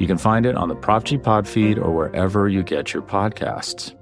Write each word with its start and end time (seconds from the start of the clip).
You 0.00 0.06
can 0.06 0.16
find 0.16 0.46
it 0.46 0.56
on 0.56 0.70
the 0.70 0.74
Prop 0.74 1.04
G 1.04 1.18
Pod 1.18 1.46
feed 1.46 1.78
or 1.78 1.94
wherever 1.94 2.48
you 2.48 2.62
get 2.62 2.94
your 2.94 3.02
podcasts. 3.02 3.94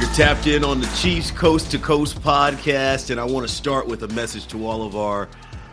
You're 0.00 0.12
tapped 0.14 0.46
in 0.46 0.64
on 0.64 0.80
the 0.80 0.90
Chiefs 0.96 1.30
Coast 1.30 1.70
to 1.72 1.78
Coast 1.78 2.22
podcast, 2.22 3.10
and 3.10 3.20
I 3.20 3.24
want 3.24 3.46
to 3.46 3.52
start 3.52 3.86
with 3.86 4.04
a 4.04 4.08
message 4.08 4.46
to 4.48 4.66
all 4.66 4.86
of 4.86 4.96
our 4.96 5.28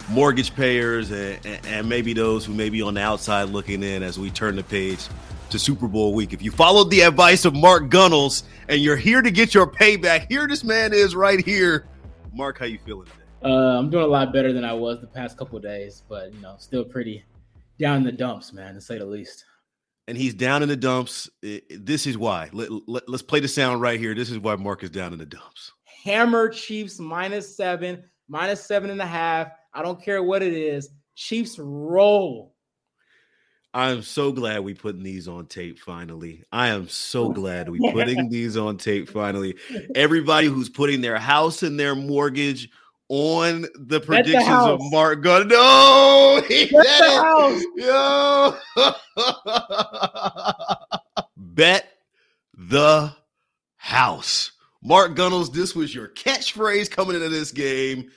mortgage 0.10 0.54
payers 0.54 1.10
and, 1.12 1.40
and, 1.66 1.88
maybe 1.88 2.12
those 2.12 2.44
who 2.44 2.54
may 2.54 2.70
be 2.70 2.82
on 2.82 2.96
the 2.96 3.02
outside 3.02 3.44
looking 3.44 3.82
in 3.82 4.04
as 4.04 4.20
we 4.20 4.30
turn 4.30 4.58
the 4.58 4.64
page 4.64 5.08
to 5.52 5.58
Super 5.58 5.88
Bowl 5.88 6.14
week. 6.14 6.34
If 6.34 6.42
you 6.42 6.52
followed 6.52 6.90
the 6.90 7.02
advice 7.02 7.46
of 7.46 7.56
Mark 7.56 7.88
Gunnels 7.88 8.44
and 8.68 8.82
you're 8.82 8.98
here 8.98 9.22
to 9.22 9.32
get 9.32 9.54
your 9.54 9.68
payback, 9.68 10.30
here 10.30 10.50
this 10.50 10.66
man 10.66 10.92
is 10.92 11.16
right 11.16 11.40
here. 11.46 11.86
Mark, 12.34 12.60
how 12.60 12.66
you 12.66 12.80
feeling? 12.86 13.08
Uh, 13.44 13.80
I'm 13.80 13.90
doing 13.90 14.04
a 14.04 14.08
lot 14.08 14.32
better 14.32 14.54
than 14.54 14.64
I 14.64 14.74
was 14.74 15.02
the 15.02 15.08
past 15.08 15.38
couple 15.38 15.60
days, 15.60 16.04
but 16.08 16.34
you 16.34 16.42
know, 16.42 16.56
still 16.60 16.84
pretty 16.84 17.24
down 17.80 17.98
in 17.98 18.04
the 18.04 18.12
dumps, 18.12 18.54
man, 18.54 18.76
to 18.76 18.82
say 18.82 19.00
the 19.00 19.06
least. 19.06 19.46
And 20.08 20.18
he's 20.18 20.34
down 20.34 20.62
in 20.62 20.70
the 20.70 20.76
dumps. 20.76 21.30
This 21.42 22.06
is 22.06 22.18
why. 22.18 22.50
Let, 22.54 22.70
let, 22.88 23.08
let's 23.08 23.24
play 23.24 23.40
the 23.40 23.48
sound 23.48 23.82
right 23.82 24.00
here. 24.00 24.14
This 24.14 24.30
is 24.30 24.40
why 24.40 24.56
Mark 24.56 24.84
is 24.84 24.90
down 24.90 25.14
in 25.14 25.20
the 25.20 25.26
dumps. 25.26 25.72
Hammer 26.04 26.50
Chiefs 26.50 27.00
minus 27.00 27.56
seven, 27.56 28.04
minus 28.28 28.64
seven 28.66 28.90
and 28.90 29.02
a 29.02 29.06
half. 29.06 29.50
I 29.74 29.82
don't 29.82 30.02
care 30.02 30.22
what 30.22 30.44
it 30.44 30.54
is. 30.54 30.90
Chiefs 31.16 31.58
roll. 31.60 32.56
I'm 33.74 34.02
so 34.02 34.34
glad 34.34 34.62
we 34.62 34.74
putting 34.74 35.04
these 35.04 35.28
on 35.28 35.46
tape 35.46 35.80
finally. 35.80 36.44
I 36.52 36.68
am 36.70 36.90
so 36.90 37.30
glad 37.34 37.70
we 37.70 37.80
putting 37.92 38.30
these 38.30 38.58
on 38.58 38.78
tape 38.78 39.10
finally. 39.10 39.56
Everybody 39.96 40.48
who's 40.48 40.70
putting 40.70 41.02
their 41.02 41.18
house 41.18 41.64
and 41.64 41.80
their 41.80 41.96
mortgage 41.96 42.70
on 43.14 43.66
the 43.76 44.00
predictions 44.00 44.46
the 44.46 44.54
of 44.54 44.80
Mark 44.90 45.22
Gunn. 45.22 45.50
No, 45.50 46.42
he 46.48 46.72
Bet 46.72 46.86
said 46.86 47.52
it. 47.52 47.68
Yo. 47.76 48.56
Bet 51.36 51.90
the 52.58 53.14
house. 53.76 54.54
Mark 54.82 55.18
Gunnels, 55.18 55.52
this 55.52 55.76
was 55.76 55.94
your 55.94 56.08
catchphrase 56.08 56.90
coming 56.90 57.18
into 57.18 57.28
this 57.28 57.52
game. 57.52 58.10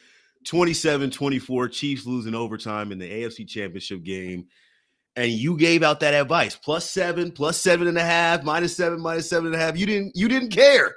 27 0.45 1.11
24, 1.11 1.69
Chiefs 1.71 2.07
losing 2.07 2.37
overtime 2.37 2.93
in 2.93 2.99
the 2.99 3.11
AFC 3.11 3.49
Championship 3.49 4.05
game. 4.05 4.47
And 5.17 5.33
you 5.33 5.57
gave 5.57 5.83
out 5.83 5.99
that 6.01 6.13
advice 6.15 6.55
plus 6.55 6.89
seven, 6.89 7.33
plus 7.33 7.59
seven 7.59 7.89
and 7.89 7.99
a 7.99 8.05
half, 8.05 8.45
minus 8.45 8.77
seven, 8.77 9.01
minus 9.01 9.29
seven 9.29 9.47
and 9.47 9.57
a 9.57 9.59
half. 9.59 9.77
You 9.77 9.87
didn't 9.87 10.15
you 10.15 10.29
didn't 10.29 10.51
care. 10.51 10.95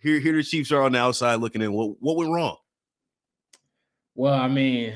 Here, 0.00 0.18
here 0.18 0.34
the 0.34 0.42
Chiefs 0.42 0.70
are 0.70 0.82
on 0.82 0.92
the 0.92 0.98
outside 0.98 1.36
looking 1.36 1.62
in. 1.62 1.72
What 1.72 1.96
what 2.00 2.16
went 2.16 2.30
wrong? 2.30 2.58
Well, 4.14 4.34
I 4.34 4.48
mean, 4.48 4.94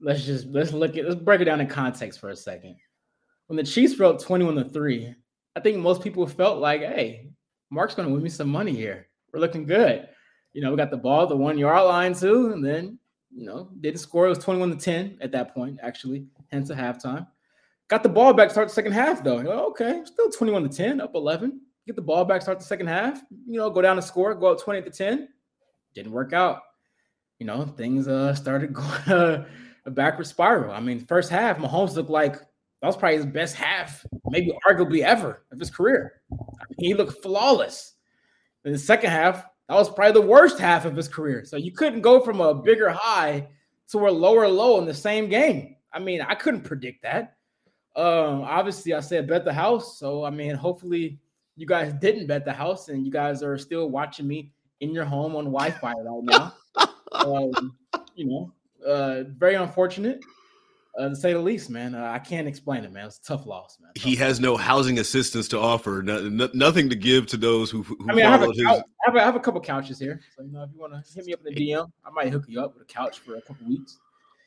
let's 0.00 0.24
just 0.24 0.46
let's 0.46 0.72
look 0.72 0.96
at 0.96 1.04
let's 1.04 1.20
break 1.20 1.40
it 1.40 1.44
down 1.44 1.60
in 1.60 1.66
context 1.66 2.20
for 2.20 2.30
a 2.30 2.36
second. 2.36 2.76
When 3.48 3.56
the 3.56 3.64
Chiefs 3.64 3.98
wrote 3.98 4.20
21 4.20 4.54
to 4.56 4.64
3, 4.64 5.14
I 5.56 5.60
think 5.60 5.78
most 5.78 6.02
people 6.02 6.26
felt 6.26 6.58
like, 6.58 6.80
hey, 6.80 7.30
Mark's 7.70 7.94
gonna 7.94 8.08
win 8.08 8.22
me 8.22 8.28
some 8.28 8.48
money 8.48 8.72
here. 8.72 9.08
We're 9.32 9.40
looking 9.40 9.66
good. 9.66 10.08
You 10.52 10.62
know, 10.62 10.70
we 10.70 10.76
got 10.76 10.90
the 10.90 10.96
ball, 10.96 11.26
the 11.26 11.36
one 11.36 11.58
yard 11.58 11.84
line 11.84 12.14
too, 12.14 12.52
and 12.52 12.64
then 12.64 12.98
you 13.34 13.46
know, 13.46 13.70
didn't 13.80 13.98
score. 13.98 14.26
It 14.26 14.30
was 14.30 14.38
21 14.38 14.70
to 14.72 14.76
10 14.76 15.18
at 15.20 15.32
that 15.32 15.54
point, 15.54 15.78
actually, 15.82 16.26
hence 16.50 16.70
a 16.70 16.74
halftime. 16.74 17.26
Got 17.88 18.02
the 18.02 18.08
ball 18.08 18.34
back, 18.34 18.50
start 18.50 18.68
the 18.68 18.74
second 18.74 18.92
half, 18.92 19.24
though. 19.24 19.36
Like, 19.36 19.46
okay, 19.46 20.02
still 20.04 20.30
21 20.30 20.64
to 20.64 20.68
10, 20.68 21.00
up 21.00 21.14
11. 21.14 21.60
Get 21.86 21.96
the 21.96 22.02
ball 22.02 22.24
back, 22.24 22.42
start 22.42 22.58
the 22.58 22.64
second 22.64 22.86
half, 22.86 23.22
you 23.46 23.58
know, 23.58 23.68
go 23.70 23.82
down 23.82 23.96
to 23.96 24.02
score, 24.02 24.34
go 24.34 24.52
up 24.52 24.60
20 24.60 24.82
to 24.82 24.90
10. 24.90 25.28
Didn't 25.94 26.12
work 26.12 26.32
out 26.32 26.60
you 27.42 27.46
know, 27.48 27.66
things 27.66 28.06
uh 28.06 28.32
started 28.36 28.72
going 28.72 29.08
uh, 29.08 29.44
a 29.84 29.90
backward 29.90 30.28
spiral. 30.28 30.72
I 30.72 30.78
mean, 30.78 31.00
first 31.00 31.28
half, 31.28 31.58
Mahomes 31.58 31.96
looked 31.96 32.08
like 32.08 32.36
that 32.36 32.86
was 32.86 32.96
probably 32.96 33.16
his 33.16 33.26
best 33.26 33.56
half, 33.56 34.06
maybe 34.28 34.56
arguably 34.68 35.02
ever 35.02 35.44
of 35.50 35.58
his 35.58 35.68
career. 35.68 36.20
I 36.32 36.64
mean, 36.70 36.88
he 36.90 36.94
looked 36.94 37.20
flawless. 37.20 37.94
In 38.64 38.70
the 38.70 38.78
second 38.78 39.10
half, 39.10 39.44
that 39.68 39.74
was 39.74 39.90
probably 39.90 40.12
the 40.20 40.26
worst 40.26 40.60
half 40.60 40.84
of 40.84 40.94
his 40.94 41.08
career. 41.08 41.44
So 41.44 41.56
you 41.56 41.72
couldn't 41.72 42.02
go 42.02 42.20
from 42.20 42.40
a 42.40 42.54
bigger 42.54 42.90
high 42.90 43.48
to 43.90 44.06
a 44.06 44.10
lower 44.10 44.46
low 44.46 44.78
in 44.78 44.84
the 44.84 44.94
same 44.94 45.28
game. 45.28 45.74
I 45.92 45.98
mean, 45.98 46.20
I 46.20 46.36
couldn't 46.36 46.62
predict 46.62 47.02
that. 47.02 47.36
Um, 47.96 48.42
obviously, 48.42 48.94
I 48.94 49.00
said 49.00 49.26
bet 49.26 49.44
the 49.44 49.52
house. 49.52 49.98
So 49.98 50.22
I 50.24 50.30
mean, 50.30 50.54
hopefully 50.54 51.18
you 51.56 51.66
guys 51.66 51.92
didn't 51.94 52.28
bet 52.28 52.44
the 52.44 52.52
house 52.52 52.88
and 52.88 53.04
you 53.04 53.10
guys 53.10 53.42
are 53.42 53.58
still 53.58 53.90
watching 53.90 54.28
me 54.28 54.52
in 54.80 54.92
your 54.92 55.04
home 55.04 55.34
on 55.34 55.46
Wi-Fi 55.46 55.92
right 55.92 56.22
now 56.22 56.54
um, 57.14 57.76
you 58.14 58.26
know, 58.26 58.52
uh, 58.86 59.24
very 59.36 59.54
unfortunate. 59.54 60.20
Uh, 60.98 61.08
to 61.08 61.16
say 61.16 61.32
the 61.32 61.38
least, 61.38 61.70
man. 61.70 61.94
Uh, 61.94 62.04
I 62.04 62.18
can't 62.18 62.46
explain 62.46 62.84
it, 62.84 62.92
man. 62.92 63.06
It's 63.06 63.16
a 63.16 63.22
tough 63.22 63.46
loss, 63.46 63.78
man. 63.80 63.92
Tough 63.94 64.04
he 64.04 64.14
has 64.16 64.40
no 64.40 64.58
housing 64.58 64.98
assistance 64.98 65.48
to 65.48 65.58
offer, 65.58 66.02
no, 66.04 66.28
no, 66.28 66.50
nothing 66.52 66.90
to 66.90 66.96
give 66.96 67.26
to 67.28 67.38
those 67.38 67.70
who. 67.70 67.82
who 67.82 67.96
I 68.10 68.14
mean, 68.14 68.26
I 68.26 68.30
have, 68.30 68.42
his... 68.42 68.60
I 68.66 68.82
have, 69.06 69.16
a, 69.16 69.22
I 69.22 69.24
have 69.24 69.34
a 69.34 69.40
couple 69.40 69.58
couches 69.62 69.98
here, 69.98 70.20
so 70.36 70.42
you 70.42 70.52
know, 70.52 70.64
if 70.64 70.70
you 70.74 70.80
want 70.80 70.92
to 70.92 71.14
hit 71.14 71.24
me 71.24 71.32
up 71.32 71.40
in 71.46 71.54
the 71.54 71.70
DM, 71.70 71.90
I 72.04 72.10
might 72.10 72.30
hook 72.30 72.44
you 72.46 72.60
up 72.60 72.74
with 72.74 72.82
a 72.82 72.92
couch 72.92 73.20
for 73.20 73.36
a 73.36 73.40
couple 73.40 73.66
weeks. 73.66 74.00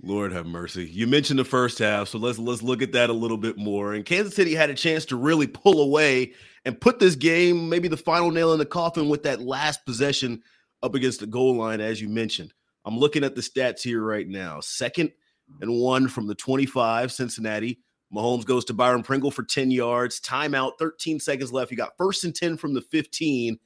Lord 0.03 0.31
have 0.33 0.45
mercy. 0.45 0.85
You 0.85 1.07
mentioned 1.07 1.39
the 1.39 1.45
first 1.45 1.79
half, 1.79 2.09
so 2.09 2.19
let's 2.19 2.37
let's 2.37 2.61
look 2.61 2.83
at 2.83 2.91
that 2.91 3.09
a 3.09 3.13
little 3.13 3.37
bit 3.37 3.57
more. 3.57 3.93
And 3.95 4.05
Kansas 4.05 4.35
City 4.35 4.53
had 4.53 4.69
a 4.69 4.75
chance 4.75 5.05
to 5.05 5.15
really 5.15 5.47
pull 5.47 5.81
away 5.81 6.33
and 6.63 6.79
put 6.79 6.99
this 6.99 7.15
game, 7.15 7.69
maybe 7.69 7.87
the 7.87 7.97
final 7.97 8.29
nail 8.29 8.53
in 8.53 8.59
the 8.59 8.65
coffin, 8.67 9.09
with 9.09 9.23
that 9.23 9.41
last 9.41 9.83
possession 9.85 10.43
up 10.85 10.95
against 10.95 11.19
the 11.19 11.27
goal 11.27 11.55
line, 11.55 11.81
as 11.81 12.01
you 12.01 12.07
mentioned. 12.07 12.53
I'm 12.85 12.97
looking 12.97 13.23
at 13.23 13.35
the 13.35 13.41
stats 13.41 13.81
here 13.81 14.03
right 14.03 14.27
now. 14.27 14.59
Second 14.61 15.11
and 15.61 15.81
one 15.81 16.07
from 16.07 16.27
the 16.27 16.35
25, 16.35 17.11
Cincinnati. 17.11 17.79
Mahomes 18.13 18.45
goes 18.45 18.63
to 18.65 18.73
Byron 18.73 19.03
Pringle 19.03 19.31
for 19.31 19.43
10 19.43 19.71
yards. 19.71 20.21
Timeout, 20.21 20.73
13 20.79 21.19
seconds 21.19 21.51
left. 21.51 21.71
You 21.71 21.77
got 21.77 21.97
first 21.97 22.23
and 22.23 22.33
10 22.33 22.57
from 22.57 22.73
the 22.73 22.81
15. 22.81 23.57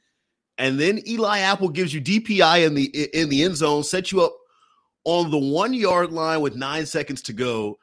And 0.58 0.80
then 0.80 1.02
Eli 1.08 1.40
Apple 1.40 1.70
gives 1.70 1.94
you 1.94 2.02
DPI 2.02 2.66
in 2.66 2.74
the 2.74 2.86
in 3.14 3.30
the 3.30 3.44
end 3.44 3.56
zone, 3.56 3.84
sets 3.84 4.12
you 4.12 4.22
up 4.22 4.36
on 5.06 5.32
the 5.32 5.38
one 5.38 5.74
yard 5.74 6.12
line 6.12 6.42
with 6.42 6.56
nine 6.56 6.86
seconds 6.86 7.22
to 7.24 7.34
go, 7.34 7.78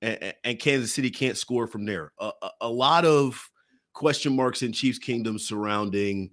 and, 0.00 0.34
and 0.44 0.58
Kansas 0.58 0.94
City 0.94 1.10
can't 1.10 1.36
score 1.36 1.66
from 1.66 1.84
there. 1.84 2.12
A, 2.20 2.30
a, 2.42 2.50
a, 2.62 2.68
lot 2.68 3.04
of 3.04 3.50
question 3.94 4.34
marks 4.34 4.62
in 4.62 4.72
Chiefs 4.72 4.98
Kingdom 4.98 5.38
surrounding 5.38 6.30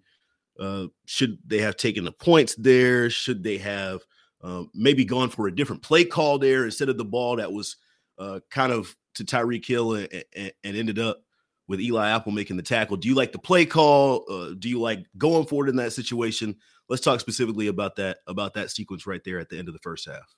uh, 0.60 0.88
should 1.06 1.38
they 1.46 1.60
have 1.60 1.78
taken 1.78 2.04
the 2.04 2.12
points 2.12 2.56
there? 2.56 3.10
Should 3.10 3.44
they 3.44 3.58
have 3.58 4.02
um, 4.42 4.70
maybe 4.74 5.06
gone 5.06 5.30
for 5.30 5.48
a 5.48 5.56
different 5.56 5.82
play 5.82 6.06
call 6.06 6.40
there 6.40 6.66
instead 6.66 6.90
of 6.90 6.98
the 6.98 7.06
ball 7.06 7.38
that 7.38 7.52
was 7.52 7.78
uh, 8.18 8.40
kind 8.50 8.72
of 8.72 8.96
to 9.16 9.24
Tyreek 9.24 9.66
Hill 9.66 9.96
and, 9.96 10.24
and, 10.36 10.52
and, 10.64 10.78
ended 10.78 11.00
up 11.00 11.18
with 11.68 11.82
Eli 11.82 12.10
Apple 12.10 12.32
making 12.32 12.58
the 12.58 12.64
tackle. 12.64 12.98
Do 12.98 13.08
you 13.08 13.16
like 13.16 13.32
the 13.32 13.40
play 13.40 13.66
call? 13.66 14.26
Uh, 14.30 14.54
do 14.58 14.70
you 14.70 14.80
like 14.80 15.06
going 15.18 15.46
forward 15.46 15.70
in 15.70 15.76
that 15.78 15.94
situation? 15.94 16.56
Let's 16.88 17.02
talk 17.02 17.20
specifically 17.20 17.68
about 17.68 17.96
that 17.98 18.20
about 18.28 18.54
that 18.54 18.72
sequence 18.72 19.06
right 19.06 19.24
there 19.24 19.40
at 19.40 19.50
the 19.50 19.58
end 19.58 19.68
of 19.68 19.74
the 19.74 19.80
first 19.80 20.08
half. 20.08 20.36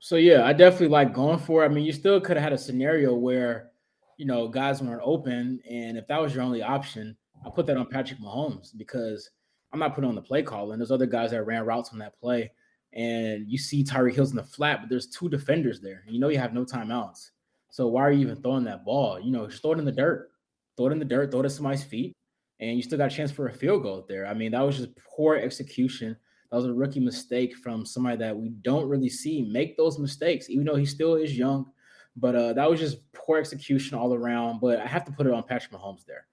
So 0.00 0.16
yeah, 0.16 0.44
I 0.44 0.52
definitely 0.52 0.88
like 0.88 1.14
going 1.14 1.38
for 1.38 1.62
it. 1.62 1.66
I 1.66 1.68
mean, 1.68 1.84
you 1.84 1.92
still 1.92 2.20
could 2.20 2.36
have 2.36 2.44
had 2.44 2.52
a 2.52 2.58
scenario 2.58 3.14
where 3.14 3.70
you 4.18 4.26
know 4.26 4.48
guys 4.48 4.82
weren't 4.82 5.02
open, 5.04 5.60
and 5.68 5.96
if 5.96 6.06
that 6.08 6.20
was 6.20 6.34
your 6.34 6.44
only 6.44 6.62
option, 6.62 7.16
I 7.44 7.50
put 7.50 7.66
that 7.66 7.76
on 7.76 7.86
Patrick 7.86 8.20
Mahomes 8.20 8.76
because 8.76 9.30
I'm 9.72 9.80
not 9.80 9.94
putting 9.94 10.08
on 10.08 10.14
the 10.14 10.22
play 10.22 10.42
call, 10.42 10.72
and 10.72 10.80
there's 10.80 10.90
other 10.90 11.06
guys 11.06 11.30
that 11.30 11.44
ran 11.44 11.64
routes 11.64 11.90
on 11.92 11.98
that 11.98 12.18
play 12.18 12.50
and 12.94 13.50
you 13.50 13.58
see 13.58 13.82
Tyreek 13.82 14.14
Hill's 14.14 14.30
in 14.30 14.36
the 14.36 14.42
flat, 14.42 14.80
but 14.80 14.90
there's 14.90 15.06
two 15.06 15.28
defenders 15.28 15.80
there. 15.80 16.04
You 16.06 16.20
know 16.20 16.28
you 16.28 16.38
have 16.38 16.52
no 16.52 16.64
timeouts. 16.64 17.30
So 17.70 17.88
why 17.88 18.02
are 18.02 18.12
you 18.12 18.20
even 18.20 18.36
throwing 18.36 18.64
that 18.64 18.84
ball? 18.84 19.18
You 19.18 19.32
know, 19.32 19.46
just 19.46 19.62
throw 19.62 19.72
it 19.72 19.78
in 19.78 19.86
the 19.86 19.92
dirt. 19.92 20.30
Throw 20.76 20.88
it 20.88 20.92
in 20.92 20.98
the 20.98 21.04
dirt, 21.04 21.30
throw 21.30 21.40
it 21.40 21.46
at 21.46 21.52
somebody's 21.52 21.84
feet, 21.84 22.14
and 22.60 22.76
you 22.76 22.82
still 22.82 22.98
got 22.98 23.12
a 23.12 23.14
chance 23.14 23.30
for 23.30 23.46
a 23.46 23.52
field 23.52 23.82
goal 23.82 24.04
there. 24.08 24.26
I 24.26 24.34
mean, 24.34 24.52
that 24.52 24.60
was 24.60 24.76
just 24.76 24.90
poor 24.96 25.36
execution. 25.36 26.16
That 26.50 26.56
was 26.56 26.66
a 26.66 26.72
rookie 26.72 27.00
mistake 27.00 27.56
from 27.56 27.86
somebody 27.86 28.16
that 28.18 28.36
we 28.36 28.50
don't 28.50 28.88
really 28.88 29.08
see 29.08 29.42
make 29.42 29.76
those 29.76 29.98
mistakes, 29.98 30.50
even 30.50 30.64
though 30.64 30.76
he 30.76 30.86
still 30.86 31.14
is 31.14 31.36
young. 31.36 31.70
But 32.16 32.36
uh, 32.36 32.52
that 32.54 32.70
was 32.70 32.78
just 32.80 33.10
poor 33.12 33.38
execution 33.38 33.96
all 33.98 34.12
around. 34.12 34.60
But 34.60 34.80
I 34.80 34.86
have 34.86 35.04
to 35.06 35.12
put 35.12 35.26
it 35.26 35.32
on 35.32 35.42
Patrick 35.44 35.72
Mahomes 35.72 36.04
there. 36.06 36.26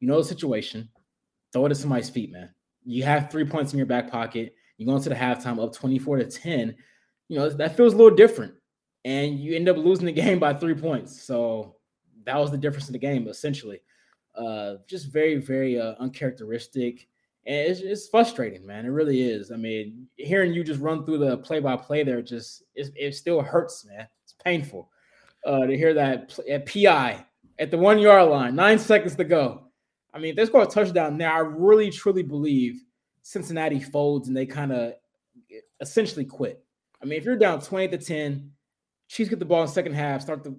You 0.00 0.08
know 0.08 0.18
the 0.18 0.28
situation. 0.28 0.88
Throw 1.52 1.66
it 1.66 1.70
at 1.70 1.76
somebody's 1.76 2.10
feet, 2.10 2.32
man. 2.32 2.50
You 2.84 3.02
have 3.04 3.30
three 3.30 3.44
points 3.44 3.72
in 3.72 3.78
your 3.78 3.86
back 3.86 4.10
pocket 4.10 4.54
you 4.78 4.86
go 4.86 4.96
into 4.96 5.08
the 5.08 5.14
halftime 5.14 5.62
up 5.62 5.72
24 5.72 6.18
to 6.18 6.24
10, 6.26 6.74
you 7.28 7.38
know, 7.38 7.48
that 7.48 7.76
feels 7.76 7.94
a 7.94 7.96
little 7.96 8.14
different. 8.14 8.54
and 9.04 9.38
you 9.38 9.54
end 9.54 9.68
up 9.68 9.76
losing 9.76 10.06
the 10.06 10.12
game 10.12 10.38
by 10.38 10.52
three 10.52 10.74
points. 10.74 11.22
So 11.22 11.76
that 12.24 12.36
was 12.36 12.50
the 12.50 12.58
difference 12.58 12.88
in 12.88 12.92
the 12.92 12.98
game, 12.98 13.28
essentially. 13.28 13.80
Uh, 14.34 14.74
just 14.88 15.12
very, 15.12 15.36
very 15.36 15.80
uh, 15.80 15.94
uncharacteristic. 16.00 17.06
And 17.46 17.70
it's, 17.70 17.80
it's 17.80 18.08
frustrating, 18.08 18.66
man. 18.66 18.84
It 18.84 18.88
really 18.88 19.22
is. 19.22 19.52
I 19.52 19.56
mean, 19.56 20.08
hearing 20.16 20.52
you 20.52 20.64
just 20.64 20.80
run 20.80 21.06
through 21.06 21.18
the 21.18 21.38
play 21.38 21.60
by 21.60 21.76
play 21.76 22.02
there 22.02 22.20
just 22.20 22.64
it, 22.74 22.90
it, 22.96 23.14
still 23.14 23.40
hurts, 23.40 23.84
man. 23.84 24.08
It's 24.24 24.34
painful 24.44 24.90
uh, 25.46 25.66
to 25.66 25.76
hear 25.76 25.94
that 25.94 26.36
at 26.50 26.66
PI 26.66 27.24
at 27.60 27.70
the 27.70 27.78
one 27.78 28.00
yard 28.00 28.28
line, 28.28 28.56
nine 28.56 28.78
seconds 28.78 29.14
to 29.14 29.24
go. 29.24 29.65
I 30.16 30.18
mean, 30.18 30.30
if 30.30 30.36
they 30.36 30.46
score 30.46 30.62
a 30.62 30.66
touchdown 30.66 31.18
there, 31.18 31.30
I 31.30 31.40
really 31.40 31.90
truly 31.90 32.22
believe 32.22 32.82
Cincinnati 33.20 33.80
folds 33.80 34.28
and 34.28 34.36
they 34.36 34.46
kind 34.46 34.72
of 34.72 34.94
essentially 35.82 36.24
quit. 36.24 36.64
I 37.02 37.04
mean, 37.04 37.18
if 37.18 37.24
you're 37.24 37.36
down 37.36 37.60
20 37.60 37.88
to 37.88 37.98
10, 37.98 38.50
Chiefs 39.08 39.28
get 39.28 39.38
the 39.38 39.44
ball 39.44 39.60
in 39.62 39.68
second 39.68 39.92
half, 39.92 40.22
start 40.22 40.42
the 40.42 40.56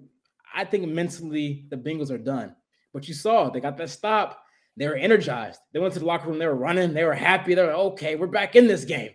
I 0.54 0.64
think 0.64 0.88
mentally 0.88 1.66
the 1.70 1.76
Bengals 1.76 2.10
are 2.10 2.18
done. 2.18 2.54
But 2.94 3.08
you 3.08 3.14
saw 3.14 3.50
they 3.50 3.60
got 3.60 3.76
that 3.78 3.90
stop. 3.90 4.42
They 4.76 4.86
were 4.86 4.94
energized. 4.94 5.60
They 5.72 5.80
went 5.80 5.92
to 5.94 6.00
the 6.00 6.06
locker 6.06 6.28
room. 6.28 6.38
They 6.38 6.46
were 6.46 6.54
running. 6.54 6.94
They 6.94 7.04
were 7.04 7.14
happy. 7.14 7.54
They're 7.54 7.66
like, 7.66 7.76
okay, 7.76 8.14
we're 8.14 8.28
back 8.28 8.54
in 8.54 8.68
this 8.68 8.84
game. 8.84 9.10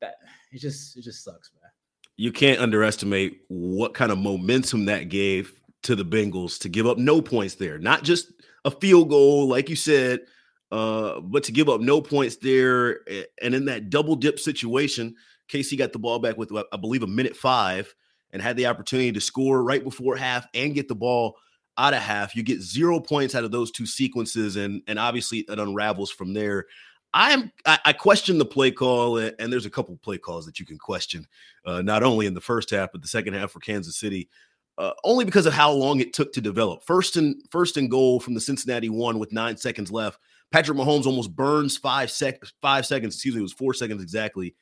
That 0.00 0.16
it 0.52 0.58
just 0.58 0.96
it 0.96 1.02
just 1.02 1.24
sucks, 1.24 1.52
man. 1.54 1.70
You 2.16 2.32
can't 2.32 2.60
underestimate 2.60 3.42
what 3.46 3.94
kind 3.94 4.10
of 4.10 4.18
momentum 4.18 4.86
that 4.86 5.08
gave 5.08 5.58
to 5.84 5.94
the 5.94 6.04
Bengals 6.04 6.58
to 6.60 6.68
give 6.68 6.86
up 6.86 6.98
no 6.98 7.22
points 7.22 7.54
there. 7.54 7.78
Not 7.78 8.02
just 8.02 8.32
a 8.64 8.70
field 8.70 9.10
goal, 9.10 9.48
like 9.48 9.68
you 9.68 9.76
said, 9.76 10.20
uh, 10.70 11.20
but 11.20 11.44
to 11.44 11.52
give 11.52 11.68
up 11.68 11.80
no 11.80 12.00
points 12.00 12.36
there. 12.36 13.00
And 13.40 13.54
in 13.54 13.64
that 13.66 13.90
double 13.90 14.16
dip 14.16 14.38
situation, 14.38 15.14
KC 15.48 15.78
got 15.78 15.92
the 15.92 15.98
ball 15.98 16.18
back 16.18 16.36
with, 16.36 16.52
I 16.72 16.76
believe, 16.76 17.02
a 17.02 17.06
minute 17.06 17.36
five 17.36 17.94
and 18.32 18.42
had 18.42 18.56
the 18.56 18.66
opportunity 18.66 19.12
to 19.12 19.20
score 19.20 19.62
right 19.62 19.82
before 19.82 20.16
half 20.16 20.46
and 20.54 20.74
get 20.74 20.88
the 20.88 20.94
ball 20.94 21.36
out 21.78 21.94
of 21.94 22.00
half. 22.00 22.36
You 22.36 22.42
get 22.42 22.60
zero 22.60 23.00
points 23.00 23.34
out 23.34 23.44
of 23.44 23.50
those 23.50 23.70
two 23.70 23.86
sequences, 23.86 24.56
and 24.56 24.82
and 24.86 24.98
obviously 24.98 25.38
it 25.48 25.58
unravels 25.58 26.10
from 26.10 26.34
there. 26.34 26.66
I'm 27.14 27.50
I, 27.64 27.78
I 27.86 27.92
question 27.94 28.36
the 28.36 28.44
play 28.44 28.70
call, 28.70 29.18
and 29.18 29.52
there's 29.52 29.66
a 29.66 29.70
couple 29.70 29.96
play 29.96 30.18
calls 30.18 30.44
that 30.46 30.60
you 30.60 30.66
can 30.66 30.78
question, 30.78 31.26
uh, 31.64 31.80
not 31.80 32.02
only 32.02 32.26
in 32.26 32.34
the 32.34 32.40
first 32.40 32.70
half 32.70 32.92
but 32.92 33.00
the 33.00 33.08
second 33.08 33.34
half 33.34 33.52
for 33.52 33.60
Kansas 33.60 33.98
City. 33.98 34.28
Uh, 34.78 34.92
only 35.02 35.24
because 35.24 35.44
of 35.44 35.52
how 35.52 35.72
long 35.72 35.98
it 35.98 36.12
took 36.12 36.32
to 36.32 36.40
develop. 36.40 36.84
First 36.84 37.16
and 37.16 37.42
first 37.50 37.76
and 37.76 37.90
goal 37.90 38.20
from 38.20 38.34
the 38.34 38.40
Cincinnati 38.40 38.88
one 38.88 39.18
with 39.18 39.32
nine 39.32 39.56
seconds 39.56 39.90
left. 39.90 40.20
Patrick 40.52 40.78
Mahomes 40.78 41.04
almost 41.04 41.34
burns 41.34 41.76
five 41.76 42.10
sec 42.10 42.40
five 42.62 42.86
seconds. 42.86 43.16
Excuse 43.16 43.34
me, 43.34 43.40
it 43.40 43.42
was 43.42 43.52
four 43.52 43.74
seconds 43.74 44.02
exactly 44.02 44.54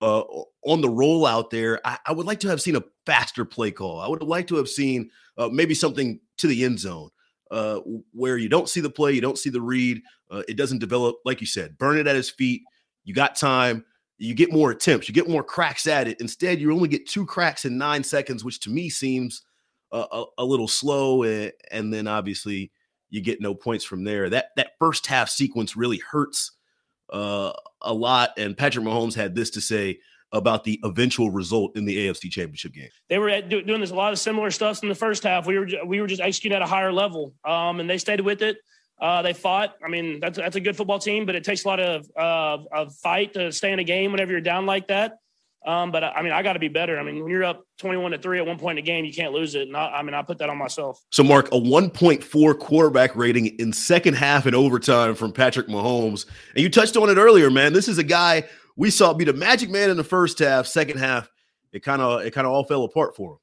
uh, 0.00 0.22
on 0.64 0.80
the 0.80 0.88
rollout 0.88 1.50
there. 1.50 1.80
I, 1.84 1.98
I, 2.06 2.12
would 2.12 2.26
like 2.26 2.40
to 2.40 2.48
have 2.48 2.62
seen 2.62 2.76
a 2.76 2.84
faster 3.06 3.44
play 3.44 3.70
call. 3.70 4.00
I 4.00 4.08
would 4.08 4.22
like 4.22 4.46
to 4.48 4.56
have 4.56 4.68
seen 4.68 5.10
uh, 5.36 5.48
maybe 5.48 5.74
something 5.74 6.20
to 6.38 6.46
the 6.46 6.64
end 6.64 6.78
zone 6.78 7.10
uh, 7.50 7.80
where 8.12 8.36
you 8.36 8.48
don't 8.48 8.68
see 8.68 8.80
the 8.80 8.90
play, 8.90 9.12
you 9.12 9.20
don't 9.20 9.38
see 9.38 9.50
the 9.50 9.60
read, 9.60 10.00
uh, 10.30 10.42
it 10.48 10.56
doesn't 10.56 10.78
develop. 10.78 11.16
Like 11.24 11.40
you 11.40 11.46
said, 11.46 11.78
burn 11.78 11.98
it 11.98 12.06
at 12.06 12.16
his 12.16 12.30
feet. 12.30 12.62
You 13.04 13.14
got 13.14 13.36
time. 13.36 13.84
You 14.18 14.34
get 14.34 14.52
more 14.52 14.72
attempts. 14.72 15.08
You 15.08 15.14
get 15.14 15.28
more 15.28 15.44
cracks 15.44 15.86
at 15.86 16.08
it. 16.08 16.20
Instead, 16.20 16.60
you 16.60 16.72
only 16.72 16.88
get 16.88 17.08
two 17.08 17.24
cracks 17.24 17.64
in 17.64 17.78
nine 17.78 18.02
seconds, 18.02 18.44
which 18.44 18.60
to 18.60 18.70
me 18.70 18.90
seems 18.90 19.42
a, 19.92 20.24
a 20.38 20.44
little 20.44 20.68
slow. 20.68 21.22
And, 21.22 21.52
and 21.70 21.92
then 21.92 22.06
obviously 22.06 22.72
you 23.10 23.20
get 23.20 23.40
no 23.40 23.54
points 23.54 23.84
from 23.84 24.04
there. 24.04 24.28
That 24.30 24.50
that 24.56 24.72
first 24.78 25.06
half 25.06 25.28
sequence 25.28 25.76
really 25.76 25.98
hurts 25.98 26.52
uh, 27.12 27.52
a 27.82 27.92
lot. 27.92 28.30
And 28.36 28.56
Patrick 28.56 28.84
Mahomes 28.84 29.14
had 29.14 29.34
this 29.34 29.50
to 29.50 29.60
say 29.60 29.98
about 30.32 30.64
the 30.64 30.78
eventual 30.84 31.30
result 31.30 31.76
in 31.76 31.84
the 31.84 32.08
AFC 32.08 32.30
Championship 32.30 32.72
game. 32.72 32.88
They 33.08 33.18
were 33.18 33.40
doing 33.40 33.80
this 33.80 33.90
a 33.90 33.94
lot 33.94 34.12
of 34.12 34.18
similar 34.18 34.50
stuff 34.50 34.82
in 34.82 34.88
the 34.88 34.94
first 34.94 35.22
half. 35.22 35.46
We 35.46 35.58
were 35.58 35.68
we 35.86 36.00
were 36.00 36.06
just 36.06 36.20
executing 36.20 36.56
at 36.56 36.62
a 36.62 36.66
higher 36.66 36.92
level, 36.92 37.34
um, 37.44 37.80
and 37.80 37.88
they 37.88 37.98
stayed 37.98 38.20
with 38.20 38.42
it. 38.42 38.58
Uh, 39.00 39.22
they 39.22 39.32
fought. 39.32 39.76
I 39.84 39.88
mean, 39.88 40.20
that's 40.20 40.38
that's 40.38 40.56
a 40.56 40.60
good 40.60 40.76
football 40.76 40.98
team, 40.98 41.24
but 41.24 41.34
it 41.34 41.44
takes 41.44 41.64
a 41.64 41.68
lot 41.68 41.80
of 41.80 42.10
uh, 42.16 42.58
of 42.72 42.94
fight 42.96 43.32
to 43.34 43.52
stay 43.52 43.72
in 43.72 43.78
a 43.78 43.84
game 43.84 44.10
whenever 44.10 44.32
you're 44.32 44.40
down 44.40 44.66
like 44.66 44.88
that. 44.88 45.18
Um, 45.66 45.90
but 45.90 46.04
I 46.04 46.22
mean, 46.22 46.32
I 46.32 46.42
got 46.42 46.52
to 46.52 46.58
be 46.58 46.68
better. 46.68 46.98
I 46.98 47.02
mean, 47.02 47.20
when 47.22 47.30
you're 47.30 47.44
up 47.44 47.64
21 47.78 48.12
to 48.12 48.18
three 48.18 48.38
at 48.38 48.46
one 48.46 48.58
point 48.58 48.78
in 48.78 48.84
the 48.84 48.90
game, 48.90 49.04
you 49.04 49.12
can't 49.12 49.32
lose 49.32 49.54
it. 49.54 49.66
And 49.66 49.76
I, 49.76 49.88
I 49.88 50.02
mean, 50.02 50.14
I 50.14 50.22
put 50.22 50.38
that 50.38 50.48
on 50.48 50.56
myself. 50.56 51.04
So, 51.10 51.22
Mark, 51.22 51.48
a 51.48 51.58
1.4 51.58 52.58
quarterback 52.58 53.14
rating 53.16 53.46
in 53.58 53.72
second 53.72 54.14
half 54.14 54.46
and 54.46 54.54
overtime 54.54 55.14
from 55.14 55.32
Patrick 55.32 55.66
Mahomes. 55.66 56.26
And 56.54 56.62
you 56.62 56.70
touched 56.70 56.96
on 56.96 57.10
it 57.10 57.18
earlier, 57.18 57.50
man. 57.50 57.72
This 57.72 57.88
is 57.88 57.98
a 57.98 58.04
guy 58.04 58.44
we 58.76 58.90
saw 58.90 59.12
be 59.12 59.24
the 59.24 59.32
magic 59.32 59.68
man 59.68 59.90
in 59.90 59.96
the 59.96 60.04
first 60.04 60.38
half. 60.38 60.66
Second 60.66 60.98
half, 60.98 61.28
it 61.72 61.82
kind 61.82 62.00
of 62.00 62.22
it 62.22 62.30
kind 62.32 62.46
of 62.46 62.52
all 62.52 62.64
fell 62.64 62.84
apart 62.84 63.16
for 63.16 63.32
him. 63.32 63.38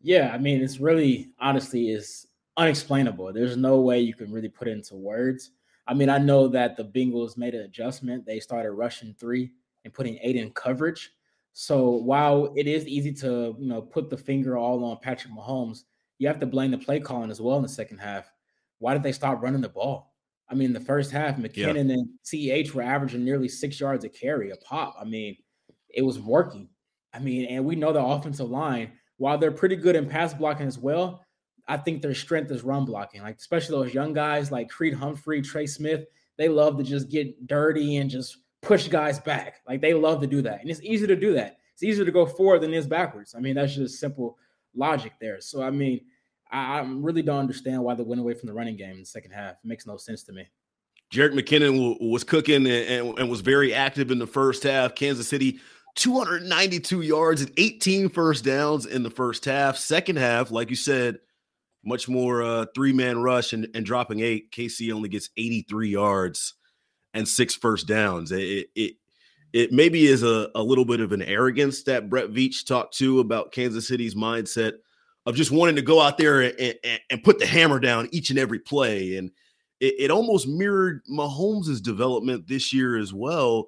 Yeah, 0.00 0.30
I 0.32 0.38
mean, 0.38 0.62
it's 0.62 0.78
really 0.78 1.30
honestly 1.40 1.90
is 1.90 2.26
unexplainable. 2.56 3.32
There's 3.32 3.56
no 3.56 3.80
way 3.80 4.00
you 4.00 4.14
can 4.14 4.32
really 4.32 4.48
put 4.48 4.68
it 4.68 4.72
into 4.72 4.94
words. 4.94 5.50
I 5.86 5.92
mean, 5.92 6.08
I 6.08 6.18
know 6.18 6.48
that 6.48 6.76
the 6.76 6.84
Bengals 6.84 7.36
made 7.36 7.54
an 7.54 7.62
adjustment. 7.62 8.24
They 8.24 8.40
started 8.40 8.70
rushing 8.70 9.14
three 9.18 9.50
and 9.84 9.92
putting 9.92 10.18
eight 10.22 10.36
in 10.36 10.50
coverage. 10.50 11.12
So 11.52 11.90
while 11.90 12.52
it 12.56 12.66
is 12.66 12.86
easy 12.86 13.12
to 13.14 13.54
you 13.58 13.68
know 13.68 13.82
put 13.82 14.10
the 14.10 14.16
finger 14.16 14.56
all 14.56 14.84
on 14.84 14.98
Patrick 15.00 15.32
Mahomes, 15.32 15.84
you 16.18 16.28
have 16.28 16.40
to 16.40 16.46
blame 16.46 16.70
the 16.70 16.78
play 16.78 17.00
calling 17.00 17.30
as 17.30 17.40
well 17.40 17.56
in 17.56 17.62
the 17.62 17.68
second 17.68 17.98
half. 17.98 18.30
Why 18.78 18.92
did 18.92 19.02
they 19.02 19.12
stop 19.12 19.42
running 19.42 19.60
the 19.60 19.68
ball? 19.68 20.14
I 20.48 20.54
mean, 20.54 20.72
the 20.72 20.80
first 20.80 21.10
half, 21.10 21.36
McKinnon 21.36 21.88
yeah. 21.88 21.94
and 21.94 22.08
CEH 22.24 22.72
were 22.72 22.82
averaging 22.82 23.24
nearly 23.24 23.48
six 23.48 23.80
yards 23.80 24.04
a 24.04 24.08
carry, 24.08 24.50
a 24.50 24.56
pop. 24.56 24.94
I 25.00 25.04
mean, 25.04 25.36
it 25.88 26.02
was 26.02 26.18
working. 26.18 26.68
I 27.14 27.18
mean, 27.18 27.46
and 27.46 27.64
we 27.64 27.76
know 27.76 27.92
the 27.92 28.04
offensive 28.04 28.50
line, 28.50 28.92
while 29.16 29.38
they're 29.38 29.52
pretty 29.52 29.76
good 29.76 29.96
in 29.96 30.08
pass 30.08 30.34
blocking 30.34 30.66
as 30.66 30.78
well, 30.78 31.24
I 31.66 31.76
think 31.78 32.02
their 32.02 32.14
strength 32.14 32.50
is 32.50 32.62
run 32.62 32.84
blocking. 32.84 33.22
Like, 33.22 33.38
especially 33.38 33.76
those 33.76 33.94
young 33.94 34.12
guys 34.12 34.52
like 34.52 34.68
Creed 34.68 34.94
Humphrey, 34.94 35.40
Trey 35.40 35.66
Smith, 35.66 36.04
they 36.36 36.48
love 36.48 36.76
to 36.76 36.82
just 36.82 37.08
get 37.08 37.46
dirty 37.46 37.96
and 37.96 38.10
just 38.10 38.38
push 38.64 38.88
guys 38.88 39.18
back. 39.18 39.60
Like 39.66 39.80
they 39.80 39.94
love 39.94 40.20
to 40.20 40.26
do 40.26 40.42
that. 40.42 40.60
And 40.60 40.70
it's 40.70 40.82
easy 40.82 41.06
to 41.06 41.16
do 41.16 41.34
that. 41.34 41.58
It's 41.72 41.82
easier 41.82 42.04
to 42.04 42.12
go 42.12 42.26
forward 42.26 42.60
than 42.60 42.72
it 42.72 42.76
is 42.76 42.86
backwards. 42.86 43.34
I 43.36 43.40
mean, 43.40 43.54
that's 43.54 43.74
just 43.74 43.98
simple 43.98 44.38
logic 44.74 45.12
there. 45.20 45.40
So 45.40 45.62
I 45.62 45.70
mean, 45.70 46.00
I, 46.50 46.78
I 46.78 46.82
really 46.82 47.22
don't 47.22 47.38
understand 47.38 47.82
why 47.82 47.94
they 47.94 48.02
went 48.02 48.20
away 48.20 48.34
from 48.34 48.46
the 48.46 48.54
running 48.54 48.76
game 48.76 48.92
in 48.92 49.00
the 49.00 49.06
second 49.06 49.32
half. 49.32 49.52
It 49.52 49.66
makes 49.66 49.86
no 49.86 49.96
sense 49.96 50.22
to 50.24 50.32
me. 50.32 50.46
Jerick 51.12 51.32
McKinnon 51.32 52.00
was 52.00 52.24
cooking 52.24 52.66
and, 52.66 52.66
and, 52.66 53.18
and 53.18 53.30
was 53.30 53.40
very 53.40 53.72
active 53.72 54.10
in 54.10 54.18
the 54.18 54.26
first 54.26 54.62
half. 54.62 54.94
Kansas 54.94 55.28
City 55.28 55.60
292 55.96 57.02
yards 57.02 57.42
and 57.42 57.52
18 57.56 58.08
first 58.08 58.44
downs 58.44 58.86
in 58.86 59.02
the 59.02 59.10
first 59.10 59.44
half. 59.44 59.76
Second 59.76 60.16
half, 60.16 60.50
like 60.50 60.70
you 60.70 60.76
said, 60.76 61.18
much 61.84 62.08
more 62.08 62.42
uh, 62.42 62.66
three 62.74 62.92
man 62.92 63.18
rush 63.18 63.52
and, 63.52 63.68
and 63.74 63.84
dropping 63.84 64.20
eight. 64.20 64.50
KC 64.50 64.92
only 64.92 65.08
gets 65.08 65.30
83 65.36 65.88
yards 65.88 66.54
and 67.14 67.26
six 67.26 67.54
first 67.54 67.86
downs. 67.86 68.32
It 68.32 68.68
it 68.74 68.96
it 69.52 69.72
maybe 69.72 70.06
is 70.06 70.22
a, 70.22 70.50
a 70.54 70.62
little 70.62 70.84
bit 70.84 71.00
of 71.00 71.12
an 71.12 71.22
arrogance 71.22 71.84
that 71.84 72.10
Brett 72.10 72.30
Veach 72.30 72.66
talked 72.66 72.96
to 72.98 73.20
about 73.20 73.52
Kansas 73.52 73.86
City's 73.86 74.16
mindset 74.16 74.72
of 75.26 75.36
just 75.36 75.52
wanting 75.52 75.76
to 75.76 75.82
go 75.82 76.00
out 76.00 76.18
there 76.18 76.40
and, 76.40 76.76
and, 76.82 77.00
and 77.08 77.22
put 77.22 77.38
the 77.38 77.46
hammer 77.46 77.78
down 77.78 78.08
each 78.10 78.30
and 78.30 78.38
every 78.38 78.58
play. 78.58 79.16
And 79.16 79.30
it, 79.80 79.94
it 79.98 80.10
almost 80.10 80.48
mirrored 80.48 81.02
Mahomes' 81.10 81.80
development 81.80 82.48
this 82.48 82.72
year 82.72 82.98
as 82.98 83.14
well. 83.14 83.66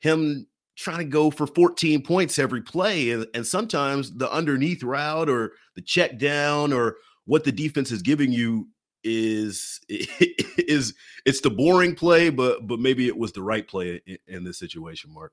Him 0.00 0.46
trying 0.76 0.98
to 0.98 1.04
go 1.04 1.30
for 1.30 1.46
14 1.46 2.02
points 2.02 2.38
every 2.38 2.62
play. 2.62 3.10
And, 3.10 3.26
and 3.34 3.44
sometimes 3.44 4.16
the 4.16 4.30
underneath 4.30 4.82
route 4.82 5.28
or 5.28 5.52
the 5.74 5.82
check 5.82 6.18
down 6.18 6.72
or 6.72 6.96
what 7.24 7.44
the 7.44 7.52
defense 7.52 7.90
is 7.90 8.02
giving 8.02 8.30
you 8.30 8.68
is 9.06 9.80
is 9.88 10.94
it's 11.24 11.40
the 11.40 11.50
boring 11.50 11.94
play, 11.94 12.28
but 12.28 12.66
but 12.66 12.80
maybe 12.80 13.06
it 13.06 13.16
was 13.16 13.32
the 13.32 13.42
right 13.42 13.66
play 13.66 14.02
in, 14.06 14.18
in 14.26 14.44
this 14.44 14.58
situation, 14.58 15.14
Mark. 15.14 15.32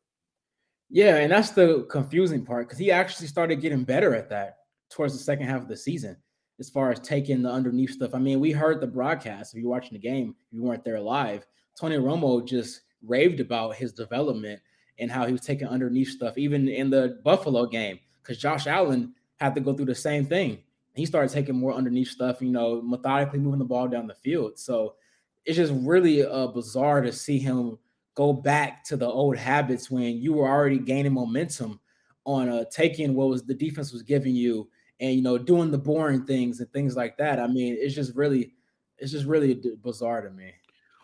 Yeah, 0.89 1.17
and 1.17 1.31
that's 1.31 1.49
the 1.49 1.87
confusing 1.89 2.45
part 2.45 2.67
because 2.67 2.77
he 2.77 2.91
actually 2.91 3.27
started 3.27 3.61
getting 3.61 3.83
better 3.83 4.13
at 4.13 4.29
that 4.29 4.57
towards 4.91 5.13
the 5.13 5.23
second 5.23 5.47
half 5.47 5.61
of 5.61 5.67
the 5.67 5.75
season, 5.75 6.15
as 6.59 6.69
far 6.69 6.91
as 6.91 6.99
taking 6.99 7.41
the 7.41 7.49
underneath 7.49 7.91
stuff. 7.91 8.13
I 8.13 8.19
mean, 8.19 8.39
we 8.39 8.51
heard 8.51 8.79
the 8.79 8.87
broadcast. 8.87 9.53
If 9.53 9.61
you're 9.61 9.71
watching 9.71 9.93
the 9.93 9.99
game, 9.99 10.35
if 10.39 10.53
you 10.53 10.61
weren't 10.61 10.83
there 10.83 10.99
live, 10.99 11.47
Tony 11.79 11.97
Romo 11.97 12.45
just 12.45 12.81
raved 13.01 13.39
about 13.39 13.75
his 13.75 13.91
development 13.91 14.61
and 14.99 15.09
how 15.09 15.25
he 15.25 15.31
was 15.31 15.41
taking 15.41 15.67
underneath 15.67 16.09
stuff, 16.09 16.37
even 16.37 16.67
in 16.67 16.91
the 16.91 17.19
Buffalo 17.23 17.65
game, 17.65 17.99
because 18.21 18.37
Josh 18.37 18.67
Allen 18.67 19.15
had 19.37 19.55
to 19.55 19.61
go 19.61 19.73
through 19.73 19.87
the 19.87 19.95
same 19.95 20.25
thing 20.25 20.59
he 20.93 21.05
started 21.05 21.31
taking 21.31 21.55
more 21.55 21.73
underneath 21.73 22.09
stuff, 22.09 22.41
you 22.41 22.51
know, 22.51 22.81
methodically 22.81 23.39
moving 23.39 23.59
the 23.59 23.65
ball 23.65 23.87
down 23.87 24.07
the 24.07 24.15
field. 24.15 24.59
So 24.59 24.95
it's 25.45 25.57
just 25.57 25.73
really 25.75 26.25
uh, 26.25 26.47
bizarre 26.47 27.01
to 27.01 27.11
see 27.11 27.39
him 27.39 27.77
go 28.15 28.31
back 28.31 28.83
to 28.85 28.95
the 28.95 29.07
old 29.07 29.35
habits 29.35 29.89
when 29.89 30.17
you 30.17 30.33
were 30.33 30.47
already 30.47 30.77
gaining 30.77 31.13
momentum 31.13 31.79
on 32.25 32.47
uh, 32.47 32.63
taking 32.71 33.15
what 33.15 33.27
was 33.27 33.43
the 33.43 33.53
defense 33.53 33.91
was 33.91 34.03
giving 34.03 34.35
you 34.35 34.69
and 34.99 35.15
you 35.15 35.21
know 35.21 35.37
doing 35.37 35.71
the 35.71 35.77
boring 35.77 36.25
things 36.25 36.59
and 36.59 36.71
things 36.71 36.95
like 36.95 37.17
that. 37.17 37.39
I 37.39 37.47
mean, 37.47 37.75
it's 37.79 37.95
just 37.95 38.15
really, 38.15 38.53
it's 38.97 39.11
just 39.11 39.25
really 39.25 39.61
bizarre 39.81 40.21
to 40.21 40.29
me. 40.29 40.53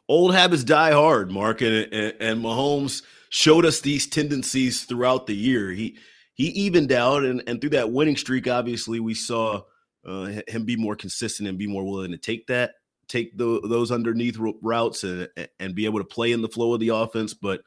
Old 0.07 0.33
habits 0.33 0.63
die 0.63 0.91
hard, 0.91 1.31
Mark, 1.31 1.61
and, 1.61 1.91
and, 1.91 2.13
and 2.19 2.43
Mahomes 2.43 3.03
showed 3.29 3.65
us 3.65 3.81
these 3.81 4.07
tendencies 4.07 4.83
throughout 4.85 5.27
the 5.27 5.35
year. 5.35 5.71
He 5.71 5.97
he 6.33 6.45
evened 6.49 6.91
out, 6.91 7.25
and 7.25 7.43
and 7.47 7.59
through 7.59 7.71
that 7.71 7.91
winning 7.91 8.17
streak, 8.17 8.47
obviously 8.47 8.99
we 8.99 9.13
saw 9.13 9.63
uh, 10.05 10.41
him 10.47 10.65
be 10.65 10.75
more 10.75 10.95
consistent 10.95 11.49
and 11.49 11.57
be 11.57 11.67
more 11.67 11.83
willing 11.83 12.11
to 12.11 12.17
take 12.17 12.47
that 12.47 12.71
take 13.09 13.35
the, 13.37 13.59
those 13.65 13.91
underneath 13.91 14.37
routes 14.61 15.03
and, 15.03 15.27
and 15.59 15.75
be 15.75 15.85
able 15.85 15.99
to 15.99 16.05
play 16.05 16.31
in 16.31 16.41
the 16.41 16.47
flow 16.47 16.73
of 16.73 16.79
the 16.79 16.89
offense. 16.89 17.33
But 17.33 17.61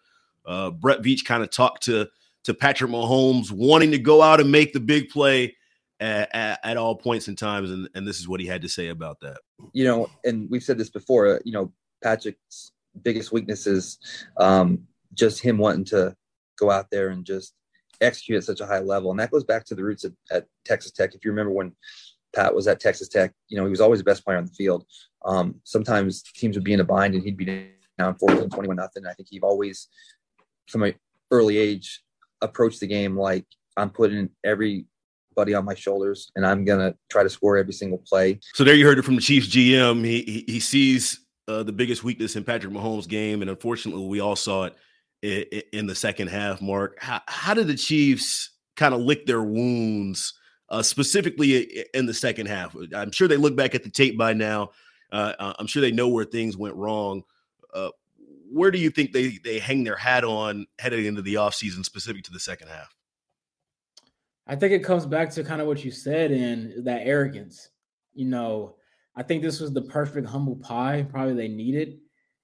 uh, 0.46 0.70
Brett 0.70 1.02
Veach 1.02 1.24
kind 1.24 1.42
of 1.42 1.50
talked 1.50 1.82
to 1.84 2.08
to 2.44 2.54
Patrick 2.54 2.90
Mahomes 2.90 3.52
wanting 3.52 3.92
to 3.92 3.98
go 3.98 4.20
out 4.20 4.40
and 4.40 4.50
make 4.50 4.72
the 4.72 4.80
big 4.80 5.10
play 5.10 5.54
at, 6.00 6.34
at, 6.34 6.58
at, 6.64 6.76
all 6.76 6.96
points 6.96 7.28
and 7.28 7.38
times, 7.38 7.70
and, 7.70 7.88
and 7.94 8.04
this 8.04 8.18
is 8.18 8.26
what 8.26 8.40
he 8.40 8.46
had 8.46 8.62
to 8.62 8.68
say 8.68 8.88
about 8.88 9.20
that. 9.20 9.38
You 9.72 9.84
know, 9.84 10.10
and 10.24 10.50
we've 10.50 10.64
said 10.64 10.76
this 10.76 10.90
before. 10.90 11.40
You 11.44 11.52
know, 11.52 11.72
Patrick's 12.02 12.72
biggest 13.02 13.30
weakness 13.30 13.68
is 13.68 13.98
um, 14.38 14.84
just 15.14 15.40
him 15.40 15.56
wanting 15.56 15.84
to 15.84 16.16
go 16.58 16.68
out 16.68 16.90
there 16.90 17.10
and 17.10 17.24
just 17.24 17.54
execute 18.00 18.38
at 18.38 18.44
such 18.44 18.60
a 18.60 18.66
high 18.66 18.80
level, 18.80 19.12
and 19.12 19.20
that 19.20 19.30
goes 19.30 19.44
back 19.44 19.64
to 19.66 19.76
the 19.76 19.84
roots 19.84 20.04
at, 20.04 20.12
at 20.32 20.46
Texas 20.64 20.90
Tech. 20.90 21.14
If 21.14 21.24
you 21.24 21.30
remember 21.30 21.52
when 21.52 21.72
Pat 22.34 22.54
was 22.54 22.66
at 22.66 22.80
Texas 22.80 23.08
Tech, 23.08 23.32
you 23.48 23.56
know, 23.56 23.64
he 23.64 23.70
was 23.70 23.80
always 23.80 24.00
the 24.00 24.04
best 24.04 24.24
player 24.24 24.38
on 24.38 24.46
the 24.46 24.52
field. 24.52 24.84
Um, 25.24 25.56
sometimes 25.64 26.22
teams 26.22 26.56
would 26.56 26.64
be 26.64 26.72
in 26.72 26.80
a 26.80 26.84
bind 26.84 27.14
and 27.14 27.22
he'd 27.22 27.36
be 27.36 27.70
down 27.98 28.16
14, 28.16 28.48
21 28.48 28.76
nothing. 28.76 29.06
I 29.06 29.12
think 29.12 29.28
he'd 29.30 29.44
always, 29.44 29.88
from 30.68 30.82
an 30.84 30.94
early 31.30 31.58
age, 31.58 32.02
approached 32.40 32.80
the 32.80 32.86
game 32.86 33.16
like 33.16 33.46
I'm 33.76 33.90
putting 33.90 34.30
everybody 34.44 35.54
on 35.54 35.64
my 35.64 35.74
shoulders 35.74 36.30
and 36.36 36.46
I'm 36.46 36.64
going 36.64 36.80
to 36.80 36.96
try 37.10 37.22
to 37.22 37.30
score 37.30 37.56
every 37.56 37.72
single 37.72 37.98
play. 37.98 38.40
So 38.54 38.64
there 38.64 38.74
you 38.74 38.86
heard 38.86 38.98
it 38.98 39.04
from 39.04 39.16
the 39.16 39.22
Chiefs 39.22 39.48
GM. 39.48 40.04
He, 40.04 40.22
he, 40.22 40.44
he 40.52 40.60
sees 40.60 41.20
uh, 41.48 41.62
the 41.62 41.72
biggest 41.72 42.04
weakness 42.04 42.36
in 42.36 42.44
Patrick 42.44 42.72
Mahomes' 42.72 43.08
game. 43.08 43.42
And 43.42 43.50
unfortunately, 43.50 44.06
we 44.06 44.20
all 44.20 44.36
saw 44.36 44.64
it 44.64 44.76
in, 45.22 45.62
in 45.72 45.86
the 45.86 45.94
second 45.94 46.28
half, 46.28 46.60
Mark. 46.60 46.98
How, 47.00 47.20
how 47.26 47.54
did 47.54 47.68
the 47.68 47.76
Chiefs 47.76 48.50
kind 48.76 48.94
of 48.94 49.00
lick 49.00 49.26
their 49.26 49.42
wounds? 49.42 50.34
Uh, 50.73 50.83
specifically 50.83 51.85
in 51.93 52.07
the 52.07 52.14
second 52.14 52.47
half. 52.47 52.75
I'm 52.97 53.12
sure 53.12 53.29
they 53.29 53.37
look 53.37 53.55
back 53.55 53.75
at 53.75 53.85
the 53.85 53.91
tape 53.91 54.17
by 54.17 54.33
now. 54.33 54.71
Uh, 55.12 55.35
uh, 55.38 55.52
I'm 55.59 55.67
sure 55.67 55.83
they 55.83 55.93
know 55.93 56.09
where 56.09 56.25
things 56.25 56.57
went 56.57 56.75
wrong. 56.75 57.23
Uh, 57.75 57.91
where 58.50 58.71
do 58.71 58.79
you 58.79 58.91
think 58.91 59.12
they 59.12 59.38
they 59.45 59.59
hang 59.59 59.85
their 59.85 59.97
hat 59.97 60.25
on 60.25 60.67
heading 60.79 61.05
into 61.05 61.23
the 61.23 61.35
offseason 61.35 61.85
specific 61.85 62.25
to 62.25 62.33
the 62.33 62.41
second 62.41 62.69
half? 62.69 62.97
I 64.47 64.57
think 64.57 64.73
it 64.73 64.83
comes 64.83 65.05
back 65.05 65.31
to 65.33 65.45
kind 65.45 65.61
of 65.61 65.67
what 65.67 65.85
you 65.85 65.91
said 65.91 66.33
and 66.33 66.85
that 66.87 67.07
arrogance. 67.07 67.69
You 68.14 68.26
know, 68.26 68.76
I 69.14 69.23
think 69.23 69.43
this 69.43 69.61
was 69.61 69.73
the 69.73 69.83
perfect 69.83 70.26
humble 70.26 70.57
pie, 70.57 71.07
probably 71.09 71.35
they 71.35 71.49
needed, 71.49 71.99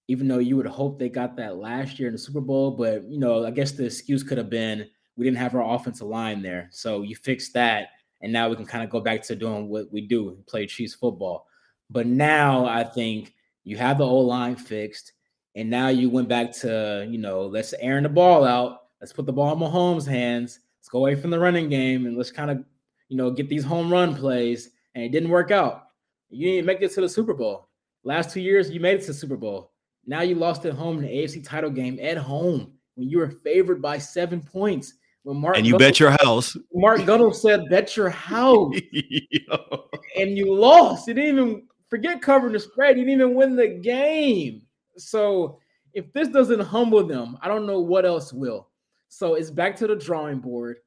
even 0.07 0.29
though 0.29 0.39
you 0.39 0.57
would 0.57 0.67
hope 0.67 0.99
they 0.99 1.09
got 1.09 1.35
that 1.37 1.57
last 1.57 1.99
year 1.99 2.09
in 2.09 2.13
the 2.15 2.19
Super 2.19 2.41
Bowl. 2.41 2.73
But, 2.73 3.11
you 3.11 3.19
know, 3.19 3.45
I 3.45 3.51
guess 3.51 3.73
the 3.73 3.87
excuse 3.87 4.23
could 4.23 4.39
have 4.39 4.51
been 4.51 4.87
we 5.17 5.25
didn't 5.25 5.39
have 5.39 5.55
our 5.55 5.75
offensive 5.75 6.07
line 6.07 6.43
there. 6.43 6.69
So 6.71 7.03
you 7.03 7.17
fix 7.17 7.51
that 7.53 7.89
and 8.21 8.33
now 8.33 8.49
we 8.49 8.57
can 8.57 8.67
kind 8.67 8.85
of 8.85 8.91
go 8.91 9.01
back 9.01 9.23
to 9.25 9.37
doing 9.37 9.69
what 9.69 9.93
we 9.93 10.01
do 10.01 10.37
play 10.47 10.67
Chiefs 10.67 10.95
football. 10.95 11.47
But 11.91 12.07
now 12.07 12.67
I 12.67 12.85
think 12.85 13.35
you 13.65 13.77
have 13.77 13.99
the 13.99 14.07
O 14.07 14.19
line 14.19 14.57
fixed, 14.57 15.13
and 15.55 15.71
now 15.71 15.89
you 15.89 16.11
went 16.11 16.29
back 16.29 16.53
to 16.59 17.07
you 17.09 17.19
know 17.19 17.43
let's 17.43 17.73
air 17.75 18.01
the 18.01 18.09
ball 18.09 18.45
out, 18.45 18.81
let's 19.01 19.13
put 19.13 19.27
the 19.27 19.33
ball 19.33 19.53
in 19.53 19.59
Mahomes' 19.59 20.07
hands, 20.07 20.61
let's 20.81 20.89
go 20.89 20.99
away 20.99 21.15
from 21.15 21.31
the 21.31 21.39
running 21.39 21.69
game, 21.69 22.07
and 22.07 22.17
let's 22.17 22.31
kind 22.31 22.51
of 22.51 22.65
you 23.09 23.17
know 23.17 23.31
get 23.31 23.49
these 23.49 23.65
home 23.65 23.91
run 23.91 24.15
plays. 24.15 24.71
And 24.95 25.05
it 25.05 25.11
didn't 25.11 25.29
work 25.31 25.51
out. 25.51 25.89
You 26.31 26.51
didn't 26.51 26.67
make 26.67 26.83
it 26.83 26.93
to 26.93 27.01
the 27.01 27.09
Super 27.09 27.35
Bowl. 27.35 27.69
Last 28.05 28.33
two 28.33 28.41
years, 28.41 28.71
you 28.71 28.81
made 28.81 28.97
it 28.97 29.01
to 29.03 29.09
the 29.09 29.15
Super 29.15 29.37
Bowl. 29.37 29.73
Now 30.07 30.23
you 30.23 30.35
lost 30.35 30.65
at 30.65 30.73
home 30.73 30.97
in 30.99 31.05
the 31.05 31.09
AFC 31.09 31.45
title 31.47 31.71
game 31.71 31.99
at 32.01 32.17
home 32.17 32.73
when 32.95 33.09
you 33.09 33.19
were 33.19 33.31
favored 33.31 33.81
by 33.81 33.99
seven 33.99 34.41
points. 34.41 34.95
When 35.29 35.43
Mark 35.43 35.59
and 35.59 35.67
you 35.67 35.77
bet 35.77 36.01
your 36.01 36.17
house. 36.23 36.57
Mark 36.73 37.05
Gunnels 37.05 37.43
said, 37.43 37.69
"Bet 37.69 37.99
your 37.99 38.09
house," 38.09 38.75
and 40.17 40.39
you 40.39 40.55
lost. 40.55 41.07
You 41.07 41.13
didn't 41.13 41.39
even 41.39 41.67
forget 41.91 42.23
covering 42.23 42.55
the 42.55 42.59
spread. 42.59 42.97
You 42.97 43.05
didn't 43.05 43.21
even 43.21 43.35
win 43.35 43.55
the 43.55 43.69
game. 43.69 44.63
So 44.97 45.59
if 45.93 46.11
this 46.15 46.29
doesn't 46.29 46.61
humble 46.61 47.07
them, 47.07 47.37
I 47.43 47.49
don't 47.49 47.67
know 47.67 47.79
what 47.79 48.07
else 48.07 48.33
will. 48.33 48.71
So 49.11 49.35
it's 49.35 49.51
back 49.51 49.77
to 49.77 49.87
the 49.87 49.97
drawing 49.97 50.39
board. 50.39 50.79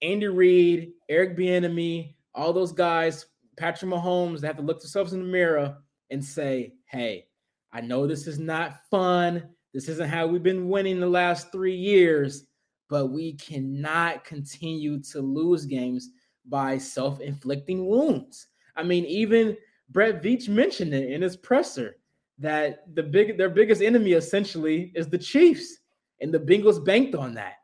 Andy 0.00 0.28
Reid, 0.28 0.92
Eric 1.08 1.36
Bieniemy, 1.36 2.14
all 2.36 2.52
those 2.52 2.70
guys, 2.70 3.26
Patrick 3.58 3.90
Mahomes, 3.90 4.42
they 4.42 4.46
have 4.46 4.58
to 4.58 4.62
look 4.62 4.78
themselves 4.78 5.12
in 5.12 5.18
the 5.18 5.26
mirror 5.26 5.76
and 6.10 6.24
say, 6.24 6.72
"Hey, 6.84 7.26
I 7.72 7.80
know 7.80 8.06
this 8.06 8.28
is 8.28 8.38
not 8.38 8.76
fun. 8.92 9.42
This 9.74 9.88
isn't 9.88 10.08
how 10.08 10.28
we've 10.28 10.44
been 10.44 10.68
winning 10.68 11.00
the 11.00 11.08
last 11.08 11.50
three 11.50 11.74
years." 11.74 12.46
But 12.88 13.06
we 13.06 13.34
cannot 13.34 14.24
continue 14.24 15.00
to 15.00 15.20
lose 15.20 15.66
games 15.66 16.10
by 16.46 16.78
self-inflicting 16.78 17.86
wounds. 17.86 18.46
I 18.76 18.82
mean, 18.82 19.04
even 19.06 19.56
Brett 19.90 20.22
Veach 20.22 20.48
mentioned 20.48 20.94
it 20.94 21.10
in 21.10 21.22
his 21.22 21.36
presser 21.36 21.96
that 22.38 22.94
the 22.94 23.02
big 23.02 23.38
their 23.38 23.48
biggest 23.48 23.82
enemy 23.82 24.12
essentially 24.12 24.92
is 24.94 25.08
the 25.08 25.18
Chiefs, 25.18 25.78
and 26.20 26.32
the 26.32 26.38
Bengals 26.38 26.84
banked 26.84 27.14
on 27.14 27.34
that. 27.34 27.54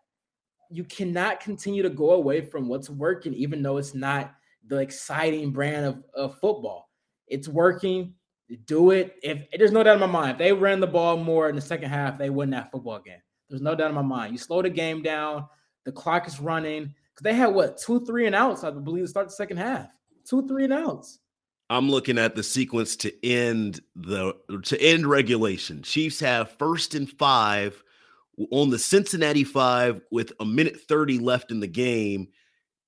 You 0.71 0.85
cannot 0.85 1.41
continue 1.41 1.83
to 1.83 1.91
go 1.91 2.13
away 2.13 2.41
from 2.41 2.69
what's 2.69 2.89
working, 2.89 3.35
even 3.35 3.63
though 3.63 3.77
it's 3.77 3.95
not 3.95 4.35
the 4.67 4.79
exciting 4.79 5.51
brand 5.51 5.85
of, 5.85 6.03
of 6.15 6.39
football. 6.39 6.91
It's 7.27 7.49
working. 7.49 8.15
Do 8.67 8.91
it. 8.91 9.17
If 9.23 9.47
there's 9.57 9.73
no 9.73 9.83
doubt 9.83 9.95
in 9.95 10.01
my 10.01 10.07
mind, 10.07 10.33
if 10.33 10.39
they 10.39 10.53
ran 10.53 10.81
the 10.81 10.87
ball 10.87 11.17
more 11.17 11.49
in 11.49 11.57
the 11.57 11.63
second 11.63 11.91
half, 11.91 12.19
they 12.19 12.31
win 12.31 12.51
that 12.51 12.71
football 12.71 13.01
game. 13.01 13.23
There's 13.53 13.61
no 13.61 13.75
doubt 13.75 13.91
in 13.91 13.95
my 13.95 14.01
mind. 14.01 14.33
You 14.33 14.39
slow 14.39 14.63
the 14.63 14.71
game 14.71 15.03
down, 15.03 15.47
the 15.85 15.93
clock 15.93 16.27
is 16.27 16.41
running. 16.41 16.85
Because 16.85 17.23
they 17.23 17.35
had 17.35 17.49
what 17.49 17.77
two, 17.77 18.03
three 18.07 18.25
and 18.25 18.35
outs, 18.35 18.65
I 18.65 18.71
believe, 18.71 19.05
to 19.05 19.09
start 19.09 19.29
the 19.29 19.35
second 19.35 19.59
half. 19.59 19.91
Two, 20.25 20.49
three 20.49 20.65
and 20.65 20.73
outs. 20.73 21.19
I'm 21.69 21.91
looking 21.91 22.17
at 22.17 22.35
the 22.35 22.43
sequence 22.43 22.97
to 22.97 23.13
end 23.27 23.81
the 23.95 24.35
to 24.65 24.81
end 24.81 25.07
regulation. 25.07 25.83
Chiefs 25.83 26.19
have 26.21 26.53
first 26.53 26.95
and 26.95 27.11
five 27.11 27.83
on 28.51 28.71
the 28.71 28.79
Cincinnati 28.79 29.45
five 29.45 30.01
with 30.11 30.33
a 30.41 30.47
minute 30.47 30.81
30 30.89 31.19
left 31.19 31.51
in 31.51 31.61
the 31.61 31.67
game. 31.67 32.29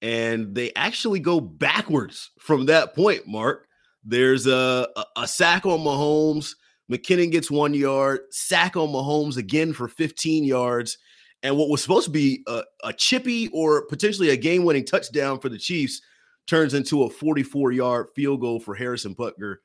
And 0.00 0.54
they 0.54 0.72
actually 0.76 1.20
go 1.20 1.40
backwards 1.40 2.30
from 2.38 2.66
that 2.66 2.94
point, 2.94 3.26
Mark. 3.26 3.68
There's 4.02 4.46
a, 4.46 4.88
a, 4.96 5.04
a 5.18 5.28
sack 5.28 5.66
on 5.66 5.80
Mahomes. 5.80 6.54
McKinnon 6.90 7.32
gets 7.32 7.50
one 7.50 7.74
yard, 7.74 8.20
sack 8.30 8.76
on 8.76 8.88
Mahomes 8.88 9.36
again 9.36 9.72
for 9.72 9.88
15 9.88 10.44
yards. 10.44 10.98
And 11.42 11.56
what 11.56 11.68
was 11.68 11.82
supposed 11.82 12.06
to 12.06 12.10
be 12.10 12.42
a, 12.46 12.62
a 12.84 12.92
chippy 12.92 13.48
or 13.48 13.86
potentially 13.86 14.30
a 14.30 14.36
game 14.36 14.64
winning 14.64 14.84
touchdown 14.84 15.40
for 15.40 15.48
the 15.48 15.58
Chiefs 15.58 16.00
turns 16.46 16.74
into 16.74 17.04
a 17.04 17.10
44 17.10 17.72
yard 17.72 18.08
field 18.14 18.40
goal 18.40 18.60
for 18.60 18.74
Harrison 18.74 19.14
Butker 19.14 19.56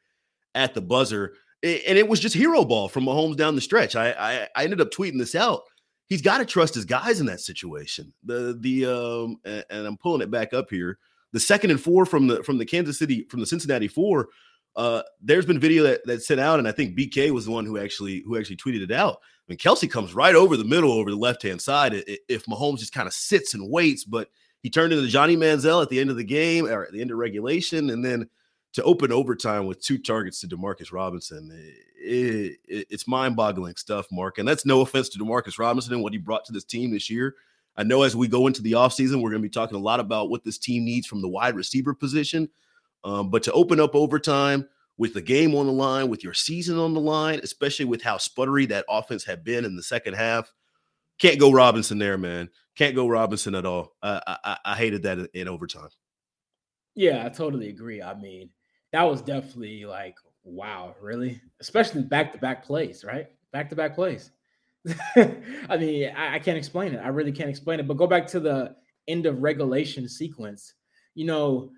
at 0.55 0.73
the 0.73 0.81
buzzer. 0.81 1.33
And 1.61 1.97
it 1.97 2.07
was 2.07 2.19
just 2.19 2.35
hero 2.35 2.63
ball 2.63 2.88
from 2.88 3.05
Mahomes 3.05 3.35
down 3.35 3.55
the 3.55 3.61
stretch. 3.61 3.95
I, 3.95 4.11
I, 4.11 4.47
I 4.55 4.63
ended 4.63 4.81
up 4.81 4.91
tweeting 4.91 5.19
this 5.19 5.35
out. 5.35 5.63
He's 6.07 6.21
got 6.21 6.39
to 6.39 6.45
trust 6.45 6.73
his 6.73 6.85
guys 6.85 7.19
in 7.19 7.25
that 7.27 7.41
situation. 7.41 8.13
The 8.23 8.57
the 8.59 8.85
um 8.85 9.38
and, 9.45 9.63
and 9.69 9.85
I'm 9.85 9.97
pulling 9.97 10.21
it 10.21 10.31
back 10.31 10.53
up 10.53 10.69
here. 10.69 10.97
The 11.33 11.39
second 11.39 11.69
and 11.69 11.79
four 11.79 12.05
from 12.05 12.27
the 12.27 12.41
from 12.43 12.57
the 12.57 12.65
Kansas 12.65 12.97
City 12.97 13.27
from 13.29 13.41
the 13.41 13.45
Cincinnati 13.45 13.88
four 13.88 14.29
uh, 14.79 15.03
there's 15.21 15.45
been 15.45 15.59
video 15.59 15.83
that 15.83 16.05
that 16.05 16.24
sent 16.24 16.39
out, 16.39 16.57
and 16.57 16.67
I 16.67 16.71
think 16.71 16.98
BK 16.98 17.31
was 17.31 17.43
the 17.43 17.51
one 17.51 17.65
who 17.65 17.77
actually 17.77 18.24
who 18.25 18.38
actually 18.38 18.55
tweeted 18.55 18.81
it 18.81 18.91
out. 18.91 19.17
I 19.21 19.43
mean, 19.50 19.57
Kelce 19.57 19.91
comes 19.91 20.13
right 20.13 20.36
over 20.36 20.55
the 20.55 20.63
middle, 20.63 20.93
over 20.93 21.09
the 21.09 21.17
left 21.17 21.43
hand 21.43 21.62
side. 21.62 22.01
If 22.29 22.45
Mahomes 22.45 22.79
just 22.79 22.93
kind 22.93 23.05
of 23.05 23.13
sits 23.13 23.53
and 23.53 23.69
waits, 23.69 24.05
but 24.05 24.29
he 24.63 24.69
turned 24.69 24.93
into 24.93 25.05
Johnny 25.09 25.36
Manziel 25.36 25.81
at 25.81 25.89
the 25.89 26.00
end 26.00 26.09
of 26.09 26.15
the 26.15 26.24
game 26.24 26.65
or 26.65 26.86
at 26.86 26.93
the 26.93 27.01
end 27.01 27.12
of 27.12 27.17
regulation, 27.17 27.89
and 27.89 28.05
then 28.05 28.29
to 28.71 28.83
open 28.83 29.12
overtime 29.12 29.65
with 29.65 29.81
two 29.81 29.98
targets 29.98 30.39
to 30.39 30.48
Demarcus 30.48 30.93
Robinson. 30.93 31.50
It, 32.01 32.57
it, 32.65 32.88
it's 32.89 33.05
mind 33.05 33.36
boggling 33.36 33.75
stuff, 33.75 34.07
Mark. 34.13 34.38
And 34.38 34.48
that's 34.48 34.65
no 34.65 34.79
offense 34.79 35.09
to 35.09 35.19
Demarcus 35.19 35.59
Robinson 35.59 35.93
and 35.93 36.03
what 36.03 36.13
he 36.13 36.19
brought 36.19 36.45
to 36.45 36.53
this 36.53 36.63
team 36.63 36.91
this 36.91 37.09
year. 37.09 37.36
I 37.75 37.83
know 37.83 38.03
as 38.03 38.15
we 38.15 38.29
go 38.29 38.48
into 38.48 38.62
the 38.62 38.74
offseason, 38.74 39.21
we're 39.21 39.31
going 39.31 39.41
to 39.41 39.45
be 39.45 39.50
talking 39.50 39.75
a 39.75 39.81
lot 39.81 40.00
about 40.00 40.29
what 40.29 40.45
this 40.45 40.57
team 40.57 40.86
needs 40.86 41.05
from 41.05 41.21
the 41.21 41.27
wide 41.27 41.55
receiver 41.55 41.93
position. 41.93 42.48
Um, 43.03 43.29
but 43.29 43.44
to 43.44 43.51
open 43.53 43.79
up 43.79 43.96
overtime 43.96 44.68
with 44.98 45.13
the 45.13 45.22
game 45.22 45.56
on 45.56 45.65
the 45.65 45.72
line, 45.72 46.10
with 46.10 46.24
your 46.24 46.34
season 46.34 46.77
on 46.77 46.94
the 46.94 47.00
line, 47.00 47.39
especially 47.44 47.86
with 47.86 48.01
how 48.01 48.18
sputtery 48.18 48.68
that 48.68 48.86
offense 48.89 49.24
had 49.24 49.44
been 49.44 49.65
in 49.65 49.75
the 49.75 49.84
second 49.84 50.15
half, 50.15 50.53
can't 51.20 51.39
go 51.39 51.51
Robinson 51.51 51.98
there, 51.98 52.18
man. 52.18 52.50
Can't 52.77 52.96
go 52.96 53.08
Robinson 53.08 53.56
at 53.56 53.65
all. 53.65 53.96
I, 54.01 54.38
I, 54.44 54.58
I 54.65 54.75
hated 54.75 55.03
that 55.03 55.20
in, 55.20 55.27
in 55.34 55.48
overtime. 55.48 55.89
Yeah, 56.96 57.25
I 57.25 57.29
totally 57.29 57.70
agree. 57.70 58.01
I 58.01 58.13
mean, 58.13 58.50
that 58.91 59.03
was 59.03 59.22
definitely 59.22 59.86
like, 59.86 60.15
wow, 60.44 60.96
really? 61.01 61.41
Especially 61.60 62.03
back 62.03 62.32
to 62.34 62.38
back 62.38 62.65
plays, 62.65 63.03
right? 63.03 63.27
Back 63.51 63.70
to 63.70 63.75
back 63.75 63.96
plays. 63.96 64.32
I 65.15 65.77
mean, 65.77 66.12
I, 66.15 66.36
I, 66.36 66.39
can't 66.39 66.58
explain 66.58 66.94
it. 66.94 67.00
I 67.00 67.10
really 67.10 67.34
can't 67.34 67.50
explain 67.50 67.79
it. 67.79 67.88
But 67.88 67.98
go 67.98 68.08
back 68.08 68.25
to 68.27 68.39
the 68.39 68.75
end 69.08 69.25
of 69.25 69.41
regulation 69.41 70.08
sequence. 70.08 70.74
You 71.15 71.25
know, 71.25 71.72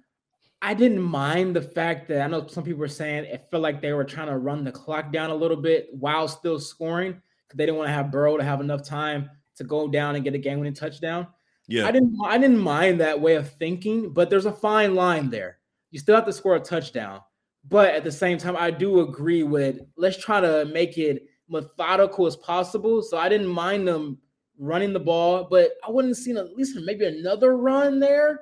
I 0.62 0.74
didn't 0.74 1.02
mind 1.02 1.56
the 1.56 1.62
fact 1.62 2.08
that 2.10 2.22
I 2.22 2.28
know 2.28 2.46
some 2.48 2.64
people 2.64 2.80
were 2.80 2.88
saying 2.88 3.26
it 3.26 3.48
felt 3.50 3.64
like 3.64 3.82
they 3.82 3.94
were 3.94 4.04
trying 4.04 4.28
to 4.28 4.38
run 4.38 4.64
the 4.64 4.72
clock 4.72 5.12
down 5.12 5.32
a 5.32 5.36
little 5.36 5.58
bit 5.58 5.90
while 5.92 6.28
still 6.28 6.60
scoring 6.60 7.14
because 7.14 7.58
they 7.58 7.66
didn't 7.66 7.78
want 7.78 7.88
to 7.88 7.94
have 7.94 8.12
Burrow 8.12 8.38
to 8.38 8.44
have 8.44 8.62
enough 8.62 8.86
time 8.86 9.30
to 9.56 9.64
go 9.64 9.88
down 9.88 10.16
and 10.16 10.24
get 10.24 10.36
a 10.36 10.38
game 10.38 10.60
winning 10.60 10.74
touchdown. 10.74 11.28
Yeah. 11.68 11.88
I 11.88 11.92
didn't 11.92 12.16
I 12.24 12.38
didn't 12.38 12.60
mind 12.60 13.00
that 13.00 13.20
way 13.20 13.36
of 13.36 13.52
thinking, 13.54 14.14
but 14.14 14.30
there's 14.30 14.46
a 14.46 14.54
fine 14.54 14.94
line 14.94 15.30
there. 15.30 15.58
You 15.90 16.00
still 16.00 16.16
have 16.16 16.26
to 16.26 16.34
score 16.34 16.56
a 16.56 16.60
touchdown. 16.60 17.22
But 17.68 17.94
at 17.94 18.04
the 18.04 18.12
same 18.12 18.38
time, 18.38 18.56
I 18.56 18.72
do 18.72 19.02
agree 19.02 19.44
with 19.44 19.80
let's 19.98 20.18
try 20.18 20.42
to 20.42 20.66
make 20.66 20.98
it 20.98 21.24
methodical 21.50 22.28
as 22.28 22.36
possible. 22.36 23.02
So 23.02 23.18
I 23.18 23.30
didn't 23.30 23.48
mind 23.48 23.88
them 23.88 24.20
running 24.58 24.94
the 24.94 25.00
ball, 25.00 25.48
but 25.50 25.72
I 25.86 25.92
wouldn't 25.92 26.16
have 26.16 26.24
seen 26.24 26.38
at 26.38 26.56
least 26.56 26.78
maybe 26.84 27.06
another 27.06 27.58
run 27.58 28.00
there. 28.00 28.42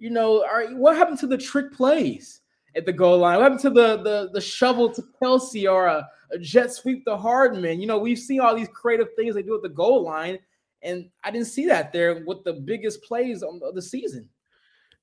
You 0.00 0.10
know, 0.10 0.42
right, 0.42 0.74
what 0.74 0.96
happened 0.96 1.18
to 1.20 1.26
the 1.26 1.38
trick 1.38 1.72
plays 1.72 2.40
at 2.74 2.86
the 2.86 2.92
goal 2.92 3.18
line? 3.18 3.36
What 3.36 3.44
happened 3.44 3.60
to 3.60 3.70
the 3.70 4.02
the, 4.02 4.30
the 4.32 4.40
shovel 4.40 4.92
to 4.94 5.02
Kelce 5.22 5.70
or 5.70 5.86
a, 5.86 6.08
a 6.32 6.38
jet 6.38 6.72
sweep 6.72 7.04
to 7.04 7.16
Hardman? 7.16 7.80
You 7.80 7.86
know, 7.86 7.98
we've 7.98 8.18
seen 8.18 8.40
all 8.40 8.56
these 8.56 8.68
creative 8.68 9.08
things 9.14 9.34
they 9.34 9.42
do 9.42 9.54
at 9.56 9.62
the 9.62 9.68
goal 9.68 10.02
line, 10.02 10.38
and 10.82 11.10
I 11.22 11.30
didn't 11.30 11.48
see 11.48 11.66
that 11.66 11.92
there 11.92 12.24
with 12.26 12.42
the 12.44 12.54
biggest 12.54 13.02
plays 13.02 13.42
of 13.42 13.60
the 13.74 13.82
season. 13.82 14.28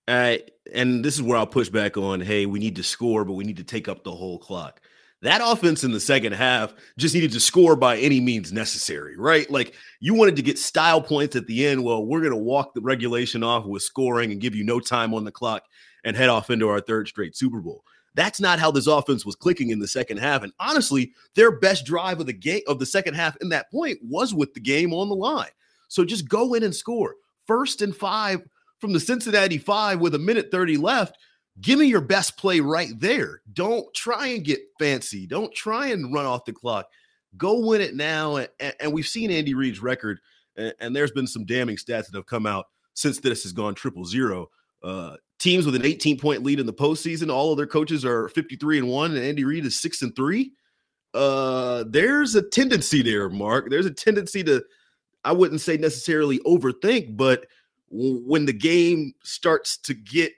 Uh, 0.07 0.37
and 0.73 1.03
this 1.05 1.15
is 1.15 1.21
where 1.21 1.37
I'll 1.37 1.45
push 1.45 1.69
back 1.69 1.97
on. 1.97 2.21
Hey, 2.21 2.45
we 2.45 2.59
need 2.59 2.77
to 2.77 2.83
score, 2.83 3.25
but 3.25 3.33
we 3.33 3.43
need 3.43 3.57
to 3.57 3.63
take 3.63 3.87
up 3.87 4.03
the 4.03 4.11
whole 4.11 4.39
clock. 4.39 4.81
That 5.23 5.41
offense 5.43 5.83
in 5.83 5.91
the 5.91 5.99
second 5.99 6.33
half 6.33 6.75
just 6.97 7.15
needed 7.15 7.31
to 7.31 7.39
score 7.39 7.75
by 7.75 7.97
any 7.97 8.19
means 8.19 8.53
necessary, 8.53 9.17
right? 9.17 9.49
Like 9.49 9.73
you 9.99 10.13
wanted 10.13 10.35
to 10.35 10.43
get 10.43 10.59
style 10.59 11.01
points 11.01 11.35
at 11.35 11.47
the 11.47 11.65
end. 11.65 11.83
Well, 11.83 12.05
we're 12.05 12.21
going 12.21 12.31
to 12.31 12.37
walk 12.37 12.73
the 12.73 12.81
regulation 12.81 13.43
off 13.43 13.65
with 13.65 13.81
scoring 13.81 14.31
and 14.31 14.39
give 14.39 14.53
you 14.53 14.63
no 14.63 14.79
time 14.79 15.15
on 15.15 15.23
the 15.23 15.31
clock 15.31 15.63
and 16.03 16.15
head 16.15 16.29
off 16.29 16.51
into 16.51 16.69
our 16.69 16.79
third 16.79 17.07
straight 17.07 17.35
Super 17.35 17.59
Bowl. 17.59 17.83
That's 18.13 18.39
not 18.39 18.59
how 18.59 18.71
this 18.71 18.87
offense 18.87 19.25
was 19.25 19.35
clicking 19.35 19.71
in 19.71 19.79
the 19.79 19.87
second 19.87 20.17
half. 20.17 20.43
And 20.43 20.53
honestly, 20.59 21.13
their 21.35 21.51
best 21.51 21.85
drive 21.85 22.19
of 22.19 22.25
the 22.27 22.33
game 22.33 22.61
of 22.67 22.79
the 22.79 22.85
second 22.85 23.15
half 23.15 23.35
in 23.41 23.49
that 23.49 23.71
point 23.71 23.99
was 24.03 24.33
with 24.33 24.53
the 24.53 24.59
game 24.59 24.93
on 24.93 25.09
the 25.09 25.15
line. 25.15 25.49
So 25.87 26.05
just 26.05 26.29
go 26.29 26.53
in 26.53 26.63
and 26.63 26.75
score. 26.75 27.15
First 27.45 27.81
and 27.81 27.95
five 27.95 28.41
from 28.79 28.93
the 28.93 28.99
Cincinnati 28.99 29.57
five 29.57 29.99
with 29.99 30.15
a 30.15 30.19
minute 30.19 30.49
30 30.51 30.77
left 30.77 31.17
give 31.61 31.79
me 31.79 31.85
your 31.85 32.01
best 32.01 32.37
play 32.37 32.59
right 32.59 32.91
there. 32.99 33.41
Don't 33.53 33.91
try 33.93 34.27
and 34.27 34.43
get 34.43 34.59
fancy. 34.79 35.25
Don't 35.25 35.53
try 35.53 35.87
and 35.87 36.13
run 36.13 36.25
off 36.25 36.45
the 36.45 36.53
clock. 36.53 36.89
Go 37.37 37.65
win 37.65 37.81
it 37.81 37.95
now. 37.95 38.37
And, 38.37 38.49
and 38.79 38.93
we've 38.93 39.07
seen 39.07 39.31
Andy 39.31 39.53
Reid's 39.53 39.81
record, 39.81 40.19
and, 40.55 40.73
and, 40.79 40.95
there's 40.95 41.11
been 41.11 41.27
some 41.27 41.45
damning 41.45 41.75
stats 41.75 42.05
that 42.05 42.15
have 42.15 42.25
come 42.25 42.45
out 42.45 42.67
since 42.93 43.19
this 43.19 43.43
has 43.43 43.51
gone 43.51 43.75
triple 43.75 44.05
zero. 44.05 44.49
Uh, 44.83 45.17
teams 45.39 45.65
with 45.65 45.75
an 45.75 45.85
18 45.85 46.19
point 46.19 46.43
lead 46.43 46.59
in 46.59 46.65
the 46.65 46.73
postseason, 46.73 47.31
all 47.31 47.51
of 47.51 47.57
their 47.57 47.67
coaches 47.67 48.05
are 48.05 48.29
53 48.29 48.79
and 48.79 48.87
one, 48.87 49.15
and 49.15 49.23
Andy 49.23 49.43
Reid 49.43 49.65
is 49.65 49.79
six 49.79 50.01
and 50.01 50.15
three. 50.15 50.53
Uh, 51.13 51.83
there's 51.87 52.35
a 52.35 52.41
tendency 52.41 53.01
there, 53.01 53.29
Mark. 53.29 53.69
There's 53.69 53.85
a 53.85 53.91
tendency 53.91 54.43
to, 54.43 54.63
I 55.23 55.31
wouldn't 55.31 55.61
say 55.61 55.77
necessarily 55.77 56.39
overthink, 56.39 57.17
but 57.17 57.45
when 57.89 58.45
the 58.45 58.53
game 58.53 59.13
starts 59.23 59.77
to 59.77 59.93
get 59.93 60.33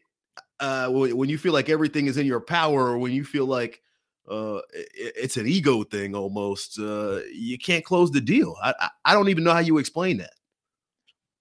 uh, 0.59 0.89
when 0.89 1.29
you 1.29 1.37
feel 1.37 1.53
like 1.53 1.69
everything 1.69 2.07
is 2.07 2.17
in 2.17 2.25
your 2.25 2.41
power, 2.41 2.87
or 2.87 2.97
when 2.97 3.11
you 3.11 3.23
feel 3.23 3.45
like 3.45 3.81
uh, 4.29 4.59
it's 4.73 5.37
an 5.37 5.47
ego 5.47 5.83
thing 5.83 6.15
almost, 6.15 6.79
uh, 6.79 7.19
you 7.33 7.57
can't 7.57 7.83
close 7.83 8.11
the 8.11 8.21
deal. 8.21 8.55
I, 8.61 8.89
I, 9.03 9.13
don't 9.13 9.29
even 9.29 9.43
know 9.43 9.53
how 9.53 9.59
you 9.59 9.79
explain 9.79 10.17
that. 10.17 10.33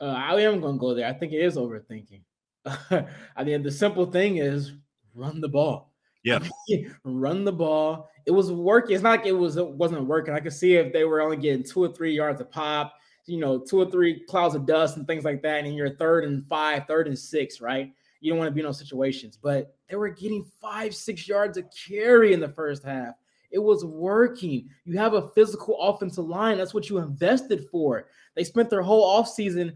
Uh, 0.00 0.14
I 0.16 0.40
am 0.40 0.60
going 0.60 0.76
to 0.76 0.80
go 0.80 0.94
there. 0.94 1.06
I 1.06 1.12
think 1.12 1.32
it 1.32 1.42
is 1.42 1.56
overthinking. 1.56 2.22
I 3.36 3.44
mean, 3.44 3.62
the 3.62 3.70
simple 3.70 4.06
thing 4.06 4.38
is 4.38 4.72
run 5.14 5.40
the 5.40 5.48
ball. 5.48 5.92
Yeah, 6.24 6.40
run 7.04 7.44
the 7.44 7.52
ball. 7.52 8.08
It 8.26 8.30
was 8.30 8.52
working. 8.52 8.94
It's 8.94 9.02
not 9.02 9.18
like 9.18 9.26
it 9.26 9.32
was 9.32 9.56
it 9.56 9.68
wasn't 9.68 10.06
working. 10.06 10.34
I 10.34 10.40
could 10.40 10.52
see 10.52 10.74
if 10.74 10.92
they 10.92 11.04
were 11.04 11.20
only 11.20 11.36
getting 11.36 11.64
two 11.64 11.82
or 11.82 11.92
three 11.92 12.14
yards 12.14 12.40
of 12.40 12.50
pop, 12.50 12.94
you 13.26 13.38
know, 13.38 13.58
two 13.58 13.80
or 13.80 13.90
three 13.90 14.24
clouds 14.28 14.54
of 14.54 14.66
dust 14.66 14.96
and 14.96 15.06
things 15.06 15.24
like 15.24 15.42
that, 15.42 15.64
and 15.64 15.74
you're 15.74 15.94
third 15.96 16.24
and 16.24 16.46
five, 16.46 16.86
third 16.86 17.06
and 17.06 17.18
six, 17.18 17.60
right? 17.60 17.92
You 18.20 18.30
don't 18.30 18.38
want 18.38 18.48
to 18.48 18.54
be 18.54 18.60
in 18.60 18.66
those 18.66 18.78
situations. 18.78 19.38
But 19.40 19.74
they 19.88 19.96
were 19.96 20.08
getting 20.08 20.44
five, 20.60 20.94
six 20.94 21.28
yards 21.28 21.56
of 21.58 21.66
carry 21.88 22.32
in 22.32 22.40
the 22.40 22.48
first 22.48 22.84
half. 22.84 23.14
It 23.50 23.58
was 23.58 23.84
working. 23.84 24.68
You 24.84 24.98
have 24.98 25.14
a 25.14 25.28
physical 25.28 25.80
offensive 25.80 26.26
line. 26.26 26.58
That's 26.58 26.74
what 26.74 26.90
you 26.90 26.98
invested 26.98 27.66
for. 27.70 28.08
They 28.34 28.44
spent 28.44 28.68
their 28.70 28.82
whole 28.82 29.22
offseason 29.22 29.74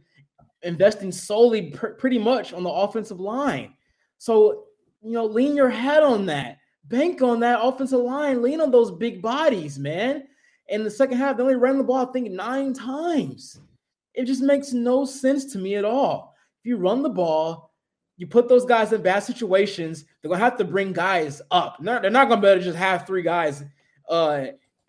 investing 0.63 1.11
solely 1.11 1.71
pr- 1.71 1.89
pretty 1.89 2.19
much 2.19 2.53
on 2.53 2.63
the 2.63 2.71
offensive 2.71 3.21
line. 3.21 3.75
So, 4.19 4.65
you 5.03 5.13
know, 5.13 5.25
lean 5.25 5.57
your 5.57 5.71
head 5.71 6.03
on 6.03 6.27
that. 6.27 6.59
Bank 6.85 7.23
on 7.23 7.41
that 7.41 7.61
offensive 7.63 8.01
line. 8.01 8.43
Lean 8.43 8.61
on 8.61 8.71
those 8.71 8.91
big 8.91 9.23
bodies, 9.23 9.79
man. 9.79 10.25
In 10.69 10.85
the 10.85 10.91
second 10.91 11.19
half, 11.19 11.37
they 11.37 11.43
only 11.43 11.57
ran 11.57 11.79
the 11.79 11.85
ball, 11.85 12.09
I 12.09 12.13
think, 12.13 12.31
nine 12.31 12.73
times. 12.73 13.61
It 14.15 14.27
just 14.27 14.43
makes 14.43 14.73
no 14.73 15.05
sense 15.05 15.53
to 15.53 15.59
me 15.59 15.77
at 15.77 15.85
all. 15.85 16.35
If 16.61 16.67
you 16.67 16.77
run 16.77 17.03
the 17.03 17.09
ball, 17.09 17.72
you 18.23 18.29
put 18.29 18.49
those 18.49 18.65
guys 18.65 18.93
in 18.93 19.03
bad 19.03 19.25
situations, 19.25 20.05
they're 20.21 20.29
gonna 20.29 20.45
have 20.45 20.57
to 20.59 20.65
bring 20.65 20.93
guys 20.93 21.43
up. 21.51 21.79
they're 21.81 22.09
not 22.09 22.29
gonna 22.29 22.41
be 22.41 22.47
able 22.47 22.61
to 22.61 22.65
just 22.65 22.79
have 22.79 23.05
three 23.05 23.21
guys 23.21 23.65
uh, 24.09 24.45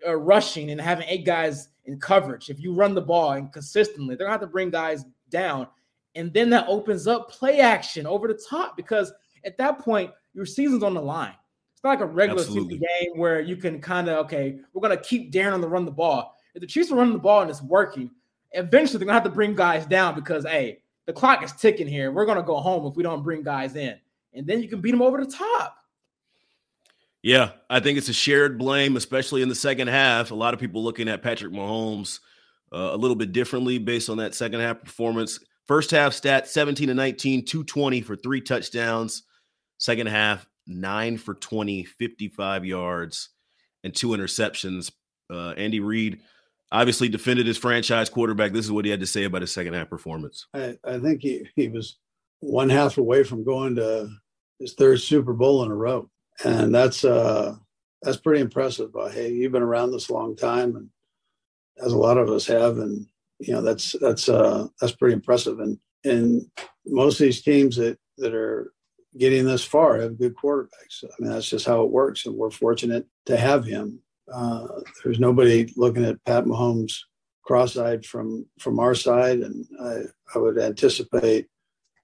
uh, 0.08 0.16
rushing 0.16 0.70
and 0.70 0.80
having 0.80 1.08
eight 1.10 1.26
guys 1.26 1.70
in 1.86 2.00
coverage. 2.00 2.52
If 2.52 2.60
you 2.60 2.76
run 2.76 2.94
the 2.94 3.02
ball 3.02 3.32
and 3.32 3.52
consistently, 3.52 4.14
they're 4.14 4.28
gonna 4.28 4.34
have 4.34 4.42
to 4.42 4.46
bring 4.46 4.70
guys 4.70 5.06
down, 5.32 5.66
and 6.14 6.32
then 6.32 6.52
that 6.52 6.68
opens 6.68 7.08
up 7.08 7.32
play 7.32 7.60
action 7.60 8.06
over 8.06 8.28
the 8.28 8.40
top 8.48 8.78
because 8.78 9.12
at 9.44 9.58
that 9.58 9.80
point 9.80 10.12
your 10.36 10.46
season's 10.46 10.84
on 10.84 10.94
the 10.94 11.02
line. 11.02 11.34
It's 11.74 11.84
not 11.84 11.90
like 11.90 12.02
a 12.02 12.06
regular 12.06 12.44
season 12.44 12.68
game 12.68 13.14
where 13.16 13.42
you 13.42 13.56
can 13.56 13.82
kind 13.82 14.10
of 14.10 14.26
okay, 14.28 14.60
we're 14.74 14.82
gonna 14.84 14.96
keep 14.96 15.32
daring 15.32 15.56
on 15.56 15.62
the 15.62 15.68
run 15.68 15.86
the 15.86 15.92
ball. 15.92 16.36
If 16.54 16.62
the 16.62 16.68
Chiefs 16.68 16.92
are 16.92 16.98
running 16.98 17.14
the 17.14 17.20
ball 17.20 17.42
and 17.42 17.50
it's 17.50 17.64
working, 17.64 18.12
eventually 18.52 19.00
they're 19.00 19.08
gonna 19.08 19.16
have 19.16 19.24
to 19.24 19.32
bring 19.32 19.56
guys 19.56 19.88
down 19.88 20.14
because 20.14 20.46
hey, 20.46 20.83
the 21.06 21.14
clock 21.14 21.44
is 21.44 21.52
ticking 21.54 21.88
here. 21.88 22.12
We're 22.12 22.26
gonna 22.26 22.44
go 22.44 22.58
home 22.58 22.86
if 22.86 22.96
we 22.96 23.04
don't 23.04 23.24
bring 23.24 23.44
guys 23.44 23.76
in, 23.76 23.98
and 24.34 24.48
then 24.48 24.62
you 24.62 24.70
can 24.70 24.82
beat 24.82 24.92
them 24.92 25.02
over 25.02 25.24
the 25.24 25.32
top. 25.32 25.78
Yeah, 27.22 27.52
I 27.70 27.80
think 27.80 27.98
it's 27.98 28.10
a 28.10 28.14
shared 28.14 28.58
blame, 28.58 28.98
especially 28.98 29.42
in 29.42 29.50
the 29.50 29.56
second 29.56 29.88
half. 29.88 30.32
A 30.32 30.36
lot 30.36 30.54
of 30.54 30.60
people 30.60 30.84
looking 30.84 31.08
at 31.08 31.22
Patrick 31.24 31.54
Mahomes 31.54 32.20
uh, 32.74 32.90
a 32.92 32.98
little 32.98 33.16
bit 33.16 33.32
differently 33.32 33.78
based 33.78 34.10
on 34.10 34.18
that 34.18 34.36
second 34.36 34.60
half 34.60 34.82
performance. 34.82 35.40
First 35.66 35.92
half 35.92 36.14
stat 36.14 36.50
17 36.50 36.90
to 36.90 36.94
19, 36.94 37.46
220 37.46 38.02
for 38.02 38.18
three 38.18 38.42
touchdowns. 38.42 39.24
Second 39.78 40.08
half, 40.08 40.46
nine 40.68 41.18
for 41.18 41.36
20, 41.36 41.86
55 41.86 42.66
yards, 42.66 43.30
and 43.84 43.96
two 43.96 44.10
interceptions. 44.10 44.92
Uh, 45.30 45.52
Andy 45.52 45.80
Reid 45.80 46.20
obviously 46.74 47.08
defended 47.08 47.46
his 47.48 47.58
franchise 47.58 48.10
quarterback. 48.10 48.52
This 48.52 48.66
is 48.66 48.72
what 48.72 48.84
he 48.84 48.92
had 48.92 49.00
to 49.00 49.08
say 49.08 49.24
about 49.24 49.42
his 49.42 49.52
second 49.52 49.76
half 49.76 49.90
performance. 49.90 50.48
I, 50.54 50.78
I 50.84 50.98
think 51.00 51.22
he, 51.22 51.48
he 51.56 51.70
was 51.70 52.00
one 52.40 52.70
half 52.70 52.98
away 52.98 53.24
from 53.24 53.46
going 53.46 53.76
to 53.76 54.10
his 54.60 54.74
third 54.74 55.00
Super 55.00 55.34
Bowl 55.34 55.64
in 55.64 55.72
a 55.72 55.76
row. 55.76 56.10
And 56.44 56.74
that's 56.74 57.06
uh 57.06 57.56
that's 58.02 58.18
pretty 58.18 58.42
impressive. 58.42 58.90
Hey, 59.12 59.32
you've 59.32 59.52
been 59.52 59.62
around 59.62 59.92
this 59.92 60.10
long 60.10 60.36
time 60.36 60.76
and 60.76 60.90
as 61.84 61.94
a 61.94 61.98
lot 61.98 62.18
of 62.18 62.30
us 62.30 62.46
have, 62.48 62.78
and 62.78 63.06
you 63.40 63.54
know, 63.54 63.62
that's 63.62 63.96
that's 64.02 64.28
uh 64.28 64.68
that's 64.82 64.96
pretty 64.96 65.14
impressive. 65.14 65.60
And 65.60 65.78
and 66.04 66.42
most 66.86 67.20
of 67.20 67.26
these 67.26 67.44
teams 67.44 67.76
that 67.78 67.98
that 68.18 68.34
are 68.34 68.74
getting 69.18 69.46
this 69.46 69.64
far 69.64 70.02
have 70.02 70.18
good 70.18 70.36
quarterbacks. 70.36 71.04
I 71.04 71.08
mean, 71.20 71.32
that's 71.32 71.50
just 71.50 71.68
how 71.68 71.84
it 71.84 71.92
works. 71.92 72.26
And 72.26 72.36
we're 72.36 72.50
fortunate 72.50 73.08
to 73.28 73.38
have 73.38 73.64
him. 73.64 74.00
Uh, 74.32 74.68
there's 75.04 75.20
nobody 75.20 75.72
looking 75.76 76.06
at 76.06 76.24
Pat 76.26 76.46
Mahomes 76.46 76.94
cross-eyed 77.44 78.06
from 78.06 78.46
from 78.60 78.80
our 78.80 78.96
side, 78.96 79.40
and 79.40 79.66
I, 79.82 80.02
I 80.36 80.38
would 80.40 80.58
anticipate 80.58 81.48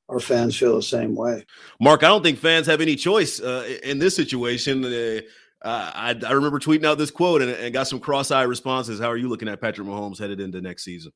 our 0.09 0.19
fans 0.19 0.57
feel 0.57 0.75
the 0.75 0.81
same 0.81 1.15
way. 1.15 1.45
Mark, 1.79 2.03
I 2.03 2.07
don't 2.07 2.23
think 2.23 2.39
fans 2.39 2.67
have 2.67 2.81
any 2.81 2.95
choice 2.95 3.39
uh, 3.39 3.77
in 3.83 3.99
this 3.99 4.15
situation. 4.15 4.83
Uh, 4.85 5.21
I, 5.61 6.15
I, 6.25 6.31
remember 6.31 6.57
tweeting 6.57 6.85
out 6.85 6.97
this 6.97 7.11
quote 7.11 7.41
and, 7.41 7.51
and 7.51 7.73
got 7.73 7.87
some 7.87 7.99
cross-eyed 7.99 8.47
responses. 8.47 8.99
How 8.99 9.07
are 9.07 9.17
you 9.17 9.27
looking 9.27 9.49
at 9.49 9.59
Patrick 9.59 9.87
Mahomes 9.87 10.17
headed 10.17 10.39
into 10.39 10.61
next 10.61 10.83
season? 10.83 11.11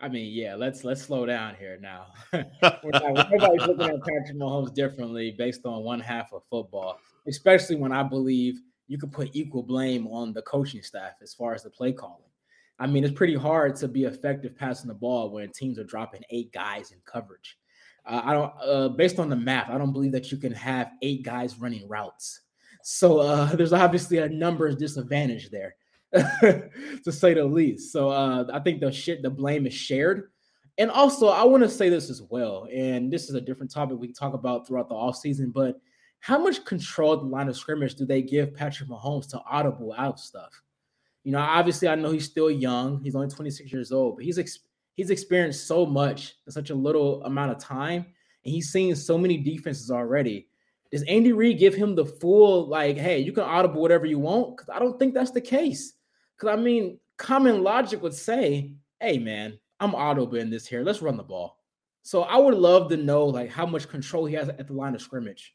I 0.00 0.08
mean, 0.08 0.32
yeah, 0.32 0.54
let's 0.54 0.84
let's 0.84 1.02
slow 1.02 1.26
down 1.26 1.54
here 1.56 1.78
now. 1.80 2.06
Everybody's 2.32 3.66
looking 3.66 3.88
at 3.88 4.00
Patrick 4.00 4.36
Mahomes 4.36 4.72
differently 4.72 5.34
based 5.36 5.66
on 5.66 5.82
one 5.82 6.00
half 6.00 6.32
of 6.32 6.42
football, 6.50 6.98
especially 7.26 7.76
when 7.76 7.92
I 7.92 8.04
believe 8.04 8.60
you 8.88 8.98
could 8.98 9.12
put 9.12 9.30
equal 9.34 9.62
blame 9.62 10.06
on 10.08 10.32
the 10.32 10.42
coaching 10.42 10.82
staff 10.82 11.12
as 11.22 11.34
far 11.34 11.54
as 11.54 11.62
the 11.62 11.70
play 11.70 11.92
calling. 11.92 12.22
I 12.80 12.86
mean, 12.86 13.04
it's 13.04 13.14
pretty 13.14 13.34
hard 13.34 13.76
to 13.76 13.88
be 13.88 14.04
effective 14.04 14.56
passing 14.56 14.88
the 14.88 14.94
ball 14.94 15.30
when 15.30 15.50
teams 15.52 15.78
are 15.78 15.84
dropping 15.84 16.22
eight 16.30 16.52
guys 16.52 16.90
in 16.90 16.98
coverage. 17.04 17.58
Uh, 18.06 18.22
I 18.24 18.32
don't, 18.32 18.52
uh, 18.62 18.88
based 18.88 19.18
on 19.18 19.28
the 19.28 19.36
math, 19.36 19.68
I 19.68 19.78
don't 19.78 19.92
believe 19.92 20.12
that 20.12 20.32
you 20.32 20.38
can 20.38 20.52
have 20.52 20.92
eight 21.02 21.22
guys 21.22 21.58
running 21.58 21.86
routes. 21.88 22.40
So 22.82 23.18
uh, 23.18 23.46
there's 23.54 23.72
obviously 23.72 24.18
a 24.18 24.28
numbers 24.28 24.76
disadvantage 24.76 25.50
there, 25.50 25.74
to 26.14 27.12
say 27.12 27.34
the 27.34 27.44
least. 27.44 27.92
So 27.92 28.08
uh, 28.08 28.46
I 28.52 28.60
think 28.60 28.80
the 28.80 28.90
shit, 28.90 29.22
the 29.22 29.30
blame 29.30 29.66
is 29.66 29.74
shared. 29.74 30.30
And 30.78 30.92
also, 30.92 31.26
I 31.26 31.42
want 31.42 31.64
to 31.64 31.68
say 31.68 31.88
this 31.88 32.08
as 32.08 32.22
well, 32.22 32.68
and 32.72 33.12
this 33.12 33.28
is 33.28 33.34
a 33.34 33.40
different 33.40 33.72
topic 33.72 33.98
we 33.98 34.06
can 34.06 34.14
talk 34.14 34.32
about 34.32 34.64
throughout 34.64 34.88
the 34.88 34.94
off 34.94 35.16
season, 35.16 35.50
but 35.50 35.80
how 36.20 36.38
much 36.38 36.64
control 36.64 37.16
the 37.16 37.24
line 37.24 37.48
of 37.48 37.56
scrimmage 37.56 37.94
do 37.94 38.04
they 38.04 38.22
give 38.22 38.54
Patrick 38.54 38.88
Mahomes 38.88 39.28
to 39.30 39.40
audible 39.48 39.94
out 39.96 40.18
stuff? 40.18 40.62
You 41.24 41.32
know, 41.32 41.40
obviously, 41.40 41.88
I 41.88 41.94
know 41.94 42.10
he's 42.10 42.24
still 42.24 42.50
young. 42.50 43.02
He's 43.02 43.14
only 43.14 43.28
26 43.28 43.72
years 43.72 43.92
old, 43.92 44.16
but 44.16 44.24
he's 44.24 44.38
ex- 44.38 44.60
he's 44.94 45.10
experienced 45.10 45.66
so 45.66 45.86
much 45.86 46.34
in 46.46 46.52
such 46.52 46.70
a 46.70 46.74
little 46.74 47.22
amount 47.24 47.52
of 47.52 47.58
time, 47.58 48.06
and 48.44 48.52
he's 48.52 48.70
seen 48.70 48.94
so 48.96 49.18
many 49.18 49.36
defenses 49.36 49.90
already. 49.90 50.48
Does 50.90 51.02
Andy 51.02 51.32
Reid 51.32 51.58
give 51.58 51.74
him 51.74 51.94
the 51.94 52.06
full 52.06 52.68
like, 52.68 52.96
hey, 52.96 53.18
you 53.18 53.32
can 53.32 53.44
audible 53.44 53.82
whatever 53.82 54.06
you 54.06 54.18
want? 54.18 54.56
Because 54.56 54.70
I 54.70 54.78
don't 54.78 54.98
think 54.98 55.12
that's 55.12 55.32
the 55.32 55.40
case. 55.40 55.94
Because 56.36 56.58
I 56.58 56.60
mean, 56.60 56.98
common 57.18 57.62
logic 57.62 58.02
would 58.02 58.14
say, 58.14 58.72
hey, 59.00 59.18
man, 59.18 59.58
I'm 59.80 59.94
audible 59.94 60.36
in 60.36 60.50
this 60.50 60.66
here. 60.66 60.82
Let's 60.82 61.02
run 61.02 61.16
the 61.16 61.22
ball. 61.22 61.58
So 62.02 62.22
I 62.22 62.38
would 62.38 62.54
love 62.54 62.88
to 62.88 62.96
know 62.96 63.26
like 63.26 63.50
how 63.50 63.66
much 63.66 63.88
control 63.88 64.24
he 64.24 64.34
has 64.34 64.48
at 64.48 64.66
the 64.66 64.72
line 64.72 64.94
of 64.94 65.02
scrimmage. 65.02 65.54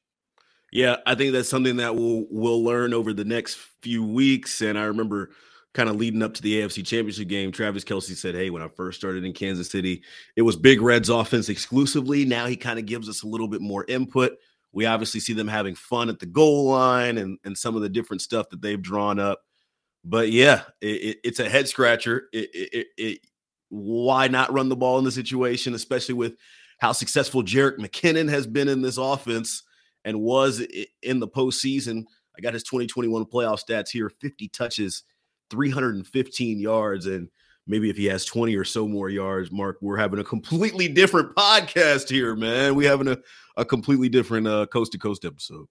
Yeah, 0.74 0.96
I 1.06 1.14
think 1.14 1.34
that's 1.34 1.50
something 1.50 1.76
that 1.76 1.96
we'll 1.96 2.26
we'll 2.32 2.64
learn 2.64 2.96
over 2.96 3.14
the 3.14 3.24
next 3.24 3.60
few 3.84 4.04
weeks. 4.04 4.60
And 4.62 4.76
I 4.78 4.86
remember 4.86 5.30
kind 5.76 5.88
of 5.88 5.98
leading 5.98 6.24
up 6.24 6.34
to 6.34 6.42
the 6.42 6.62
AFC 6.62 6.84
Championship 6.84 7.28
game, 7.28 7.52
Travis 7.52 7.84
Kelce 7.84 8.16
said, 8.16 8.34
Hey, 8.34 8.50
when 8.50 8.64
I 8.64 8.68
first 8.70 8.98
started 9.00 9.24
in 9.24 9.34
Kansas 9.34 9.70
City, 9.70 10.02
it 10.36 10.42
was 10.42 10.56
Big 10.56 10.82
Red's 10.82 11.10
offense 11.10 11.48
exclusively. 11.48 12.26
Now 12.26 12.48
he 12.48 12.56
kind 12.56 12.80
of 12.80 12.88
gives 12.88 13.08
us 13.08 13.22
a 13.22 13.28
little 13.28 13.48
bit 13.48 13.62
more 13.62 13.86
input. 13.88 14.34
We 14.72 14.88
obviously 14.88 15.20
see 15.20 15.34
them 15.34 15.48
having 15.48 15.76
fun 15.76 16.10
at 16.10 16.18
the 16.18 16.26
goal 16.26 16.66
line 16.66 17.20
and, 17.20 17.38
and 17.44 17.56
some 17.56 17.76
of 17.76 17.84
the 17.84 17.90
different 17.90 18.24
stuff 18.24 18.50
that 18.50 18.64
they've 18.64 18.82
drawn 18.82 19.20
up. 19.20 19.42
But 20.04 20.32
yeah, 20.32 20.64
it, 20.82 20.88
it, 20.88 21.18
it's 21.24 21.40
a 21.40 21.48
head 21.48 21.68
scratcher. 21.68 22.30
It, 22.34 23.20
why 23.70 24.28
not 24.28 24.52
run 24.52 24.70
the 24.70 24.76
ball 24.76 24.98
in 24.98 25.06
the 25.06 25.12
situation, 25.12 25.76
especially 25.76 26.16
with 26.16 26.34
how 26.80 26.94
successful 26.94 27.44
Jerick 27.44 27.78
McKinnon 27.78 28.28
has 28.30 28.48
been 28.48 28.68
in 28.68 28.82
this 28.82 28.98
offense 28.98 29.62
and 30.06 30.22
was 30.22 30.66
in 31.02 31.20
the 31.20 31.28
postseason? 31.28 32.06
I 32.38 32.42
got 32.42 32.54
his 32.54 32.64
2021 32.64 33.26
playoff 33.26 33.64
stats 33.64 33.90
here 33.90 34.10
50 34.10 34.48
touches, 34.50 35.04
315 35.50 36.60
yards. 36.60 37.06
And 37.06 37.30
maybe 37.68 37.90
if 37.90 37.98
he 37.98 38.06
has 38.06 38.26
20 38.26 38.56
or 38.56 38.64
so 38.64 38.88
more 38.88 39.10
yards, 39.10 39.52
Mark, 39.52 39.78
we're 39.82 39.98
having 39.98 40.20
a 40.20 40.24
completely 40.24 40.88
different 40.88 41.36
podcast 41.38 42.10
here, 42.10 42.36
man. 42.36 42.76
We 42.76 42.86
having 42.86 43.08
a, 43.08 43.18
a 43.58 43.66
completely 43.66 44.10
different 44.10 44.48
uh, 44.48 44.66
coast 44.68 44.92
to 44.94 44.98
coast 44.98 45.26
episode. 45.26 45.68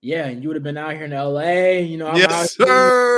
Yeah, 0.00 0.26
and 0.26 0.42
you 0.42 0.48
would 0.48 0.54
have 0.54 0.62
been 0.62 0.76
out 0.76 0.92
here 0.92 1.04
in 1.04 1.10
LA, 1.10 1.80
you 1.80 1.96
know. 1.96 2.08
I'm 2.08 2.16
yes, 2.16 2.54
sir. 2.54 3.04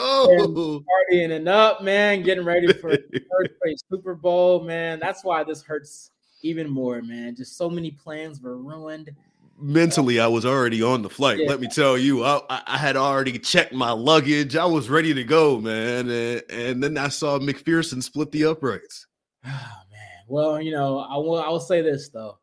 Oh, 0.00 0.82
partying 1.10 1.34
and 1.34 1.48
up, 1.48 1.82
man, 1.82 2.22
getting 2.22 2.44
ready 2.44 2.72
for 2.80 2.90
third 2.90 3.50
place 3.62 3.82
Super 3.90 4.14
Bowl, 4.14 4.62
man. 4.62 4.98
That's 4.98 5.24
why 5.24 5.44
this 5.44 5.62
hurts 5.62 6.10
even 6.42 6.68
more, 6.68 7.00
man. 7.02 7.34
Just 7.34 7.56
so 7.56 7.70
many 7.70 7.90
plans 7.90 8.40
were 8.40 8.58
ruined. 8.58 9.10
Mentally, 9.60 10.20
I 10.20 10.26
was 10.26 10.46
already 10.46 10.82
on 10.82 11.02
the 11.02 11.08
flight. 11.08 11.38
Yeah. 11.38 11.48
Let 11.48 11.60
me 11.60 11.68
tell 11.68 11.98
you, 11.98 12.24
I, 12.24 12.40
I, 12.48 12.78
had 12.78 12.96
already 12.96 13.38
checked 13.38 13.72
my 13.72 13.90
luggage. 13.90 14.54
I 14.54 14.64
was 14.64 14.88
ready 14.88 15.12
to 15.14 15.24
go, 15.24 15.58
man. 15.60 16.08
And, 16.08 16.42
and 16.48 16.82
then 16.82 16.96
I 16.96 17.08
saw 17.08 17.38
McPherson 17.38 18.02
split 18.02 18.30
the 18.30 18.44
uprights. 18.44 19.06
Oh 19.44 19.48
man. 19.90 20.00
Well, 20.28 20.60
you 20.60 20.72
know, 20.72 21.00
I 21.00 21.16
will. 21.16 21.42
I 21.42 21.48
will 21.48 21.60
say 21.60 21.82
this 21.82 22.08
though 22.08 22.38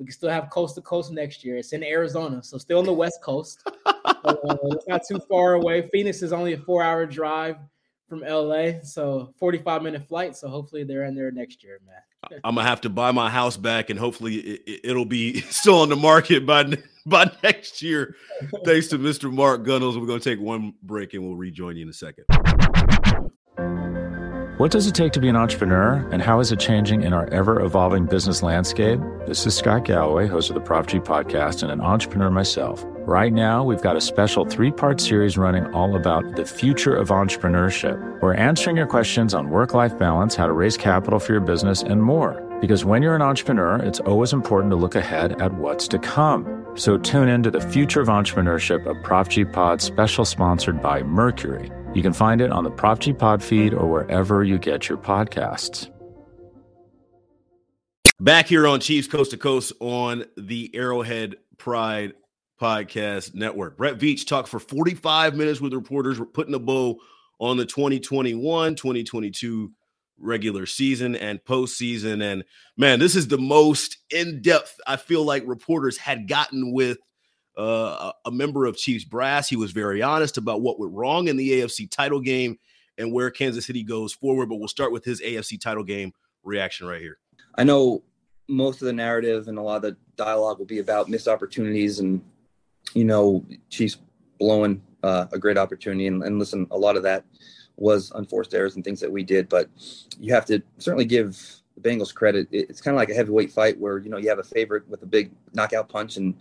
we 0.00 0.06
can 0.06 0.14
still 0.14 0.30
have 0.30 0.48
coast 0.48 0.74
to 0.76 0.80
coast 0.80 1.12
next 1.12 1.44
year. 1.44 1.58
It's 1.58 1.74
in 1.74 1.84
Arizona, 1.84 2.42
so 2.42 2.56
still 2.56 2.78
on 2.78 2.86
the 2.86 2.92
West 2.92 3.20
Coast. 3.22 3.62
uh, 3.86 4.34
it's 4.72 4.88
not 4.88 5.02
too 5.06 5.20
far 5.28 5.54
away. 5.54 5.82
Phoenix 5.92 6.22
is 6.22 6.32
only 6.32 6.54
a 6.54 6.56
four 6.56 6.82
hour 6.82 7.04
drive 7.04 7.56
from 8.10 8.20
LA, 8.20 8.82
so 8.82 9.32
45 9.38 9.82
minute 9.82 10.04
flight. 10.06 10.36
So 10.36 10.48
hopefully 10.48 10.84
they're 10.84 11.04
in 11.04 11.14
there 11.14 11.30
next 11.30 11.62
year, 11.64 11.80
man. 11.86 12.40
I'm 12.44 12.56
gonna 12.56 12.68
have 12.68 12.82
to 12.82 12.90
buy 12.90 13.12
my 13.12 13.30
house 13.30 13.56
back, 13.56 13.88
and 13.88 13.98
hopefully 13.98 14.34
it, 14.34 14.94
will 14.94 15.06
be 15.06 15.40
still 15.50 15.80
on 15.80 15.88
the 15.88 15.96
market 15.96 16.44
by 16.44 16.64
by 17.06 17.30
next 17.42 17.80
year. 17.80 18.16
Thanks 18.64 18.88
to 18.88 18.98
Mr. 18.98 19.32
Mark 19.32 19.64
Gunnels. 19.64 19.96
We're 19.96 20.06
gonna 20.06 20.20
take 20.20 20.40
one 20.40 20.74
break, 20.82 21.14
and 21.14 21.24
we'll 21.24 21.36
rejoin 21.36 21.76
you 21.76 21.84
in 21.84 21.88
a 21.88 21.94
second. 21.94 22.24
What 24.58 24.70
does 24.70 24.86
it 24.86 24.94
take 24.94 25.12
to 25.12 25.20
be 25.20 25.28
an 25.30 25.36
entrepreneur, 25.36 26.06
and 26.12 26.20
how 26.20 26.40
is 26.40 26.52
it 26.52 26.60
changing 26.60 27.00
in 27.02 27.14
our 27.14 27.26
ever 27.30 27.62
evolving 27.62 28.04
business 28.04 28.42
landscape? 28.42 29.00
This 29.26 29.46
is 29.46 29.56
Scott 29.56 29.86
Galloway, 29.86 30.26
host 30.26 30.50
of 30.50 30.54
the 30.54 30.60
Prop 30.60 30.86
G 30.86 30.98
podcast, 30.98 31.62
and 31.62 31.72
an 31.72 31.80
entrepreneur 31.80 32.28
myself. 32.28 32.84
Right 33.06 33.32
now, 33.32 33.64
we've 33.64 33.80
got 33.80 33.96
a 33.96 34.00
special 34.00 34.44
three 34.44 34.70
part 34.70 35.00
series 35.00 35.38
running 35.38 35.66
all 35.72 35.96
about 35.96 36.36
the 36.36 36.44
future 36.44 36.94
of 36.94 37.08
entrepreneurship. 37.08 38.20
We're 38.20 38.34
answering 38.34 38.76
your 38.76 38.86
questions 38.86 39.32
on 39.32 39.48
work 39.48 39.72
life 39.72 39.98
balance, 39.98 40.34
how 40.34 40.46
to 40.46 40.52
raise 40.52 40.76
capital 40.76 41.18
for 41.18 41.32
your 41.32 41.40
business, 41.40 41.82
and 41.82 42.02
more. 42.02 42.46
Because 42.60 42.84
when 42.84 43.02
you're 43.02 43.16
an 43.16 43.22
entrepreneur, 43.22 43.76
it's 43.76 44.00
always 44.00 44.34
important 44.34 44.70
to 44.72 44.76
look 44.76 44.94
ahead 44.94 45.40
at 45.40 45.54
what's 45.54 45.88
to 45.88 45.98
come. 45.98 46.66
So 46.74 46.98
tune 46.98 47.28
in 47.28 47.42
to 47.42 47.50
the 47.50 47.60
future 47.60 48.02
of 48.02 48.08
entrepreneurship, 48.08 48.84
a 48.84 48.94
Prop 49.02 49.28
G 49.28 49.46
pod 49.46 49.80
special 49.80 50.26
sponsored 50.26 50.82
by 50.82 51.02
Mercury. 51.02 51.72
You 51.94 52.02
can 52.02 52.12
find 52.12 52.42
it 52.42 52.52
on 52.52 52.64
the 52.64 52.70
Prop 52.70 53.00
G 53.00 53.14
Pod 53.14 53.42
feed 53.42 53.72
or 53.72 53.88
wherever 53.88 54.44
you 54.44 54.58
get 54.58 54.90
your 54.90 54.98
podcasts. 54.98 55.90
Back 58.20 58.48
here 58.48 58.68
on 58.68 58.80
Chiefs 58.80 59.08
Coast 59.08 59.30
to 59.30 59.38
Coast 59.38 59.72
on 59.80 60.26
the 60.36 60.70
Arrowhead 60.74 61.36
Pride 61.56 62.12
Podcast 62.60 63.34
Network. 63.34 63.76
Brett 63.76 63.98
Veach 63.98 64.26
talked 64.26 64.48
for 64.48 64.60
45 64.60 65.34
minutes 65.34 65.60
with 65.60 65.72
reporters. 65.72 66.20
Putting 66.34 66.54
a 66.54 66.58
bow 66.58 67.00
on 67.38 67.56
the 67.56 67.64
2021 67.64 68.74
2022 68.74 69.72
regular 70.18 70.66
season 70.66 71.16
and 71.16 71.42
postseason. 71.44 72.22
And 72.22 72.44
man, 72.76 72.98
this 72.98 73.16
is 73.16 73.28
the 73.28 73.38
most 73.38 73.98
in 74.10 74.42
depth 74.42 74.78
I 74.86 74.96
feel 74.96 75.24
like 75.24 75.42
reporters 75.46 75.96
had 75.96 76.28
gotten 76.28 76.72
with 76.72 76.98
uh, 77.56 78.12
a 78.24 78.30
member 78.30 78.66
of 78.66 78.76
Chiefs 78.76 79.04
brass. 79.04 79.48
He 79.48 79.56
was 79.56 79.72
very 79.72 80.02
honest 80.02 80.36
about 80.36 80.60
what 80.60 80.78
went 80.78 80.92
wrong 80.92 81.28
in 81.28 81.36
the 81.36 81.50
AFC 81.60 81.90
title 81.90 82.20
game 82.20 82.58
and 82.98 83.12
where 83.12 83.30
Kansas 83.30 83.66
City 83.66 83.82
goes 83.82 84.12
forward. 84.12 84.48
But 84.48 84.56
we'll 84.56 84.68
start 84.68 84.92
with 84.92 85.04
his 85.04 85.22
AFC 85.22 85.60
title 85.60 85.84
game 85.84 86.12
reaction 86.42 86.86
right 86.86 87.00
here. 87.00 87.18
I 87.56 87.64
know 87.64 88.02
most 88.48 88.82
of 88.82 88.86
the 88.86 88.92
narrative 88.92 89.48
and 89.48 89.58
a 89.58 89.62
lot 89.62 89.76
of 89.76 89.82
the 89.82 89.96
dialogue 90.16 90.58
will 90.58 90.66
be 90.66 90.78
about 90.78 91.08
missed 91.08 91.28
opportunities 91.28 92.00
and, 92.00 92.22
you 92.94 93.04
know, 93.04 93.44
Chiefs 93.68 93.98
blowing 94.38 94.82
uh, 95.02 95.26
a 95.32 95.38
great 95.38 95.58
opportunity. 95.58 96.06
And, 96.06 96.22
and 96.22 96.38
listen, 96.38 96.66
a 96.70 96.78
lot 96.78 96.96
of 96.96 97.02
that 97.04 97.24
was 97.76 98.12
unforced 98.14 98.54
errors 98.54 98.76
and 98.76 98.84
things 98.84 99.00
that 99.00 99.10
we 99.10 99.22
did. 99.22 99.48
But 99.48 99.68
you 100.18 100.32
have 100.34 100.44
to 100.46 100.62
certainly 100.78 101.04
give 101.04 101.60
the 101.76 101.88
Bengals 101.88 102.14
credit. 102.14 102.48
It's 102.50 102.80
kind 102.80 102.94
of 102.94 102.98
like 102.98 103.10
a 103.10 103.14
heavyweight 103.14 103.52
fight 103.52 103.78
where, 103.78 103.98
you 103.98 104.10
know, 104.10 104.18
you 104.18 104.28
have 104.28 104.38
a 104.38 104.44
favorite 104.44 104.88
with 104.88 105.02
a 105.02 105.06
big 105.06 105.32
knockout 105.54 105.88
punch 105.88 106.16
and, 106.16 106.34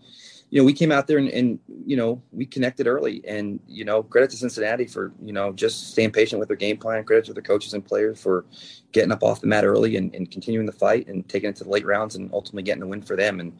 you 0.51 0.59
know, 0.59 0.65
we 0.65 0.73
came 0.73 0.91
out 0.91 1.05
there 1.05 1.19
and, 1.19 1.29
and, 1.29 1.59
you 1.85 1.95
know, 1.95 2.21
we 2.31 2.43
connected 2.43 2.87
early 2.87 3.21
and, 3.27 3.59
you 3.67 3.85
know, 3.85 4.01
credit 4.01 4.31
to 4.31 4.37
Cincinnati 4.37 4.87
for, 4.87 5.13
you 5.21 5.31
know, 5.31 5.53
just 5.53 5.91
staying 5.91 6.11
patient 6.11 6.39
with 6.39 6.47
their 6.49 6.57
game 6.57 6.75
plan. 6.77 7.03
Credit 7.03 7.25
to 7.25 7.33
the 7.33 7.41
coaches 7.41 7.75
and 7.75 7.85
players 7.85 8.19
for 8.19 8.45
getting 8.91 9.11
up 9.11 9.21
off 9.21 9.41
the 9.41 9.47
mat 9.47 9.63
early 9.63 9.95
and, 9.95 10.13
and 10.15 10.31
continuing 10.31 10.65
the 10.65 10.71
fight 10.71 11.07
and 11.07 11.29
taking 11.29 11.51
it 11.51 11.55
to 11.57 11.63
the 11.63 11.69
late 11.69 11.85
rounds 11.85 12.15
and 12.15 12.31
ultimately 12.33 12.63
getting 12.63 12.81
a 12.81 12.87
win 12.87 13.01
for 13.03 13.15
them. 13.15 13.39
And, 13.39 13.53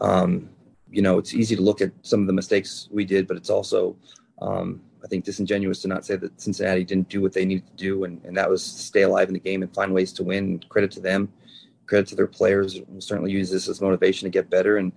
um, 0.00 0.48
you 0.92 1.02
know, 1.02 1.18
it's 1.18 1.34
easy 1.34 1.56
to 1.56 1.62
look 1.62 1.80
at 1.80 1.90
some 2.02 2.20
of 2.20 2.26
the 2.26 2.32
mistakes 2.32 2.88
we 2.90 3.04
did, 3.04 3.26
but 3.26 3.36
it's 3.36 3.50
also, 3.50 3.96
um, 4.40 4.80
I 5.02 5.08
think 5.08 5.24
disingenuous 5.24 5.80
to 5.82 5.88
not 5.88 6.04
say 6.04 6.16
that 6.16 6.40
Cincinnati 6.40 6.84
didn't 6.84 7.08
do 7.08 7.20
what 7.20 7.32
they 7.32 7.44
needed 7.44 7.66
to 7.66 7.76
do, 7.76 8.04
and, 8.04 8.22
and 8.24 8.36
that 8.36 8.48
was 8.48 8.62
stay 8.62 9.02
alive 9.02 9.28
in 9.28 9.34
the 9.34 9.40
game 9.40 9.62
and 9.62 9.74
find 9.74 9.92
ways 9.92 10.12
to 10.14 10.22
win. 10.22 10.60
Credit 10.68 10.90
to 10.92 11.00
them, 11.00 11.32
credit 11.86 12.08
to 12.08 12.14
their 12.16 12.26
players. 12.26 12.80
We'll 12.88 13.00
certainly 13.00 13.32
use 13.32 13.50
this 13.50 13.68
as 13.68 13.80
motivation 13.80 14.26
to 14.26 14.30
get 14.30 14.50
better. 14.50 14.76
And 14.76 14.92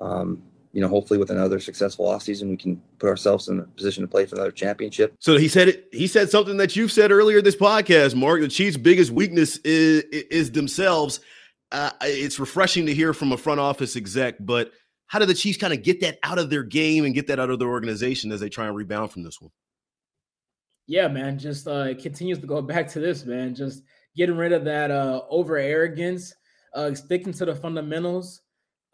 um, 0.00 0.42
you 0.72 0.82
know, 0.82 0.88
hopefully 0.88 1.18
with 1.18 1.30
another 1.30 1.58
successful 1.60 2.06
offseason, 2.06 2.50
we 2.50 2.56
can 2.56 2.80
put 2.98 3.08
ourselves 3.08 3.48
in 3.48 3.58
a 3.58 3.62
position 3.62 4.02
to 4.02 4.08
play 4.08 4.26
for 4.26 4.36
another 4.36 4.52
championship. 4.52 5.14
So 5.18 5.36
he 5.36 5.48
said 5.48 5.68
it. 5.68 5.88
He 5.92 6.06
said 6.06 6.30
something 6.30 6.58
that 6.58 6.76
you've 6.76 6.92
said 6.92 7.10
earlier 7.10 7.40
this 7.40 7.56
podcast, 7.56 8.14
Mark. 8.14 8.40
The 8.40 8.48
Chiefs' 8.48 8.76
biggest 8.76 9.10
weakness 9.10 9.56
is 9.58 10.02
is 10.04 10.52
themselves. 10.52 11.20
Uh, 11.72 11.90
it's 12.02 12.38
refreshing 12.38 12.86
to 12.86 12.94
hear 12.94 13.12
from 13.12 13.32
a 13.32 13.36
front 13.36 13.60
office 13.60 13.96
exec, 13.96 14.36
but 14.40 14.72
how 15.08 15.18
do 15.18 15.26
the 15.26 15.34
Chiefs 15.34 15.58
kind 15.58 15.72
of 15.72 15.82
get 15.82 16.00
that 16.02 16.18
out 16.22 16.38
of 16.38 16.50
their 16.50 16.62
game 16.62 17.04
and 17.04 17.14
get 17.14 17.26
that 17.26 17.40
out 17.40 17.50
of 17.50 17.58
their 17.58 17.68
organization 17.68 18.30
as 18.30 18.40
they 18.40 18.48
try 18.48 18.66
and 18.66 18.76
rebound 18.76 19.10
from 19.10 19.22
this 19.22 19.40
one? 19.40 19.50
Yeah, 20.86 21.08
man. 21.08 21.38
Just 21.38 21.66
uh, 21.66 21.86
it 21.90 22.02
continues 22.02 22.38
to 22.38 22.46
go 22.46 22.62
back 22.62 22.88
to 22.88 23.00
this, 23.00 23.24
man. 23.24 23.54
Just 23.54 23.82
getting 24.16 24.36
rid 24.36 24.52
of 24.52 24.64
that 24.64 24.90
uh, 24.90 25.22
over 25.30 25.56
arrogance, 25.56 26.34
uh, 26.74 26.94
sticking 26.94 27.32
to 27.34 27.46
the 27.46 27.54
fundamentals. 27.54 28.42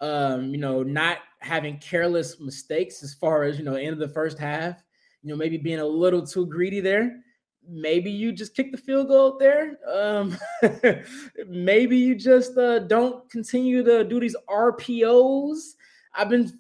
Um, 0.01 0.51
you 0.51 0.59
know, 0.59 0.83
not 0.83 1.19
having 1.41 1.79
careless 1.79 2.41
mistakes 2.41 3.03
as 3.03 3.15
far 3.15 3.45
as 3.45 3.59
you 3.59 3.65
know, 3.65 3.75
end 3.75 3.93
of 3.93 3.99
the 3.99 4.09
first 4.09 4.39
half. 4.39 4.83
You 5.23 5.31
know, 5.31 5.37
maybe 5.37 5.57
being 5.57 5.81
a 5.81 5.87
little 5.87 6.25
too 6.25 6.47
greedy 6.47 6.81
there. 6.81 7.21
Maybe 7.67 8.11
you 8.11 8.31
just 8.31 8.55
kick 8.55 8.71
the 8.71 8.79
field 8.79 9.09
goal 9.09 9.39
there. 9.39 9.79
Um, 9.91 10.37
maybe 11.49 11.97
you 11.97 12.15
just 12.15 12.57
uh, 12.59 12.81
don't 12.81 13.29
continue 13.31 13.83
to 13.83 14.05
do 14.05 14.21
these 14.21 14.37
RPOs. 14.49 15.75
I've 16.15 16.29
been 16.29 16.53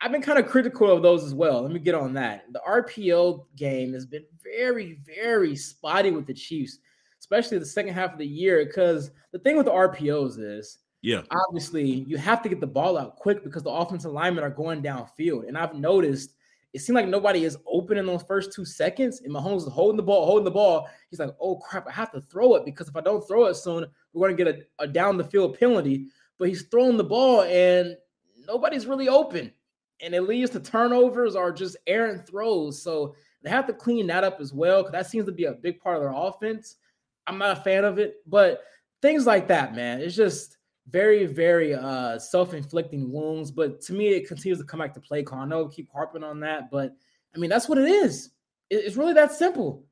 I've 0.00 0.12
been 0.12 0.22
kind 0.22 0.38
of 0.38 0.46
critical 0.46 0.90
of 0.90 1.02
those 1.02 1.24
as 1.24 1.34
well. 1.34 1.62
Let 1.62 1.72
me 1.72 1.80
get 1.80 1.94
on 1.94 2.12
that. 2.14 2.44
The 2.52 2.60
RPO 2.66 3.46
game 3.56 3.92
has 3.94 4.06
been 4.06 4.24
very, 4.42 5.00
very 5.04 5.56
spotty 5.56 6.12
with 6.12 6.26
the 6.26 6.34
Chiefs, 6.34 6.78
especially 7.18 7.58
the 7.58 7.66
second 7.66 7.94
half 7.94 8.12
of 8.12 8.18
the 8.18 8.26
year. 8.26 8.64
Because 8.64 9.10
the 9.32 9.40
thing 9.40 9.56
with 9.56 9.66
the 9.66 9.72
RPOs 9.72 10.38
is 10.38 10.78
yeah. 11.02 11.22
Obviously, 11.30 11.84
you 11.84 12.16
have 12.16 12.42
to 12.42 12.48
get 12.48 12.60
the 12.60 12.66
ball 12.66 12.98
out 12.98 13.16
quick 13.16 13.44
because 13.44 13.62
the 13.62 13.70
offensive 13.70 14.12
linemen 14.12 14.44
are 14.44 14.50
going 14.50 14.82
downfield. 14.82 15.46
And 15.46 15.56
I've 15.56 15.74
noticed 15.74 16.34
it 16.72 16.80
seemed 16.80 16.96
like 16.96 17.08
nobody 17.08 17.44
is 17.44 17.56
open 17.66 17.98
in 17.98 18.06
those 18.06 18.22
first 18.22 18.52
two 18.52 18.64
seconds. 18.64 19.20
And 19.20 19.32
Mahomes 19.32 19.58
is 19.58 19.72
holding 19.72 19.96
the 19.96 20.02
ball, 20.02 20.26
holding 20.26 20.44
the 20.44 20.50
ball. 20.50 20.88
He's 21.10 21.20
like, 21.20 21.34
oh 21.40 21.56
crap, 21.56 21.86
I 21.86 21.92
have 21.92 22.12
to 22.12 22.20
throw 22.20 22.56
it 22.56 22.64
because 22.64 22.88
if 22.88 22.96
I 22.96 23.00
don't 23.00 23.26
throw 23.26 23.46
it 23.46 23.54
soon, 23.54 23.86
we're 24.12 24.28
going 24.28 24.36
to 24.36 24.44
get 24.44 24.68
a, 24.78 24.84
a 24.84 24.86
down 24.86 25.16
the 25.16 25.24
field 25.24 25.58
penalty. 25.58 26.08
But 26.38 26.48
he's 26.48 26.62
throwing 26.62 26.96
the 26.96 27.04
ball 27.04 27.42
and 27.42 27.96
nobody's 28.48 28.86
really 28.86 29.08
open. 29.08 29.52
And 30.00 30.14
it 30.14 30.22
leads 30.22 30.50
to 30.52 30.60
turnovers 30.60 31.36
or 31.36 31.52
just 31.52 31.76
errant 31.86 32.26
throws. 32.26 32.82
So 32.82 33.14
they 33.42 33.50
have 33.50 33.66
to 33.66 33.72
clean 33.72 34.06
that 34.08 34.24
up 34.24 34.40
as 34.40 34.52
well 34.52 34.82
because 34.82 34.92
that 34.92 35.10
seems 35.10 35.26
to 35.26 35.32
be 35.32 35.44
a 35.44 35.52
big 35.52 35.78
part 35.80 35.96
of 35.96 36.02
their 36.02 36.12
offense. 36.14 36.76
I'm 37.26 37.38
not 37.38 37.58
a 37.58 37.60
fan 37.60 37.84
of 37.84 37.98
it, 37.98 38.16
but 38.26 38.62
things 39.02 39.26
like 39.26 39.46
that, 39.48 39.76
man, 39.76 40.00
it's 40.00 40.16
just 40.16 40.56
very, 40.88 41.26
very 41.26 41.74
uh, 41.74 42.18
self-inflicting 42.18 43.12
wounds. 43.12 43.50
But 43.50 43.80
to 43.82 43.92
me, 43.92 44.08
it 44.08 44.26
continues 44.26 44.58
to 44.58 44.64
come 44.64 44.80
back 44.80 44.94
to 44.94 45.00
play 45.00 45.22
call. 45.22 45.40
I 45.40 45.44
know 45.44 45.66
I 45.66 45.74
keep 45.74 45.92
harping 45.92 46.24
on 46.24 46.40
that, 46.40 46.70
but 46.70 46.94
I 47.34 47.38
mean 47.38 47.50
that's 47.50 47.68
what 47.68 47.78
it 47.78 47.88
is. 47.88 48.30
It's 48.70 48.96
really 48.96 49.14
that 49.14 49.32
simple. 49.32 49.84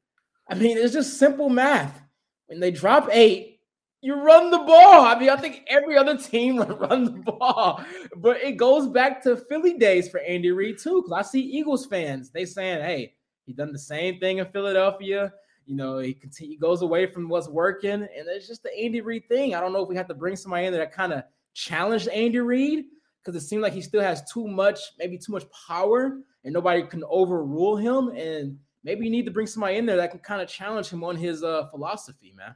I 0.49 0.55
mean, 0.55 0.79
it's 0.79 0.93
just 0.93 1.19
simple 1.19 1.49
math. 1.49 2.01
When 2.47 2.61
they 2.61 2.71
drop 2.71 3.09
eight, 3.11 3.56
you 4.03 4.15
run 4.15 4.51
the 4.51 4.59
ball. 4.59 5.05
I 5.05 5.19
mean, 5.19 5.31
I 5.31 5.37
think 5.37 5.65
every 5.69 5.97
other 5.97 6.17
team 6.17 6.59
run 6.81 7.05
the 7.05 7.33
ball, 7.33 7.85
but 8.17 8.37
it 8.43 8.57
goes 8.57 8.87
back 8.87 9.23
to 9.25 9.37
Philly 9.37 9.75
days 9.75 10.09
for 10.09 10.21
Andy 10.21 10.51
Reid 10.51 10.79
too. 10.79 11.03
Because 11.03 11.27
I 11.27 11.29
see 11.29 11.41
Eagles 11.41 11.87
fans, 11.87 12.31
they 12.31 12.45
saying, 12.45 12.83
"Hey, 12.83 13.15
he 13.47 13.53
done 13.53 13.73
the 13.73 13.79
same 13.79 14.19
thing 14.19 14.39
in 14.39 14.47
Philadelphia. 14.47 15.33
You 15.65 15.77
know, 15.77 15.99
he 15.99 16.15
continue 16.15 16.59
goes 16.59 16.83
away 16.83 17.07
from 17.07 17.29
what's 17.29 17.49
working, 17.49 17.91
and 17.91 18.09
it's 18.29 18.47
just 18.47 18.63
the 18.63 18.77
Andy 18.79 19.01
Reid 19.01 19.29
thing. 19.29 19.55
I 19.55 19.61
don't 19.61 19.73
know 19.73 19.83
if 19.83 19.89
we 19.89 19.97
have 19.97 20.09
to 20.09 20.15
bring 20.15 20.37
somebody 20.37 20.67
in 20.67 20.73
there 20.73 20.83
that 20.83 20.93
kind 20.93 21.13
of 21.13 21.25
challenged 21.55 22.09
Andy 22.09 22.39
Reid 22.39 22.85
because 23.25 23.43
it 23.43 23.47
seemed 23.47 23.63
like 23.63 23.73
he 23.73 23.83
still 23.83 24.03
has 24.03 24.23
too 24.33 24.47
much, 24.47 24.79
maybe 24.99 25.19
too 25.19 25.33
much 25.33 25.45
power, 25.67 26.19
and 26.45 26.55
nobody 26.55 26.83
can 26.83 27.03
overrule 27.09 27.77
him. 27.77 28.09
And 28.17 28.59
maybe 28.85 29.05
you 29.05 29.11
need 29.11 29.25
to 29.25 29.33
bring 29.33 29.49
somebody 29.49 29.77
in 29.77 29.87
there 29.87 29.97
that 29.97 30.13
can 30.13 30.21
kind 30.21 30.41
of 30.41 30.49
challenge 30.49 30.89
him 30.89 31.03
on 31.03 31.17
his 31.17 31.43
uh, 31.43 31.67
philosophy, 31.71 32.33
man. 32.37 32.55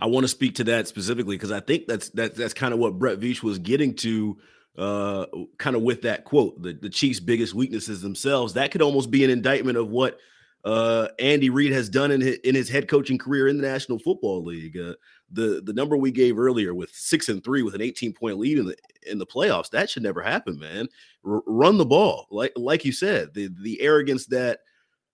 I 0.00 0.06
want 0.06 0.24
to 0.24 0.28
speak 0.28 0.54
to 0.56 0.64
that 0.64 0.88
specifically 0.88 1.36
because 1.36 1.52
I 1.52 1.60
think 1.60 1.86
that's 1.86 2.08
that, 2.10 2.34
that's 2.34 2.54
kind 2.54 2.72
of 2.72 2.80
what 2.80 2.98
Brett 2.98 3.20
Veach 3.20 3.42
was 3.42 3.58
getting 3.58 3.94
to, 3.96 4.38
uh, 4.76 5.26
kind 5.58 5.76
of 5.76 5.82
with 5.82 6.02
that 6.02 6.24
quote. 6.24 6.62
The, 6.62 6.72
the 6.74 6.90
Chiefs' 6.90 7.20
biggest 7.20 7.54
weaknesses 7.54 8.00
themselves. 8.00 8.54
That 8.54 8.70
could 8.70 8.82
almost 8.82 9.10
be 9.10 9.24
an 9.24 9.30
indictment 9.30 9.76
of 9.76 9.88
what 9.88 10.18
uh, 10.64 11.08
Andy 11.18 11.50
Reid 11.50 11.72
has 11.72 11.88
done 11.88 12.10
in 12.10 12.20
his, 12.20 12.36
in 12.38 12.54
his 12.54 12.68
head 12.68 12.88
coaching 12.88 13.18
career 13.18 13.48
in 13.48 13.56
the 13.56 13.66
National 13.66 13.98
Football 13.98 14.44
League. 14.44 14.76
Uh, 14.76 14.94
the 15.30 15.62
the 15.64 15.72
number 15.72 15.96
we 15.96 16.10
gave 16.10 16.38
earlier 16.38 16.74
with 16.74 16.90
six 16.94 17.28
and 17.28 17.42
three 17.44 17.62
with 17.62 17.74
an 17.74 17.82
18 17.82 18.12
point 18.12 18.38
lead 18.38 18.58
in 18.58 18.66
the 18.66 18.76
in 19.06 19.18
the 19.18 19.26
playoffs 19.26 19.70
that 19.70 19.90
should 19.90 20.02
never 20.02 20.22
happen, 20.22 20.58
man. 20.58 20.88
R- 21.24 21.42
run 21.46 21.76
the 21.76 21.84
ball, 21.84 22.26
like 22.30 22.52
like 22.56 22.84
you 22.84 22.92
said. 22.92 23.34
The 23.34 23.50
the 23.62 23.80
arrogance 23.80 24.26
that 24.26 24.60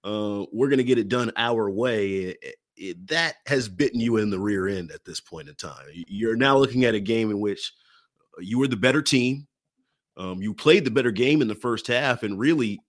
uh, 0.04 0.44
we're 0.52 0.68
going 0.68 0.78
to 0.78 0.84
get 0.84 0.98
it 0.98 1.08
done 1.08 1.32
our 1.36 1.70
way. 1.70 2.36
It, 2.76 3.06
that 3.08 3.36
has 3.46 3.68
bitten 3.68 4.00
you 4.00 4.16
in 4.16 4.30
the 4.30 4.38
rear 4.38 4.66
end 4.66 4.90
at 4.90 5.04
this 5.04 5.20
point 5.20 5.48
in 5.48 5.54
time. 5.54 5.86
You're 5.92 6.36
now 6.36 6.58
looking 6.58 6.84
at 6.84 6.94
a 6.94 7.00
game 7.00 7.30
in 7.30 7.40
which 7.40 7.72
you 8.38 8.58
were 8.58 8.68
the 8.68 8.76
better 8.76 9.02
team. 9.02 9.46
Um, 10.16 10.42
you 10.42 10.54
played 10.54 10.84
the 10.84 10.90
better 10.90 11.10
game 11.10 11.42
in 11.42 11.48
the 11.48 11.54
first 11.54 11.86
half, 11.86 12.22
and 12.22 12.38
really 12.38 12.80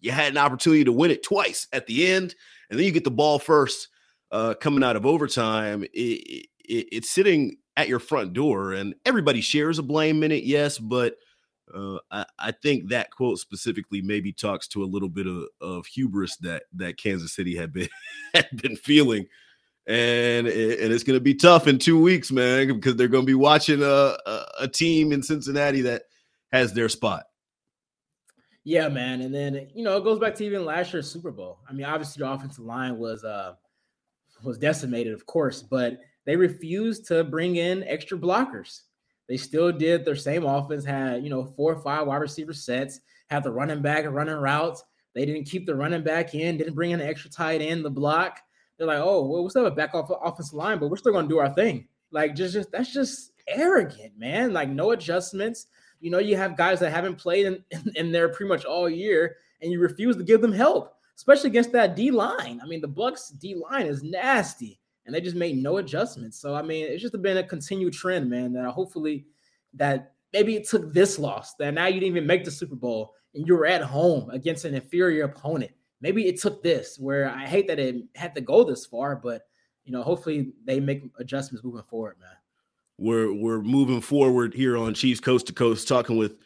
you 0.00 0.12
had 0.12 0.32
an 0.32 0.38
opportunity 0.38 0.84
to 0.84 0.92
win 0.92 1.10
it 1.10 1.22
twice 1.22 1.66
at 1.72 1.86
the 1.86 2.06
end, 2.06 2.34
and 2.68 2.78
then 2.78 2.86
you 2.86 2.92
get 2.92 3.04
the 3.04 3.10
ball 3.10 3.38
first 3.38 3.88
uh, 4.32 4.54
coming 4.54 4.84
out 4.84 4.96
of 4.96 5.06
overtime. 5.06 5.84
It, 5.84 5.88
it, 5.92 6.46
it's 6.92 7.10
sitting 7.10 7.56
at 7.76 7.88
your 7.88 7.98
front 7.98 8.32
door, 8.32 8.72
and 8.72 8.94
everybody 9.04 9.40
shares 9.40 9.78
a 9.78 9.82
blame 9.82 10.22
in 10.22 10.32
it, 10.32 10.44
yes, 10.44 10.78
but 10.78 11.16
uh, 11.72 11.98
I, 12.10 12.26
I, 12.38 12.52
think 12.52 12.88
that 12.88 13.10
quote 13.10 13.38
specifically 13.38 14.02
maybe 14.02 14.32
talks 14.32 14.68
to 14.68 14.82
a 14.82 14.86
little 14.86 15.08
bit 15.08 15.26
of, 15.26 15.44
of 15.60 15.86
hubris 15.86 16.36
that 16.38 16.64
that 16.74 16.98
Kansas 16.98 17.32
City 17.32 17.56
had 17.56 17.72
been 17.72 17.88
had 18.34 18.48
been 18.60 18.76
feeling, 18.76 19.26
and 19.86 20.46
and 20.46 20.92
it's 20.92 21.04
going 21.04 21.16
to 21.16 21.24
be 21.24 21.34
tough 21.34 21.66
in 21.66 21.78
two 21.78 22.00
weeks, 22.00 22.30
man, 22.30 22.68
because 22.68 22.96
they're 22.96 23.08
going 23.08 23.24
to 23.24 23.30
be 23.30 23.34
watching 23.34 23.82
a, 23.82 24.16
a, 24.26 24.46
a 24.60 24.68
team 24.68 25.12
in 25.12 25.22
Cincinnati 25.22 25.80
that 25.82 26.02
has 26.52 26.72
their 26.72 26.88
spot. 26.88 27.24
Yeah, 28.64 28.88
man. 28.88 29.20
And 29.20 29.34
then 29.34 29.68
you 29.74 29.84
know 29.84 29.96
it 29.96 30.04
goes 30.04 30.18
back 30.18 30.34
to 30.36 30.44
even 30.44 30.64
last 30.64 30.92
year's 30.92 31.10
Super 31.10 31.30
Bowl. 31.30 31.60
I 31.68 31.72
mean, 31.72 31.86
obviously 31.86 32.20
the 32.20 32.30
offensive 32.30 32.64
line 32.64 32.98
was 32.98 33.24
uh 33.24 33.54
was 34.42 34.58
decimated, 34.58 35.14
of 35.14 35.24
course, 35.26 35.62
but 35.62 35.98
they 36.26 36.36
refused 36.36 37.06
to 37.08 37.24
bring 37.24 37.56
in 37.56 37.84
extra 37.84 38.18
blockers. 38.18 38.82
They 39.28 39.36
still 39.36 39.72
did 39.72 40.04
their 40.04 40.16
same 40.16 40.44
offense, 40.44 40.84
had 40.84 41.22
you 41.22 41.30
know 41.30 41.44
four 41.44 41.72
or 41.72 41.82
five 41.82 42.06
wide 42.06 42.16
receiver 42.16 42.52
sets, 42.52 43.00
had 43.28 43.42
the 43.42 43.52
running 43.52 43.82
back 43.82 44.04
running 44.06 44.34
routes. 44.34 44.84
They 45.14 45.24
didn't 45.24 45.44
keep 45.44 45.66
the 45.66 45.74
running 45.74 46.02
back 46.02 46.34
in, 46.34 46.58
didn't 46.58 46.74
bring 46.74 46.90
in 46.90 47.00
an 47.00 47.08
extra 47.08 47.30
tight 47.30 47.62
end, 47.62 47.84
the 47.84 47.90
block. 47.90 48.40
They're 48.76 48.86
like, 48.86 48.98
oh, 48.98 49.22
well, 49.22 49.42
we'll 49.42 49.50
still 49.50 49.64
have 49.64 49.72
a 49.72 49.76
back 49.76 49.94
off 49.94 50.10
offensive 50.10 50.54
line, 50.54 50.78
but 50.78 50.88
we're 50.88 50.96
still 50.96 51.12
gonna 51.12 51.28
do 51.28 51.38
our 51.38 51.54
thing. 51.54 51.86
Like, 52.10 52.34
just, 52.34 52.54
just 52.54 52.72
that's 52.72 52.92
just 52.92 53.32
arrogant, 53.48 54.18
man. 54.18 54.52
Like, 54.52 54.68
no 54.68 54.90
adjustments. 54.90 55.66
You 56.00 56.10
know, 56.10 56.18
you 56.18 56.36
have 56.36 56.56
guys 56.56 56.80
that 56.80 56.90
haven't 56.90 57.16
played 57.16 57.46
in, 57.46 57.64
in, 57.70 57.92
in 57.96 58.12
there 58.12 58.28
pretty 58.28 58.48
much 58.48 58.64
all 58.64 58.90
year, 58.90 59.36
and 59.62 59.70
you 59.72 59.80
refuse 59.80 60.16
to 60.16 60.24
give 60.24 60.40
them 60.40 60.52
help, 60.52 60.96
especially 61.16 61.50
against 61.50 61.72
that 61.72 61.96
D 61.96 62.10
line. 62.10 62.60
I 62.62 62.66
mean, 62.66 62.80
the 62.80 62.88
Bucs 62.88 63.38
D 63.38 63.54
line 63.54 63.86
is 63.86 64.02
nasty, 64.02 64.80
and 65.06 65.14
they 65.14 65.20
just 65.20 65.36
made 65.36 65.56
no 65.56 65.78
adjustments. 65.78 66.38
So 66.38 66.54
I 66.54 66.62
mean, 66.62 66.86
it's 66.86 67.02
just 67.02 67.20
been 67.20 67.38
a 67.38 67.42
continued 67.44 67.92
trend, 67.92 68.28
man. 68.28 68.52
That 68.52 68.70
hopefully 68.70 69.26
that 69.74 70.12
maybe 70.32 70.56
it 70.56 70.68
took 70.68 70.92
this 70.92 71.18
loss 71.18 71.54
that 71.56 71.74
now 71.74 71.86
you 71.86 72.00
didn't 72.00 72.16
even 72.16 72.26
make 72.26 72.44
the 72.44 72.50
Super 72.50 72.76
Bowl 72.76 73.14
and 73.34 73.46
you 73.46 73.54
were 73.54 73.66
at 73.66 73.82
home 73.82 74.30
against 74.30 74.64
an 74.64 74.74
inferior 74.74 75.24
opponent. 75.24 75.72
Maybe 76.00 76.28
it 76.28 76.40
took 76.40 76.62
this 76.62 76.98
where 76.98 77.28
I 77.30 77.46
hate 77.46 77.66
that 77.68 77.78
it 77.78 78.04
had 78.14 78.34
to 78.34 78.40
go 78.40 78.64
this 78.64 78.86
far, 78.86 79.16
but 79.16 79.42
you 79.84 79.92
know, 79.92 80.02
hopefully 80.02 80.52
they 80.64 80.80
make 80.80 81.02
adjustments 81.18 81.64
moving 81.64 81.82
forward, 81.82 82.16
man 82.20 82.36
we're 82.98 83.32
we're 83.32 83.60
moving 83.60 84.00
forward 84.00 84.54
here 84.54 84.76
on 84.76 84.94
Chiefs 84.94 85.20
Coast 85.20 85.46
to 85.48 85.52
Coast, 85.52 85.88
talking 85.88 86.16
with 86.16 86.36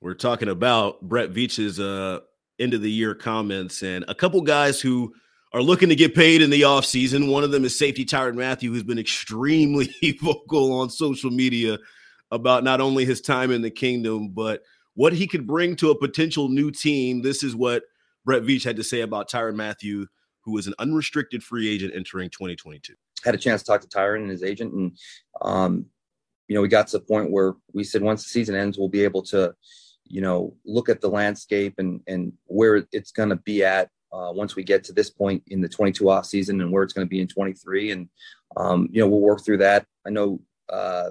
we're 0.00 0.14
talking 0.14 0.48
about 0.48 1.00
Brett 1.02 1.30
Veach's 1.30 1.80
uh 1.80 2.20
end 2.58 2.74
of 2.74 2.82
the 2.82 2.90
year 2.90 3.14
comments 3.14 3.82
and 3.82 4.04
a 4.06 4.14
couple 4.14 4.40
guys 4.40 4.80
who 4.80 5.12
are 5.54 5.62
looking 5.62 5.88
to 5.88 5.94
get 5.94 6.16
paid 6.16 6.42
in 6.42 6.50
the 6.50 6.62
offseason. 6.62 7.30
One 7.30 7.44
of 7.44 7.52
them 7.52 7.64
is 7.64 7.78
safety 7.78 8.04
Tyrann 8.04 8.34
Mathieu, 8.34 8.72
who's 8.72 8.82
been 8.82 8.98
extremely 8.98 9.88
vocal 10.20 10.72
on 10.72 10.90
social 10.90 11.30
media 11.30 11.78
about 12.32 12.64
not 12.64 12.80
only 12.80 13.04
his 13.04 13.20
time 13.20 13.52
in 13.52 13.62
the 13.62 13.70
kingdom, 13.70 14.30
but 14.30 14.62
what 14.94 15.12
he 15.12 15.28
could 15.28 15.46
bring 15.46 15.76
to 15.76 15.90
a 15.90 15.98
potential 15.98 16.48
new 16.48 16.72
team. 16.72 17.22
This 17.22 17.44
is 17.44 17.54
what 17.54 17.84
Brett 18.24 18.42
Veach 18.42 18.64
had 18.64 18.74
to 18.76 18.82
say 18.82 19.02
about 19.02 19.30
Tyrann 19.30 19.54
Mathieu, 19.54 20.06
who 20.40 20.58
is 20.58 20.66
an 20.66 20.74
unrestricted 20.80 21.40
free 21.44 21.72
agent 21.72 21.94
entering 21.94 22.30
2022. 22.30 22.92
Had 23.24 23.36
a 23.36 23.38
chance 23.38 23.62
to 23.62 23.66
talk 23.66 23.80
to 23.80 23.88
Tyrann 23.88 24.22
and 24.22 24.30
his 24.30 24.42
agent, 24.42 24.74
and 24.74 24.98
um, 25.40 25.86
you 26.48 26.56
know, 26.56 26.62
we 26.62 26.68
got 26.68 26.88
to 26.88 26.98
the 26.98 27.04
point 27.04 27.30
where 27.30 27.54
we 27.72 27.84
said 27.84 28.02
once 28.02 28.24
the 28.24 28.28
season 28.28 28.56
ends, 28.56 28.76
we'll 28.76 28.88
be 28.88 29.04
able 29.04 29.22
to, 29.22 29.54
you 30.04 30.20
know, 30.20 30.52
look 30.66 30.88
at 30.88 31.00
the 31.00 31.08
landscape 31.08 31.74
and 31.78 32.00
and 32.08 32.32
where 32.46 32.84
it's 32.90 33.12
going 33.12 33.28
to 33.28 33.36
be 33.36 33.62
at 33.62 33.88
uh, 34.14 34.32
once 34.32 34.54
we 34.54 34.62
get 34.62 34.84
to 34.84 34.92
this 34.92 35.10
point 35.10 35.42
in 35.48 35.60
the 35.60 35.68
22 35.68 36.08
off 36.08 36.24
season 36.24 36.60
and 36.60 36.70
where 36.70 36.84
it's 36.84 36.92
going 36.92 37.06
to 37.06 37.10
be 37.10 37.20
in 37.20 37.26
23. 37.26 37.90
And 37.90 38.08
um, 38.56 38.88
you 38.92 39.00
know, 39.00 39.08
we'll 39.08 39.20
work 39.20 39.44
through 39.44 39.58
that. 39.58 39.86
I 40.06 40.10
know, 40.10 40.40
uh, 40.68 41.10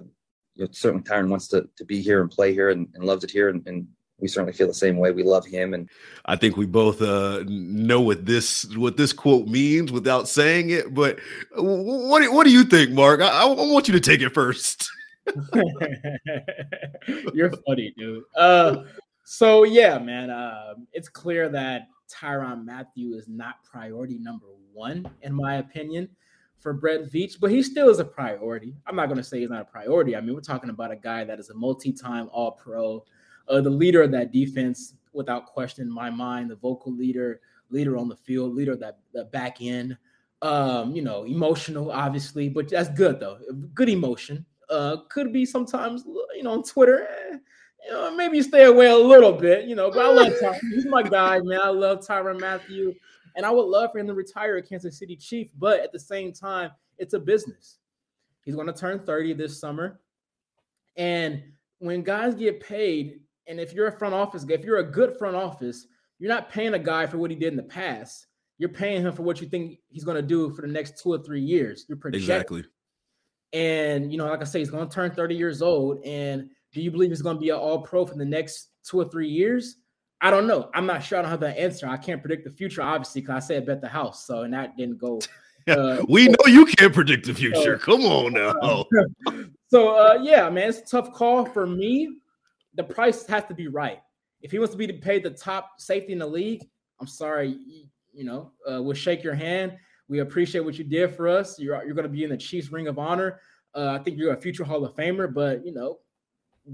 you 0.55 0.63
know, 0.63 0.69
certainly 0.71 1.03
Tyrann 1.03 1.29
wants 1.29 1.47
to 1.49 1.67
to 1.75 1.85
be 1.85 2.01
here 2.01 2.21
and 2.21 2.31
play 2.31 2.53
here 2.53 2.69
and, 2.69 2.87
and 2.93 3.03
loves 3.03 3.23
it 3.23 3.31
here, 3.31 3.49
and, 3.49 3.65
and 3.67 3.87
we 4.19 4.27
certainly 4.27 4.53
feel 4.53 4.67
the 4.67 4.73
same 4.73 4.97
way. 4.97 5.11
We 5.11 5.23
love 5.23 5.45
him, 5.45 5.73
and 5.73 5.89
I 6.25 6.35
think 6.35 6.55
we 6.55 6.65
both 6.65 7.01
uh, 7.01 7.43
know 7.47 8.01
what 8.01 8.25
this 8.25 8.65
what 8.75 8.95
this 8.95 9.11
quote 9.11 9.47
means 9.47 9.91
without 9.91 10.29
saying 10.29 10.69
it. 10.69 10.93
But 10.93 11.19
what 11.55 12.21
do, 12.21 12.31
what 12.31 12.45
do 12.45 12.51
you 12.51 12.63
think, 12.63 12.91
Mark? 12.91 13.19
I, 13.19 13.27
I 13.27 13.45
want 13.45 13.87
you 13.87 13.93
to 13.93 13.99
take 13.99 14.21
it 14.21 14.33
first. 14.33 14.89
You're 17.33 17.51
funny, 17.67 17.93
dude. 17.97 18.23
Uh, 18.35 18.83
so 19.25 19.63
yeah, 19.63 19.97
man. 19.97 20.29
Uh, 20.29 20.75
it's 20.93 21.09
clear 21.09 21.49
that 21.49 21.87
Tyrann 22.09 22.65
Mathieu 22.65 23.15
is 23.15 23.27
not 23.27 23.63
priority 23.63 24.19
number 24.19 24.47
one, 24.73 25.09
in 25.21 25.33
my 25.33 25.55
opinion, 25.55 26.09
for 26.57 26.73
Brett 26.73 27.11
Veach, 27.11 27.39
but 27.39 27.51
he 27.51 27.61
still 27.61 27.89
is 27.89 27.99
a 27.99 28.05
priority. 28.05 28.75
I'm 28.87 28.95
not 28.95 29.07
going 29.07 29.17
to 29.17 29.23
say 29.23 29.41
he's 29.41 29.49
not 29.49 29.61
a 29.61 29.65
priority. 29.65 30.15
I 30.15 30.21
mean, 30.21 30.33
we're 30.33 30.41
talking 30.41 30.69
about 30.69 30.91
a 30.91 30.95
guy 30.95 31.23
that 31.23 31.39
is 31.39 31.49
a 31.49 31.53
multi-time 31.53 32.29
All-Pro, 32.31 33.03
uh, 33.49 33.61
the 33.61 33.69
leader 33.69 34.01
of 34.01 34.11
that 34.11 34.31
defense, 34.31 34.95
without 35.13 35.45
question 35.45 35.87
in 35.87 35.93
my 35.93 36.09
mind, 36.09 36.49
the 36.49 36.55
vocal 36.55 36.93
leader, 36.93 37.41
leader 37.69 37.97
on 37.97 38.09
the 38.09 38.15
field, 38.15 38.55
leader 38.55 38.75
that 38.75 38.99
the 39.13 39.25
back 39.25 39.61
end. 39.61 39.97
Um, 40.41 40.93
you 40.93 41.01
know, 41.01 41.23
emotional, 41.23 41.91
obviously, 41.91 42.49
but 42.49 42.69
that's 42.69 42.89
good 42.89 43.19
though. 43.19 43.39
Good 43.73 43.87
emotion. 43.87 44.45
Uh, 44.69 44.97
could 45.09 45.31
be 45.31 45.45
sometimes, 45.45 46.03
you 46.35 46.43
know, 46.43 46.51
on 46.51 46.63
Twitter. 46.63 47.07
Eh, 47.31 47.37
you 47.85 47.91
know, 47.91 48.15
maybe 48.15 48.41
stay 48.41 48.65
away 48.65 48.87
a 48.87 48.97
little 48.97 49.33
bit, 49.33 49.65
you 49.65 49.75
know. 49.75 49.91
But 49.91 50.05
I 50.05 50.09
love 50.09 50.33
Tyrann. 50.39 50.59
He's 50.73 50.85
my 50.85 51.03
guy, 51.03 51.39
man. 51.39 51.59
I 51.61 51.69
love 51.69 51.99
Tyrann 51.99 52.39
Mathieu, 52.39 52.93
and 53.35 53.45
I 53.45 53.51
would 53.51 53.65
love 53.65 53.91
for 53.91 53.99
him 53.99 54.07
to 54.07 54.13
retire 54.13 54.57
a 54.57 54.61
Kansas 54.61 54.97
City 54.97 55.15
Chief. 55.15 55.49
But 55.57 55.81
at 55.81 55.91
the 55.91 55.99
same 55.99 56.33
time, 56.33 56.71
it's 56.97 57.13
a 57.13 57.19
business. 57.19 57.79
He's 58.45 58.55
going 58.55 58.67
to 58.67 58.73
turn 58.73 58.99
30 58.99 59.33
this 59.33 59.59
summer, 59.59 59.99
and 60.97 61.43
when 61.79 62.01
guys 62.01 62.33
get 62.35 62.61
paid, 62.61 63.19
and 63.47 63.59
if 63.59 63.73
you're 63.73 63.87
a 63.87 63.97
front 63.97 64.13
office, 64.13 64.45
guy, 64.45 64.55
if 64.55 64.63
you're 64.63 64.77
a 64.77 64.89
good 64.89 65.17
front 65.17 65.35
office, 65.35 65.87
you're 66.17 66.31
not 66.31 66.49
paying 66.49 66.73
a 66.73 66.79
guy 66.79 67.05
for 67.05 67.17
what 67.17 67.29
he 67.29 67.35
did 67.35 67.51
in 67.51 67.57
the 67.57 67.63
past. 67.63 68.27
You're 68.57 68.69
paying 68.69 69.01
him 69.01 69.13
for 69.13 69.23
what 69.23 69.41
you 69.41 69.47
think 69.47 69.79
he's 69.89 70.05
going 70.05 70.15
to 70.15 70.21
do 70.21 70.49
for 70.51 70.61
the 70.61 70.69
next 70.69 71.01
two 71.01 71.11
or 71.11 71.17
three 71.17 71.41
years. 71.41 71.85
You're 71.89 71.97
projecting. 71.97 72.23
Exactly. 72.23 72.63
And 73.51 74.11
you 74.11 74.17
know, 74.17 74.27
like 74.27 74.41
I 74.41 74.45
say, 74.45 74.59
he's 74.59 74.69
going 74.69 74.87
to 74.87 74.93
turn 74.93 75.11
30 75.11 75.35
years 75.35 75.61
old. 75.61 76.03
And 76.05 76.49
do 76.73 76.81
you 76.81 76.91
believe 76.91 77.09
he's 77.09 77.21
going 77.21 77.37
to 77.37 77.41
be 77.41 77.49
an 77.49 77.57
all 77.57 77.81
pro 77.81 78.05
for 78.05 78.15
the 78.15 78.25
next 78.25 78.69
two 78.83 78.99
or 78.99 79.05
three 79.05 79.29
years? 79.29 79.77
I 80.21 80.31
don't 80.31 80.47
know. 80.47 80.69
I'm 80.73 80.85
not 80.85 81.03
sure. 81.03 81.19
I 81.19 81.21
don't 81.21 81.31
have 81.31 81.41
that 81.41 81.57
answer. 81.57 81.87
I 81.87 81.97
can't 81.97 82.21
predict 82.21 82.45
the 82.45 82.51
future, 82.51 82.81
obviously, 82.81 83.21
because 83.21 83.43
I 83.43 83.45
said 83.45 83.65
bet 83.65 83.81
the 83.81 83.89
house. 83.89 84.25
So 84.25 84.43
and 84.43 84.53
that 84.53 84.75
didn't 84.77 84.97
go. 84.97 85.19
Uh, 85.65 86.03
we 86.09 86.27
know 86.27 86.45
you 86.45 86.65
can't 86.65 86.93
predict 86.93 87.25
the 87.25 87.33
future. 87.33 87.79
So, 87.79 87.85
Come 87.85 88.01
on 88.01 88.33
now. 88.33 88.83
so 89.69 89.95
uh, 89.95 90.19
yeah, 90.21 90.49
man, 90.49 90.67
it's 90.67 90.79
a 90.79 90.83
tough 90.83 91.13
call 91.13 91.45
for 91.45 91.65
me. 91.65 92.17
The 92.75 92.83
price 92.83 93.25
has 93.27 93.45
to 93.45 93.53
be 93.53 93.69
right. 93.69 93.99
If 94.41 94.51
he 94.51 94.59
wants 94.59 94.73
to 94.73 94.77
be 94.77 94.91
paid 94.91 95.23
the 95.23 95.29
top 95.29 95.79
safety 95.79 96.11
in 96.11 96.19
the 96.19 96.27
league, 96.27 96.67
I'm 96.99 97.07
sorry, 97.07 97.57
you 98.11 98.25
know, 98.25 98.51
uh, 98.69 98.83
we'll 98.83 98.93
shake 98.93 99.23
your 99.23 99.35
hand. 99.35 99.77
We 100.09 100.19
appreciate 100.19 100.65
what 100.65 100.77
you 100.77 100.83
did 100.83 101.15
for 101.15 101.29
us. 101.29 101.57
You're 101.57 101.81
you're 101.85 101.95
going 101.95 102.03
to 102.03 102.09
be 102.09 102.25
in 102.25 102.29
the 102.29 102.35
Chiefs 102.35 102.69
Ring 102.69 102.89
of 102.89 102.99
Honor. 102.99 103.39
Uh, 103.73 103.97
I 103.99 104.03
think 104.03 104.17
you're 104.17 104.33
a 104.33 104.37
future 104.37 104.65
Hall 104.65 104.83
of 104.83 104.93
Famer, 104.97 105.33
but 105.33 105.65
you 105.65 105.73
know, 105.73 105.99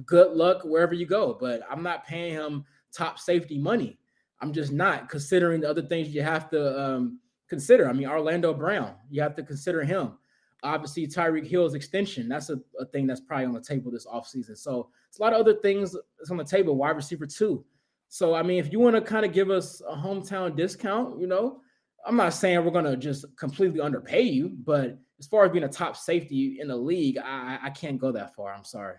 good 0.05 0.33
luck 0.33 0.63
wherever 0.63 0.93
you 0.93 1.05
go. 1.05 1.37
But 1.39 1.61
I'm 1.69 1.83
not 1.83 2.05
paying 2.05 2.33
him 2.33 2.65
top 2.91 3.19
safety 3.19 3.57
money. 3.57 3.99
I'm 4.41 4.53
just 4.53 4.71
not 4.71 5.09
considering 5.09 5.61
the 5.61 5.69
other 5.69 5.81
things 5.81 6.09
you 6.09 6.21
have 6.21 6.49
to 6.51 6.79
um, 6.79 7.19
consider. 7.49 7.89
I 7.89 7.93
mean, 7.93 8.07
Orlando 8.07 8.53
Brown, 8.53 8.95
you 9.09 9.21
have 9.21 9.35
to 9.35 9.43
consider 9.43 9.83
him. 9.83 10.13
Obviously, 10.63 11.07
Tyreek 11.07 11.47
Hill's 11.47 11.73
extension, 11.73 12.27
that's 12.27 12.49
a, 12.49 12.59
a 12.79 12.85
thing 12.85 13.07
that's 13.07 13.21
probably 13.21 13.45
on 13.45 13.53
the 13.53 13.61
table 13.61 13.91
this 13.91 14.05
offseason. 14.05 14.57
So 14.57 14.89
it's 15.07 15.19
a 15.19 15.21
lot 15.21 15.33
of 15.33 15.39
other 15.39 15.55
things 15.55 15.95
that's 16.17 16.31
on 16.31 16.37
the 16.37 16.43
table, 16.43 16.75
wide 16.75 16.95
receiver 16.95 17.25
too. 17.25 17.65
So, 18.09 18.33
I 18.33 18.43
mean, 18.43 18.59
if 18.59 18.71
you 18.71 18.79
want 18.79 18.95
to 18.95 19.01
kind 19.01 19.25
of 19.25 19.31
give 19.31 19.49
us 19.49 19.81
a 19.87 19.95
hometown 19.95 20.55
discount, 20.55 21.19
you 21.19 21.27
know, 21.27 21.61
I'm 22.05 22.15
not 22.15 22.33
saying 22.33 22.63
we're 22.63 22.71
going 22.71 22.85
to 22.85 22.97
just 22.97 23.25
completely 23.37 23.81
underpay 23.81 24.21
you, 24.21 24.49
but 24.65 24.97
as 25.19 25.27
far 25.27 25.45
as 25.45 25.51
being 25.51 25.65
a 25.65 25.69
top 25.69 25.95
safety 25.95 26.57
in 26.59 26.67
the 26.67 26.75
league, 26.75 27.17
I, 27.17 27.59
I 27.63 27.69
can't 27.69 27.99
go 27.99 28.11
that 28.11 28.35
far. 28.35 28.53
I'm 28.53 28.63
sorry. 28.63 28.95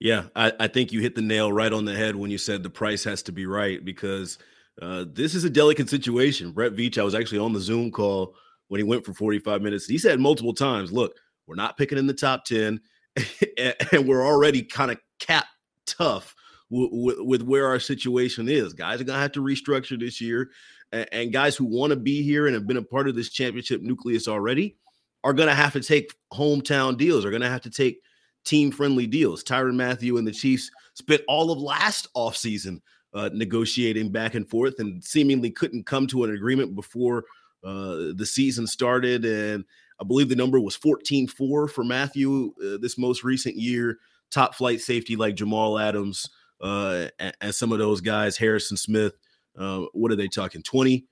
Yeah, 0.00 0.24
I, 0.34 0.52
I 0.58 0.66
think 0.66 0.92
you 0.92 1.00
hit 1.00 1.14
the 1.14 1.22
nail 1.22 1.52
right 1.52 1.72
on 1.72 1.84
the 1.84 1.94
head 1.94 2.16
when 2.16 2.30
you 2.30 2.38
said 2.38 2.62
the 2.62 2.70
price 2.70 3.04
has 3.04 3.22
to 3.24 3.32
be 3.32 3.46
right 3.46 3.84
because– 3.84 4.38
uh, 4.80 5.04
this 5.12 5.34
is 5.34 5.44
a 5.44 5.50
delicate 5.50 5.90
situation. 5.90 6.52
Brett 6.52 6.72
Veach, 6.72 6.98
I 6.98 7.02
was 7.02 7.14
actually 7.14 7.38
on 7.38 7.52
the 7.52 7.60
Zoom 7.60 7.90
call 7.90 8.34
when 8.68 8.78
he 8.78 8.84
went 8.84 9.04
for 9.04 9.12
45 9.12 9.60
minutes. 9.62 9.86
He 9.86 9.98
said 9.98 10.20
multiple 10.20 10.54
times, 10.54 10.92
look, 10.92 11.14
we're 11.46 11.56
not 11.56 11.76
picking 11.76 11.98
in 11.98 12.06
the 12.06 12.14
top 12.14 12.44
10, 12.44 12.80
and 13.92 14.08
we're 14.08 14.24
already 14.24 14.62
kind 14.62 14.90
of 14.90 14.98
cap 15.18 15.46
tough 15.86 16.34
w- 16.70 16.90
w- 16.90 17.24
with 17.24 17.42
where 17.42 17.66
our 17.66 17.80
situation 17.80 18.48
is. 18.48 18.72
Guys 18.72 19.00
are 19.00 19.04
going 19.04 19.16
to 19.16 19.22
have 19.22 19.32
to 19.32 19.42
restructure 19.42 19.98
this 19.98 20.20
year. 20.20 20.50
And, 20.92 21.08
and 21.12 21.32
guys 21.32 21.56
who 21.56 21.66
want 21.66 21.90
to 21.90 21.96
be 21.96 22.22
here 22.22 22.46
and 22.46 22.54
have 22.54 22.66
been 22.66 22.76
a 22.76 22.82
part 22.82 23.08
of 23.08 23.16
this 23.16 23.30
championship 23.30 23.82
nucleus 23.82 24.28
already 24.28 24.76
are 25.22 25.34
going 25.34 25.48
to 25.48 25.54
have 25.54 25.74
to 25.74 25.80
take 25.80 26.14
hometown 26.32 26.96
deals, 26.96 27.26
are 27.26 27.30
going 27.30 27.42
to 27.42 27.50
have 27.50 27.62
to 27.62 27.70
take 27.70 28.00
team 28.44 28.70
friendly 28.70 29.06
deals. 29.06 29.44
Tyrann 29.44 29.76
Mathieu 29.76 30.18
and 30.18 30.26
the 30.26 30.32
Chiefs 30.32 30.70
spent 30.94 31.22
all 31.28 31.50
of 31.50 31.58
last 31.58 32.08
offseason 32.14 32.80
uh, 33.12 33.30
negotiating 33.32 34.10
back 34.10 34.34
and 34.34 34.48
forth 34.48 34.78
and 34.78 35.02
seemingly 35.02 35.50
couldn't 35.50 35.86
come 35.86 36.06
to 36.06 36.24
an 36.24 36.34
agreement 36.34 36.74
before 36.74 37.24
uh, 37.64 38.12
the 38.14 38.26
season 38.26 38.66
started. 38.66 39.24
And 39.24 39.64
I 40.00 40.04
believe 40.04 40.28
the 40.28 40.36
number 40.36 40.60
was 40.60 40.76
14 40.76 41.28
4 41.28 41.68
for 41.68 41.84
Mathieu 41.84 42.54
uh, 42.62 42.78
this 42.80 42.98
most 42.98 43.24
recent 43.24 43.56
year. 43.56 43.98
Top 44.30 44.54
flight 44.54 44.80
safety 44.80 45.16
like 45.16 45.34
Jamal 45.34 45.78
Adams 45.78 46.30
uh, 46.60 47.08
and, 47.18 47.34
and, 47.40 47.54
some 47.54 47.72
of 47.72 47.78
those 47.78 48.00
guys, 48.00 48.36
Harrison 48.36 48.76
Smith. 48.76 49.14
Uh, 49.58 49.86
what 49.92 50.12
are 50.12 50.16
they 50.16 50.28
talking? 50.28 50.62
20 50.62 51.04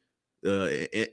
uh, 0.46 0.68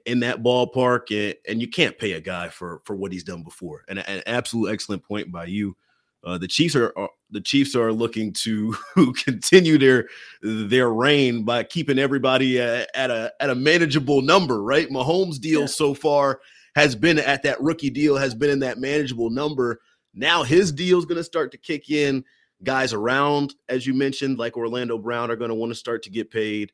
in, 0.06 0.20
that 0.20 0.44
ballpark, 0.44 1.10
and, 1.10 1.36
and, 1.48 1.62
you 1.62 1.68
can't 1.68 1.98
pay 1.98 2.12
a 2.12 2.22
guy 2.22 2.50
for 2.50 2.82
for 2.86 2.96
what 2.96 3.12
he's 3.12 3.24
done 3.24 3.44
before. 3.44 3.84
And 3.88 4.00
an 4.00 4.22
absolute 4.28 4.72
excellent 4.72 5.04
point 5.04 5.32
by 5.32 5.46
you. 5.46 5.76
Uh, 6.26 6.40
the 6.40 6.48
Chiefs 6.48 6.76
are, 6.76 6.92
are, 6.98 7.10
the 7.30 7.42
Chiefs 7.42 7.76
are 7.76 7.94
looking 7.94 8.34
to 8.34 8.76
continue 9.24 9.78
their 9.78 10.08
their 10.42 10.92
reign 10.92 11.44
by 11.44 11.64
keeping 11.64 12.00
everybody 12.00 12.60
at, 12.60 12.90
at, 12.96 13.12
a 13.12 13.32
at 13.40 13.52
a 13.52 13.56
manageable 13.56 14.22
number. 14.22 14.64
Right, 14.64 14.90
Mahomes' 14.90 15.40
deal 15.40 15.62
yeah. 15.62 15.68
so 15.68 15.94
far 15.94 16.42
has 16.76 16.96
been 16.96 17.20
at 17.20 17.44
that 17.44 17.62
rookie 17.62 17.90
deal 17.90 18.18
has 18.18 18.34
been 18.34 18.50
in 18.50 18.60
that 18.60 18.80
manageable 18.80 19.30
number. 19.30 19.80
Now 20.14 20.44
his 20.44 20.72
deal 20.72 20.98
is 20.98 21.06
going 21.06 21.18
to 21.18 21.24
start 21.24 21.52
to 21.52 21.58
kick 21.58 21.90
in. 21.90 22.24
Guys 22.64 22.94
around, 22.94 23.54
as 23.70 23.86
you 23.86 23.94
mentioned, 23.94 24.40
like 24.40 24.58
Orlando 24.58 24.98
Brown, 24.98 25.30
are 25.30 25.36
going 25.36 25.50
to 25.50 25.56
want 25.56 25.72
to 25.72 25.76
start 25.76 26.04
to 26.04 26.10
get 26.10 26.32
paid. 26.32 26.72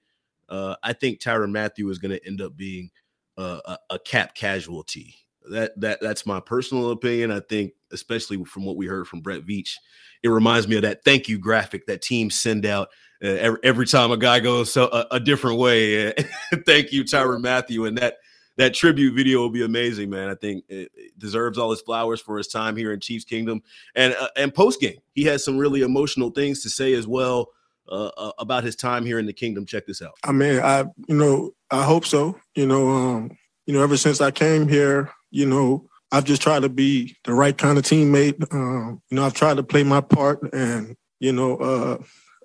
Uh, 0.47 0.75
I 0.83 0.93
think 0.93 1.19
Tyrann 1.19 1.51
Mathieu 1.51 1.89
is 1.89 1.97
going 1.97 2.11
to 2.11 2.25
end 2.25 2.39
up 2.39 2.55
being 2.55 2.91
uh, 3.37 3.59
a, 3.65 3.77
a 3.95 3.99
cap 3.99 4.35
casualty 4.35 5.15
that 5.49 5.79
that 5.79 5.99
that's 6.01 6.25
my 6.25 6.39
personal 6.39 6.91
opinion. 6.91 7.31
I 7.31 7.39
think, 7.39 7.73
especially 7.91 8.43
from 8.45 8.65
what 8.65 8.77
we 8.77 8.87
heard 8.87 9.07
from 9.07 9.21
Brett 9.21 9.45
Veach, 9.45 9.75
it 10.23 10.29
reminds 10.29 10.67
me 10.67 10.75
of 10.75 10.83
that 10.83 11.03
thank 11.03 11.27
you 11.27 11.37
graphic 11.37 11.87
that 11.87 12.01
teams 12.01 12.39
send 12.39 12.65
out 12.65 12.89
uh, 13.23 13.27
every, 13.27 13.59
every, 13.63 13.85
time 13.85 14.11
a 14.11 14.17
guy 14.17 14.39
goes 14.39 14.71
so, 14.71 14.87
a, 14.87 15.07
a 15.11 15.19
different 15.19 15.59
way. 15.59 16.11
thank 16.65 16.91
you, 16.91 17.03
Tyrann 17.03 17.41
Mathieu, 17.41 17.85
and 17.85 17.97
that 17.97 18.17
that 18.57 18.73
tribute 18.73 19.13
video 19.13 19.39
will 19.39 19.49
be 19.49 19.63
amazing, 19.63 20.09
man. 20.09 20.29
I 20.29 20.35
think 20.35 20.65
it, 20.67 20.91
it 20.95 21.17
deserves 21.17 21.57
all 21.57 21.71
his 21.71 21.81
flowers 21.81 22.21
for 22.21 22.37
his 22.37 22.47
time 22.47 22.75
here 22.75 22.93
in 22.93 22.99
Chiefs 22.99 23.25
Kingdom, 23.25 23.61
and 23.95 24.15
uh, 24.19 24.29
and 24.35 24.53
post 24.53 24.79
game 24.79 24.97
he 25.13 25.23
has 25.23 25.43
some 25.43 25.57
really 25.57 25.81
emotional 25.81 26.29
things 26.29 26.61
to 26.63 26.69
say 26.69 26.93
as 26.93 27.07
well. 27.07 27.49
Uh, 27.89 28.11
uh, 28.15 28.31
about 28.37 28.63
his 28.63 28.75
time 28.75 29.05
here 29.05 29.19
in 29.19 29.25
the 29.25 29.33
kingdom. 29.33 29.65
Check 29.65 29.85
this 29.85 30.01
out. 30.01 30.13
I 30.23 30.31
mean, 30.31 30.61
I 30.61 30.85
you 31.07 31.15
know 31.15 31.51
I 31.71 31.83
hope 31.83 32.05
so. 32.05 32.39
You 32.55 32.65
know, 32.65 32.87
um, 32.87 33.37
you 33.65 33.73
know, 33.73 33.83
ever 33.83 33.97
since 33.97 34.21
I 34.21 34.31
came 34.31 34.69
here, 34.69 35.11
you 35.31 35.45
know, 35.45 35.87
I've 36.11 36.25
just 36.25 36.41
tried 36.41 36.61
to 36.61 36.69
be 36.69 37.15
the 37.23 37.33
right 37.33 37.57
kind 37.57 37.77
of 37.77 37.85
teammate. 37.85 38.53
Um, 38.53 39.01
you 39.09 39.15
know, 39.15 39.25
I've 39.25 39.33
tried 39.33 39.57
to 39.57 39.63
play 39.63 39.83
my 39.83 40.01
part, 40.01 40.41
and 40.53 40.95
you 41.19 41.31
know, 41.31 41.57
uh, 41.57 41.97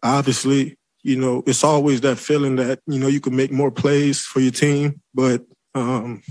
obviously, 0.03 0.79
you 1.03 1.17
know, 1.17 1.43
it's 1.47 1.65
always 1.65 2.01
that 2.03 2.19
feeling 2.19 2.57
that 2.57 2.81
you 2.87 2.99
know 2.99 3.09
you 3.09 3.21
can 3.21 3.35
make 3.35 3.51
more 3.51 3.73
plays 3.73 4.21
for 4.21 4.41
your 4.41 4.53
team, 4.53 5.01
but 5.15 5.45
um, 5.75 6.23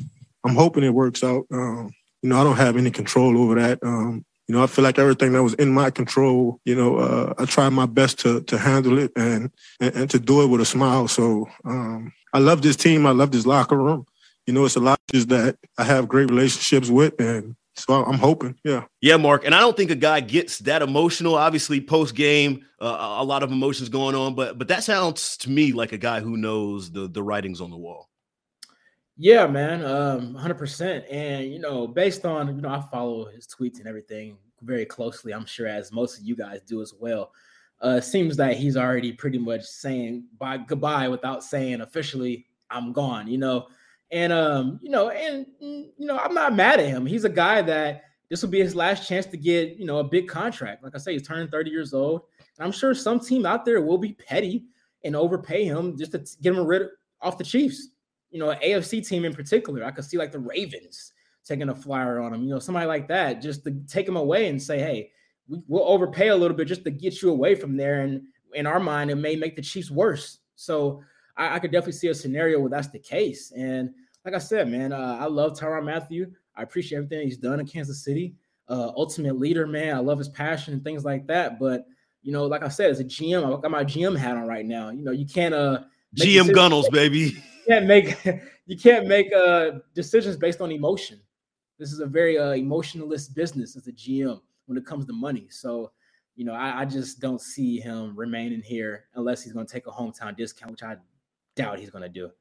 I'm 0.46 0.56
hoping 0.56 0.84
it 0.84 0.94
works 0.94 1.24
out. 1.24 1.46
Um, 1.52 1.92
you 2.22 2.30
know, 2.30 2.40
I 2.40 2.44
don't 2.44 2.58
have 2.58 2.78
any 2.78 2.90
control 2.90 3.38
over 3.38 3.56
that. 3.56 3.80
Um, 3.84 4.26
you 4.48 4.56
know, 4.56 4.64
I 4.64 4.68
feel 4.68 4.84
like 4.84 5.00
everything 5.00 5.34
that 5.34 5.44
was 5.44 5.56
in 5.56 5.74
my 5.74 5.90
control, 5.90 6.62
you 6.66 6.76
know, 6.76 6.98
uh, 6.98 7.34
I 7.38 7.46
tried 7.46 7.70
my 7.70 7.86
best 7.86 8.20
to 8.20 8.42
to 8.44 8.58
handle 8.58 8.98
it 8.98 9.12
and 9.18 9.52
and, 9.82 9.96
and 9.96 10.10
to 10.12 10.20
do 10.20 10.42
it 10.42 10.48
with 10.48 10.62
a 10.62 10.66
smile. 10.66 11.10
So 11.10 11.50
um, 11.66 12.14
I 12.32 12.40
love 12.40 12.62
this 12.62 12.78
team. 12.78 13.06
I 13.06 13.12
love 13.12 13.32
this 13.32 13.46
locker 13.46 13.76
room 13.76 14.06
you 14.46 14.54
know, 14.54 14.66
it's 14.66 14.76
a 14.76 14.80
lot 14.80 15.00
just 15.12 15.30
that 15.30 15.58
I 15.78 15.84
have 15.84 16.08
great 16.08 16.30
relationships 16.30 16.90
with, 16.90 17.20
and 17.20 17.56
so 17.76 18.06
I'm 18.06 18.18
hoping, 18.18 18.56
yeah. 18.64 18.86
Yeah, 19.02 19.18
Mark. 19.18 19.46
And 19.46 19.54
I 19.54 19.60
don't 19.60 19.76
think 19.76 19.92
a 19.92 19.96
guy 19.96 20.22
gets 20.22 20.60
that 20.60 20.82
emotional. 20.82 21.36
Obviously, 21.36 21.82
post 21.82 22.16
game, 22.16 22.66
uh, 22.80 23.18
a 23.20 23.24
lot 23.24 23.44
of 23.44 23.52
emotions 23.52 23.90
going 23.90 24.16
on, 24.16 24.34
but 24.34 24.58
but 24.58 24.68
that 24.70 24.84
sounds 24.84 25.36
to 25.38 25.50
me 25.50 25.74
like 25.74 25.92
a 25.92 25.98
guy 25.98 26.22
who 26.22 26.38
knows 26.38 26.92
the 26.92 27.08
the 27.08 27.22
writings 27.22 27.60
on 27.60 27.72
the 27.72 27.78
wall. 27.78 28.10
Yeah, 29.18 29.48
man, 29.48 29.84
um, 29.86 30.36
hundred 30.36 30.58
percent. 30.58 31.06
And 31.10 31.52
you 31.52 31.60
know, 31.60 31.88
based 31.88 32.26
on 32.26 32.56
you 32.56 32.62
know, 32.62 32.70
I 32.70 32.82
follow 32.92 33.26
his 33.26 33.48
tweets 33.48 33.80
and 33.80 33.88
everything 33.88 34.38
very 34.62 34.86
closely. 34.86 35.34
I'm 35.34 35.46
sure 35.46 35.68
as 35.68 35.92
most 35.92 36.20
of 36.20 36.26
you 36.26 36.36
guys 36.36 36.62
do 36.62 36.82
as 36.82 36.94
well. 36.98 37.32
Uh, 37.82 38.00
seems 38.00 38.38
that 38.38 38.56
he's 38.56 38.78
already 38.78 39.12
pretty 39.12 39.38
much 39.38 39.64
saying 39.64 40.24
bye 40.40 40.58
goodbye 40.58 41.10
without 41.10 41.44
saying 41.44 41.82
officially 41.82 42.46
I'm 42.70 42.94
gone. 42.94 43.28
You 43.28 43.38
know, 43.38 43.68
and 44.12 44.32
um, 44.32 44.80
you 44.82 44.90
know, 44.90 45.10
and 45.10 45.46
mm, 45.62 45.90
you 45.98 46.06
know, 46.06 46.18
I'm 46.18 46.34
not 46.34 46.56
mad 46.56 46.80
at 46.80 46.88
him. 46.88 47.06
He's 47.06 47.26
a 47.26 47.30
guy 47.30 47.62
that 47.64 48.04
this 48.30 48.42
will 48.42 48.50
be 48.50 48.60
his 48.60 48.76
last 48.76 49.08
chance 49.08 49.26
to 49.28 49.38
get, 49.38 49.78
you 49.78 49.86
know, 49.86 50.00
a 50.00 50.04
big 50.04 50.28
contract. 50.28 50.84
Like 50.84 50.96
I 50.96 50.98
say, 50.98 51.14
he's 51.14 51.28
turning 51.28 51.48
30 51.48 51.70
years 51.70 51.94
old. 51.94 52.22
And 52.58 52.66
I'm 52.66 52.72
sure 52.72 52.94
some 52.94 53.20
team 53.20 53.46
out 53.46 53.66
there 53.66 53.82
will 53.82 53.98
be 53.98 54.14
petty 54.14 54.66
and 55.04 55.16
overpay 55.16 55.66
him 55.66 55.98
just 55.98 56.12
to 56.14 56.26
get 56.42 56.54
him 56.54 56.66
rid 56.66 56.84
of, 56.84 56.90
off 57.22 57.38
the 57.38 57.44
Chiefs. 57.44 57.90
You 58.32 58.40
know, 58.40 58.56
AFC 58.64 59.08
team 59.08 59.26
in 59.26 59.34
particular. 59.34 59.84
I 59.84 59.92
could 59.92 60.06
see 60.06 60.18
like 60.18 60.32
the 60.32 60.40
Ravens 60.40 61.14
taking 61.46 61.70
a 61.70 61.76
flyer 61.76 62.20
on 62.20 62.34
him, 62.34 62.44
you 62.44 62.50
know, 62.50 62.60
somebody 62.60 62.88
like 62.88 63.08
that, 63.08 63.42
just 63.42 63.64
to 63.64 63.72
take 63.88 64.08
him 64.08 64.18
away 64.18 64.48
and 64.48 64.62
say, 64.62 64.80
hey, 64.80 65.12
we, 65.48 65.62
will 65.68 65.88
overpay 65.88 66.30
a 66.30 66.36
little 66.36 66.58
bit 66.58 66.68
just 66.68 66.84
to 66.84 66.92
get 66.92 67.22
you 67.22 67.30
away 67.30 67.54
from 67.54 67.78
there. 67.78 68.02
And 68.02 68.24
in 68.54 68.66
our 68.66 68.80
mind, 68.80 69.12
it 69.12 69.16
may 69.16 69.36
make 69.36 69.56
the 69.56 69.62
Chiefs 69.62 69.92
worse. 69.92 70.40
So 70.56 71.04
I, 71.38 71.56
I 71.56 71.60
could 71.60 71.72
definitely 71.72 71.94
see 71.94 72.08
a 72.08 72.16
scenario 72.16 72.60
where 72.60 72.70
that's 72.70 72.88
the 72.88 73.00
case. 73.00 73.52
And 73.56 73.92
like 74.24 74.34
I 74.34 74.40
said, 74.40 74.70
man, 74.70 74.92
uh, 74.92 75.18
I 75.20 75.26
love 75.26 75.54
Tyrann 75.54 75.86
Mathieu. 75.86 76.28
I 76.56 76.64
appreciate 76.64 76.98
everything 76.98 77.28
he's 77.28 77.38
done 77.38 77.60
in 77.60 77.68
Kansas 77.68 78.04
City. 78.04 78.36
Uh, 78.68 78.92
ultimate 78.96 79.38
leader, 79.38 79.68
man. 79.68 79.96
I 79.96 80.00
love 80.00 80.18
his 80.18 80.30
passion 80.30 80.74
and 80.74 80.84
things 80.84 81.06
like 81.06 81.28
that. 81.28 81.60
But 81.60 81.86
you 82.24 82.32
know, 82.32 82.46
like 82.46 82.64
I 82.64 82.70
said, 82.70 82.90
as 82.90 83.00
a 83.00 83.04
GM, 83.04 83.46
I 83.46 83.62
got 83.62 83.70
my 83.70 83.84
GM 83.84 84.18
hat 84.18 84.36
on 84.36 84.48
right 84.48 84.66
now. 84.66 84.90
You 84.90 85.04
know, 85.04 85.12
you 85.12 85.28
can't 85.28 85.54
uh 85.54 85.82
GM 86.16 86.54
Gunnels, 86.54 86.90
baby. 86.90 87.38
You 87.68 87.74
can't 87.74 87.88
make 87.88 88.24
you 88.68 88.78
can't 88.78 89.08
make 89.08 89.34
uh 89.34 89.80
decisions 89.96 90.38
based 90.38 90.62
on 90.62 90.72
emotion. 90.72 91.20
This 91.80 91.92
is 91.92 92.00
a 92.00 92.06
very 92.06 92.38
uh, 92.38 92.52
emotionalist 92.52 93.34
business 93.36 93.76
as 93.76 93.88
a 93.88 93.92
GM 93.92 94.40
when 94.68 94.78
it 94.78 94.86
comes 94.86 95.06
to 95.08 95.14
money. 95.14 95.48
So, 95.50 95.92
you 96.36 96.46
know, 96.46 96.54
I, 96.54 96.82
I 96.82 96.86
just 96.86 97.20
don't 97.20 97.42
see 97.42 97.80
him 97.80 98.16
remaining 98.16 98.62
here 98.62 99.06
unless 99.16 99.44
he's 99.44 99.52
going 99.52 99.66
to 99.66 99.74
take 99.74 99.88
a 99.88 99.92
hometown 99.92 100.38
discount, 100.38 100.72
which 100.72 100.84
I 100.84 100.98
doubt 101.56 101.80
he's 101.80 101.90
going 101.90 102.04
to 102.04 102.10
do. 102.10 102.32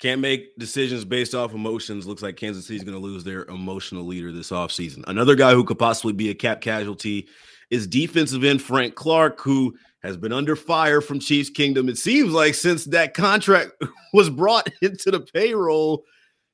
Can't 0.00 0.20
make 0.20 0.56
decisions 0.56 1.04
based 1.04 1.34
off 1.34 1.52
emotions. 1.52 2.06
Looks 2.06 2.22
like 2.22 2.36
Kansas 2.36 2.66
City's 2.66 2.84
going 2.84 2.96
to 2.96 3.02
lose 3.02 3.22
their 3.22 3.44
emotional 3.44 4.04
leader 4.04 4.32
this 4.32 4.50
offseason. 4.50 5.04
Another 5.06 5.34
guy 5.34 5.52
who 5.52 5.64
could 5.64 5.78
possibly 5.78 6.14
be 6.14 6.30
a 6.30 6.34
cap 6.34 6.62
casualty 6.62 7.28
is 7.70 7.86
defensive 7.86 8.42
end 8.42 8.62
Frank 8.62 8.94
Clark, 8.94 9.40
who 9.40 9.76
has 10.02 10.16
been 10.16 10.32
under 10.32 10.56
fire 10.56 11.02
from 11.02 11.20
Chiefs 11.20 11.50
Kingdom. 11.50 11.88
It 11.88 11.98
seems 11.98 12.32
like 12.32 12.54
since 12.54 12.86
that 12.86 13.12
contract 13.12 13.72
was 14.14 14.30
brought 14.30 14.68
into 14.82 15.10
the 15.10 15.20
payroll, 15.20 16.04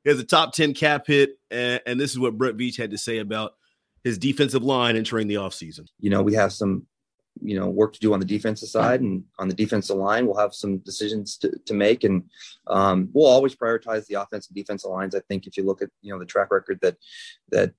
he 0.02 0.10
has 0.10 0.18
a 0.18 0.24
top 0.24 0.52
10 0.52 0.74
cap 0.74 1.06
hit. 1.06 1.38
And, 1.50 1.80
and 1.86 2.00
this 2.00 2.10
is 2.10 2.18
what 2.18 2.36
Brett 2.36 2.56
Veach 2.56 2.76
had 2.76 2.90
to 2.90 2.98
say 2.98 3.18
about 3.18 3.52
his 4.02 4.18
defensive 4.18 4.62
line 4.62 4.96
entering 4.96 5.28
the 5.28 5.34
offseason. 5.34 5.86
You 6.00 6.10
know, 6.10 6.22
we 6.22 6.34
have 6.34 6.52
some, 6.52 6.86
you 7.42 7.58
know, 7.58 7.68
work 7.68 7.92
to 7.92 8.00
do 8.00 8.12
on 8.12 8.20
the 8.20 8.26
defensive 8.26 8.68
side 8.68 9.00
and 9.00 9.24
on 9.38 9.48
the 9.48 9.54
defensive 9.54 9.96
line, 9.96 10.26
we'll 10.26 10.36
have 10.36 10.54
some 10.54 10.78
decisions 10.78 11.36
to, 11.38 11.52
to 11.66 11.74
make. 11.74 12.04
And 12.04 12.24
um, 12.66 13.08
we'll 13.12 13.26
always 13.26 13.54
prioritize 13.54 14.06
the 14.06 14.14
offensive 14.14 14.54
defensive 14.54 14.90
lines. 14.90 15.14
I 15.14 15.20
think 15.28 15.46
if 15.46 15.56
you 15.56 15.64
look 15.64 15.82
at, 15.82 15.90
you 16.02 16.12
know, 16.12 16.18
the 16.18 16.26
track 16.26 16.50
record 16.50 16.78
that, 16.82 16.96
that, 17.50 17.72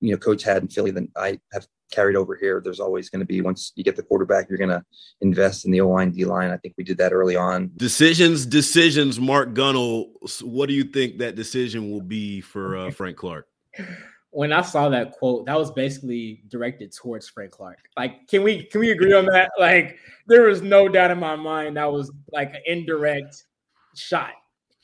you 0.00 0.12
know, 0.12 0.18
coach 0.18 0.42
had 0.42 0.62
in 0.62 0.68
Philly 0.68 0.90
that 0.92 1.08
I 1.16 1.38
have 1.52 1.66
carried 1.90 2.16
over 2.16 2.34
here. 2.34 2.60
There's 2.62 2.80
always 2.80 3.08
going 3.08 3.20
to 3.20 3.26
be 3.26 3.40
once 3.40 3.72
you 3.76 3.84
get 3.84 3.96
the 3.96 4.02
quarterback, 4.02 4.48
you're 4.48 4.58
going 4.58 4.70
to 4.70 4.84
invest 5.20 5.64
in 5.64 5.70
the 5.70 5.80
O 5.80 5.88
line, 5.88 6.10
D 6.10 6.24
line. 6.24 6.50
I 6.50 6.56
think 6.56 6.74
we 6.76 6.84
did 6.84 6.98
that 6.98 7.12
early 7.12 7.36
on. 7.36 7.70
Decisions, 7.76 8.44
decisions. 8.44 9.20
Mark 9.20 9.54
Gunnels, 9.54 10.42
what 10.42 10.66
do 10.68 10.74
you 10.74 10.84
think 10.84 11.18
that 11.18 11.36
decision 11.36 11.90
will 11.90 12.02
be 12.02 12.40
for 12.40 12.76
uh, 12.76 12.90
Frank 12.90 13.16
Clark? 13.16 13.46
When 14.34 14.52
I 14.52 14.62
saw 14.62 14.88
that 14.88 15.12
quote, 15.12 15.46
that 15.46 15.56
was 15.56 15.70
basically 15.70 16.42
directed 16.48 16.92
towards 16.92 17.28
Frank 17.28 17.52
Clark. 17.52 17.78
Like, 17.96 18.26
can 18.28 18.42
we 18.42 18.64
can 18.64 18.80
we 18.80 18.90
agree 18.90 19.12
on 19.12 19.26
that? 19.26 19.52
Like, 19.58 19.98
there 20.26 20.42
was 20.42 20.60
no 20.60 20.88
doubt 20.88 21.10
in 21.10 21.18
my 21.18 21.36
mind 21.36 21.76
that 21.76 21.90
was 21.90 22.10
like 22.32 22.50
an 22.54 22.62
indirect 22.66 23.44
shot 23.94 24.32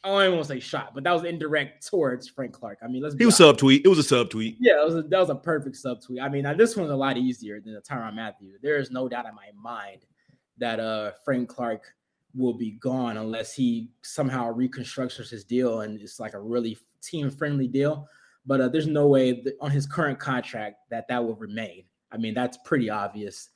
I 0.02 0.08
don't 0.08 0.22
even 0.22 0.34
want 0.36 0.48
to 0.48 0.54
say 0.54 0.60
shot, 0.60 0.94
but 0.94 1.04
that 1.04 1.12
was 1.12 1.24
indirect 1.24 1.86
towards 1.86 2.26
Frank 2.26 2.52
Clark. 2.52 2.78
I 2.82 2.88
mean, 2.88 3.02
let's 3.02 3.14
be. 3.14 3.24
he 3.24 3.26
was 3.26 3.38
subtweet. 3.38 3.82
It 3.84 3.88
was 3.88 3.98
a 3.98 4.14
subtweet. 4.14 4.56
Yeah, 4.58 4.80
it 4.80 4.86
was 4.86 4.96
a, 4.96 5.02
that 5.02 5.18
was 5.18 5.28
a 5.28 5.34
perfect 5.34 5.76
subtweet. 5.76 6.22
I 6.22 6.28
mean, 6.28 6.44
now 6.44 6.54
this 6.54 6.74
one's 6.74 6.90
a 6.90 6.96
lot 6.96 7.18
easier 7.18 7.60
than 7.60 7.74
the 7.74 7.82
Tyrann 7.82 8.14
Mathieu. 8.14 8.56
There 8.62 8.78
is 8.78 8.90
no 8.90 9.08
doubt 9.08 9.26
in 9.26 9.34
my 9.34 9.50
mind 9.54 10.06
that 10.56 10.80
uh 10.80 11.12
Frank 11.24 11.48
Clark 11.48 11.94
will 12.34 12.54
be 12.54 12.72
gone 12.72 13.18
unless 13.18 13.52
he 13.52 13.90
somehow 14.02 14.50
reconstructs 14.50 15.16
his 15.16 15.44
deal 15.44 15.80
and 15.80 16.00
it's 16.00 16.20
like 16.20 16.34
a 16.34 16.40
really 16.40 16.78
team 17.02 17.30
friendly 17.30 17.68
deal. 17.68 18.08
But 18.46 18.60
uh, 18.60 18.68
there's 18.68 18.86
no 18.86 19.06
way 19.06 19.44
on 19.60 19.70
his 19.70 19.86
current 19.86 20.18
contract 20.18 20.76
that 20.90 21.08
that 21.08 21.24
will 21.24 21.36
remain. 21.36 21.84
I 22.10 22.16
mean, 22.16 22.34
that's 22.34 22.58
pretty 22.64 22.90
obvious. 22.90 23.50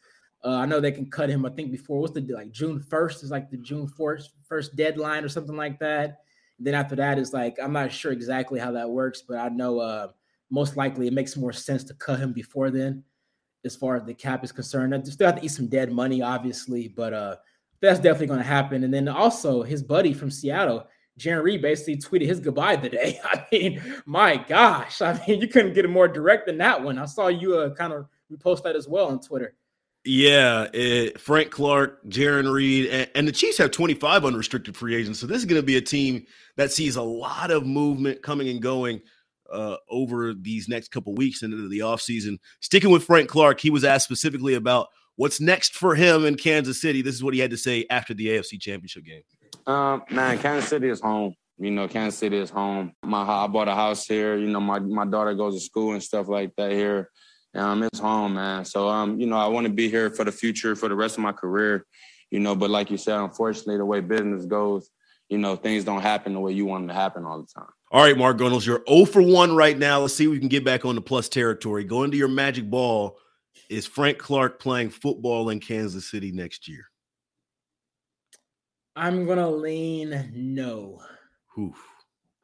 Uh, 0.45 0.57
I 0.57 0.67
know 0.67 0.79
they 0.79 0.93
can 0.93 1.11
cut 1.11 1.31
him. 1.31 1.47
I 1.47 1.51
think 1.51 1.71
before 1.71 2.01
what's 2.01 2.13
the 2.13 2.21
like 2.21 2.53
June 2.53 2.79
first 2.79 3.25
is 3.25 3.31
like 3.31 3.51
the 3.51 3.57
June 3.57 3.89
first 3.89 4.33
first 4.47 4.77
deadline 4.77 5.25
or 5.25 5.29
something 5.29 5.57
like 5.57 5.79
that. 5.79 6.19
Then 6.59 6.75
after 6.75 6.95
that 6.97 7.19
is 7.19 7.33
like 7.33 7.57
I'm 7.63 7.73
not 7.73 7.91
sure 7.91 8.13
exactly 8.13 8.61
how 8.61 8.71
that 8.73 8.89
works, 8.89 9.23
but 9.27 9.39
I 9.39 9.49
know 9.49 9.81
uh, 9.81 10.09
most 10.51 10.77
likely 10.77 11.07
it 11.07 11.15
makes 11.15 11.37
more 11.37 11.53
sense 11.53 11.83
to 11.85 11.95
cut 11.95 12.21
him 12.21 12.33
before 12.33 12.71
then, 12.71 13.03
as 13.65 13.75
far 13.75 13.97
as 13.97 14.05
the 14.05 14.15
cap 14.15 14.45
is 14.45 14.53
concerned. 14.53 14.95
I 14.95 15.03
still 15.03 15.27
have 15.27 15.37
to 15.37 15.45
eat 15.45 15.49
some 15.49 15.67
dead 15.67 15.91
money, 15.91 16.21
obviously, 16.21 16.89
but 16.89 17.13
uh, 17.15 17.37
that's 17.81 17.99
definitely 17.99 18.29
going 18.29 18.41
to 18.41 18.45
happen. 18.45 18.85
And 18.85 18.93
then 18.93 19.09
also 19.09 19.63
his 19.63 19.83
buddy 19.83 20.13
from 20.13 20.31
Seattle, 20.31 20.87
Jarran 21.19 21.45
Reed, 21.45 21.63
basically 21.63 21.97
tweeted 21.97 22.27
his 22.27 22.41
goodbye 22.41 22.77
today. 22.77 23.21
I 23.25 23.47
mean, 23.53 23.83
my 24.07 24.37
gosh, 24.37 25.01
I 25.01 25.21
mean, 25.27 25.41
you 25.41 25.49
couldn't 25.49 25.75
get 25.75 25.85
it 25.85 25.89
more 25.89 26.09
direct 26.09 26.47
than 26.47 26.59
that 26.59 26.83
one. 26.83 26.99
I 26.99 27.07
saw 27.07 27.29
you 27.29 27.57
uh, 27.57 27.75
kind 27.75 27.93
of 27.93 28.07
repost 28.33 28.63
that 28.65 28.77
as 28.77 28.89
well 28.89 29.07
on 29.07 29.21
Twitter. 29.21 29.55
Yeah, 30.07 30.67
it, 30.75 31.19
Frank 31.19 31.51
Clark, 31.51 32.05
Jarran 32.07 32.53
Reed, 32.53 32.91
and, 32.91 33.11
and, 33.15 33.27
the 33.27 33.33
Chiefs 33.33 33.57
have 33.57 33.71
25 33.71 34.27
unrestricted 34.27 34.77
free 34.77 34.95
agents. 34.95 35.19
So 35.19 35.27
this 35.27 35.39
is 35.39 35.47
going 35.47 35.61
to 35.61 35.67
be 35.67 35.79
a 35.79 35.81
team 35.81 36.27
that 36.57 36.71
sees 36.71 36.97
a 36.97 37.03
lot 37.03 37.51
of 37.51 37.65
movement 37.65 38.23
coming 38.23 38.51
and 38.51 38.61
going 38.61 39.01
uh, 39.51 39.77
over 39.89 40.35
these 40.35 40.69
next 40.69 40.91
couple 40.91 41.15
weeks 41.15 41.43
into 41.43 41.69
the 41.69 41.79
offseason. 41.79 42.39
Sticking 42.61 42.91
with 42.91 43.05
Frank 43.05 43.31
Clark, 43.31 43.61
he 43.61 43.71
was 43.71 43.83
asked 43.83 44.05
specifically 44.05 44.55
about 44.55 44.89
what's 45.17 45.41
next 45.41 45.75
for 45.75 45.95
him 45.95 46.27
in 46.27 46.35
Kansas 46.35 46.83
City. 46.83 47.01
This 47.01 47.15
is 47.15 47.25
what 47.25 47.33
he 47.33 47.41
had 47.41 47.51
to 47.53 47.57
say 47.57 47.87
after 47.89 48.13
the 48.13 48.27
AFC 48.27 48.61
Championship 48.61 49.05
game. 49.05 49.23
Um, 49.67 50.03
man, 50.11 50.39
Kansas 50.39 50.69
City 50.69 50.89
is 50.89 51.01
home. 51.01 51.35
You 51.59 51.71
know, 51.71 51.87
Kansas 51.87 52.19
City 52.19 52.39
is 52.39 52.51
home. 52.51 52.93
My 53.05 53.23
I 53.23 53.47
bought 53.47 53.69
a 53.69 53.75
house 53.75 54.07
here. 54.07 54.37
You 54.37 54.49
know, 54.49 54.61
my 54.61 54.81
my 54.81 55.05
daughter 55.05 55.35
goes 55.35 55.55
to 55.55 55.61
school 55.61 55.93
and 55.93 56.03
stuff 56.03 56.29
like 56.29 56.55
that 56.57 56.73
here. 56.73 57.11
Um, 57.55 57.85
it's 57.85 58.01
home, 58.01 58.35
man. 58.35 58.65
So, 58.65 58.89
um, 58.89 59.21
you 59.21 59.27
know, 59.27 59.37
I 59.37 59.47
want 59.47 59.67
to 59.67 59.73
be 59.73 59.89
here 59.89 60.11
for 60.11 60.25
the 60.25 60.33
future, 60.33 60.75
for 60.75 60.89
the 60.89 60.97
rest 60.97 61.17
of 61.17 61.23
my 61.23 61.33
career, 61.33 61.87
you 62.31 62.41
know. 62.41 62.57
But 62.57 62.71
like 62.71 62.91
you 62.91 62.97
said, 62.97 63.21
unfortunately, 63.21 63.77
the 63.77 63.85
way 63.85 64.01
business 64.01 64.45
goes, 64.45 64.91
you 65.29 65.39
know, 65.39 65.55
things 65.55 65.85
don't 65.85 66.03
happen 66.03 66.33
the 66.33 66.41
way 66.41 66.53
you 66.53 66.67
want 66.67 66.83
them 66.83 66.89
to 66.89 66.95
happen 66.95 67.25
all 67.25 67.41
the 67.41 67.47
time. 67.47 67.71
All 67.93 68.03
right, 68.03 68.19
Mark 68.19 68.39
Gunnels, 68.39 68.67
you're 68.67 68.83
0 68.89 69.05
for 69.05 69.23
1 69.23 69.55
right 69.55 69.79
now. 69.79 70.01
Let's 70.01 70.15
see 70.15 70.25
if 70.25 70.31
we 70.31 70.41
can 70.41 70.49
get 70.49 70.65
back 70.65 70.85
on 70.85 70.97
the 70.97 71.01
plus 71.01 71.29
territory. 71.29 71.85
Go 71.85 72.03
into 72.03 72.17
your 72.17 72.29
magic 72.29 72.69
ball. 72.69 73.19
Is 73.71 73.87
Frank 73.87 74.19
Clark 74.19 74.59
playing 74.59 74.91
football 74.91 75.49
in 75.51 75.61
Kansas 75.61 76.11
City 76.11 76.33
next 76.33 76.67
year? 76.67 76.87
I'm 78.97 79.27
gonna 79.27 79.51
lean 79.51 80.31
no. 80.35 81.01
Oof. 81.59 81.77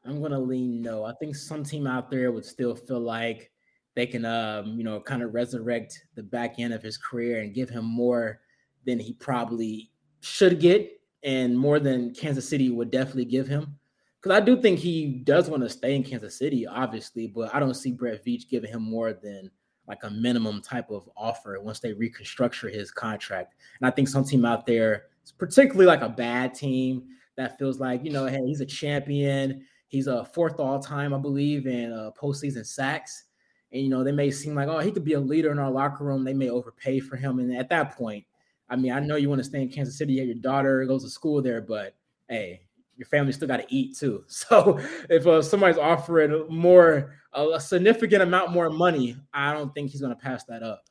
I'm 0.05 0.21
gonna 0.21 0.39
lean 0.39 0.81
no. 0.81 1.03
I 1.05 1.13
think 1.19 1.35
some 1.35 1.63
team 1.63 1.87
out 1.87 2.09
there 2.09 2.31
would 2.31 2.45
still 2.45 2.75
feel 2.75 2.99
like 2.99 3.51
they 3.95 4.05
can 4.05 4.25
um, 4.25 4.77
you 4.77 4.83
know 4.83 4.99
kind 4.99 5.23
of 5.23 5.33
resurrect 5.33 6.05
the 6.15 6.23
back 6.23 6.59
end 6.59 6.73
of 6.73 6.83
his 6.83 6.97
career 6.97 7.41
and 7.41 7.53
give 7.53 7.69
him 7.69 7.85
more 7.85 8.41
than 8.85 8.99
he 8.99 9.13
probably 9.13 9.91
should 10.21 10.59
get 10.59 10.99
and 11.23 11.57
more 11.57 11.79
than 11.79 12.13
Kansas 12.13 12.47
City 12.47 12.69
would 12.69 12.91
definitely 12.91 13.25
give 13.25 13.47
him. 13.47 13.77
Because 14.21 14.37
I 14.37 14.43
do 14.43 14.61
think 14.61 14.79
he 14.79 15.21
does 15.23 15.49
want 15.49 15.63
to 15.63 15.69
stay 15.69 15.95
in 15.95 16.03
Kansas 16.03 16.37
City, 16.37 16.67
obviously, 16.67 17.27
but 17.27 17.53
I 17.53 17.59
don't 17.59 17.73
see 17.73 17.91
Brett 17.91 18.23
Veach 18.23 18.47
giving 18.49 18.71
him 18.71 18.83
more 18.83 19.13
than 19.13 19.49
like 19.87 20.03
a 20.03 20.09
minimum 20.09 20.61
type 20.61 20.89
of 20.91 21.09
offer 21.17 21.59
once 21.59 21.79
they 21.79 21.93
reconstruct 21.93 22.61
his 22.61 22.91
contract. 22.91 23.55
And 23.79 23.87
I 23.87 23.91
think 23.91 24.07
some 24.07 24.23
team 24.23 24.45
out 24.45 24.65
there, 24.65 25.05
particularly 25.37 25.85
like 25.85 26.01
a 26.01 26.09
bad 26.09 26.53
team 26.53 27.03
that 27.37 27.57
feels 27.57 27.79
like, 27.79 28.03
you 28.03 28.11
know, 28.11 28.25
hey, 28.25 28.39
he's 28.45 28.61
a 28.61 28.65
champion. 28.65 29.65
He's 29.87 30.07
a 30.07 30.25
fourth 30.25 30.59
all 30.59 30.79
time, 30.79 31.13
I 31.13 31.17
believe, 31.17 31.67
in 31.67 31.91
uh, 31.91 32.11
postseason 32.19 32.65
sacks. 32.65 33.25
And 33.73 33.81
you 33.81 33.89
know 33.89 34.03
they 34.03 34.11
may 34.11 34.31
seem 34.31 34.53
like 34.53 34.67
oh 34.67 34.79
he 34.79 34.91
could 34.91 35.05
be 35.05 35.13
a 35.13 35.19
leader 35.19 35.51
in 35.51 35.59
our 35.59 35.71
locker 35.71 36.03
room. 36.03 36.23
They 36.23 36.33
may 36.33 36.49
overpay 36.49 36.99
for 36.99 37.15
him. 37.15 37.39
And 37.39 37.55
at 37.55 37.69
that 37.69 37.95
point 37.95 38.25
i 38.69 38.75
mean 38.75 38.91
i 38.93 38.99
know 38.99 39.17
you 39.17 39.29
want 39.29 39.39
to 39.39 39.45
stay 39.45 39.61
in 39.61 39.69
kansas 39.69 39.97
city. 39.97 40.13
Your 40.13 40.35
daughter 40.35 40.83
goes 40.85 41.03
to 41.03 41.09
school 41.09 41.41
there 41.41 41.61
but 41.61 41.95
hey 42.29 42.61
your 42.97 43.05
family 43.07 43.31
still 43.31 43.47
got 43.47 43.57
to 43.57 43.65
eat 43.69 43.97
too. 43.97 44.23
So 44.27 44.79
if 45.09 45.25
uh, 45.25 45.41
somebody's 45.41 45.77
offering 45.77 46.45
more 46.49 47.15
a 47.33 47.59
significant 47.59 48.23
amount 48.23 48.51
more 48.51 48.69
money 48.69 49.15
i 49.33 49.53
don't 49.53 49.73
think 49.73 49.89
he's 49.89 50.01
going 50.01 50.13
to 50.13 50.21
pass 50.21 50.43
that 50.45 50.63
up 50.63 50.83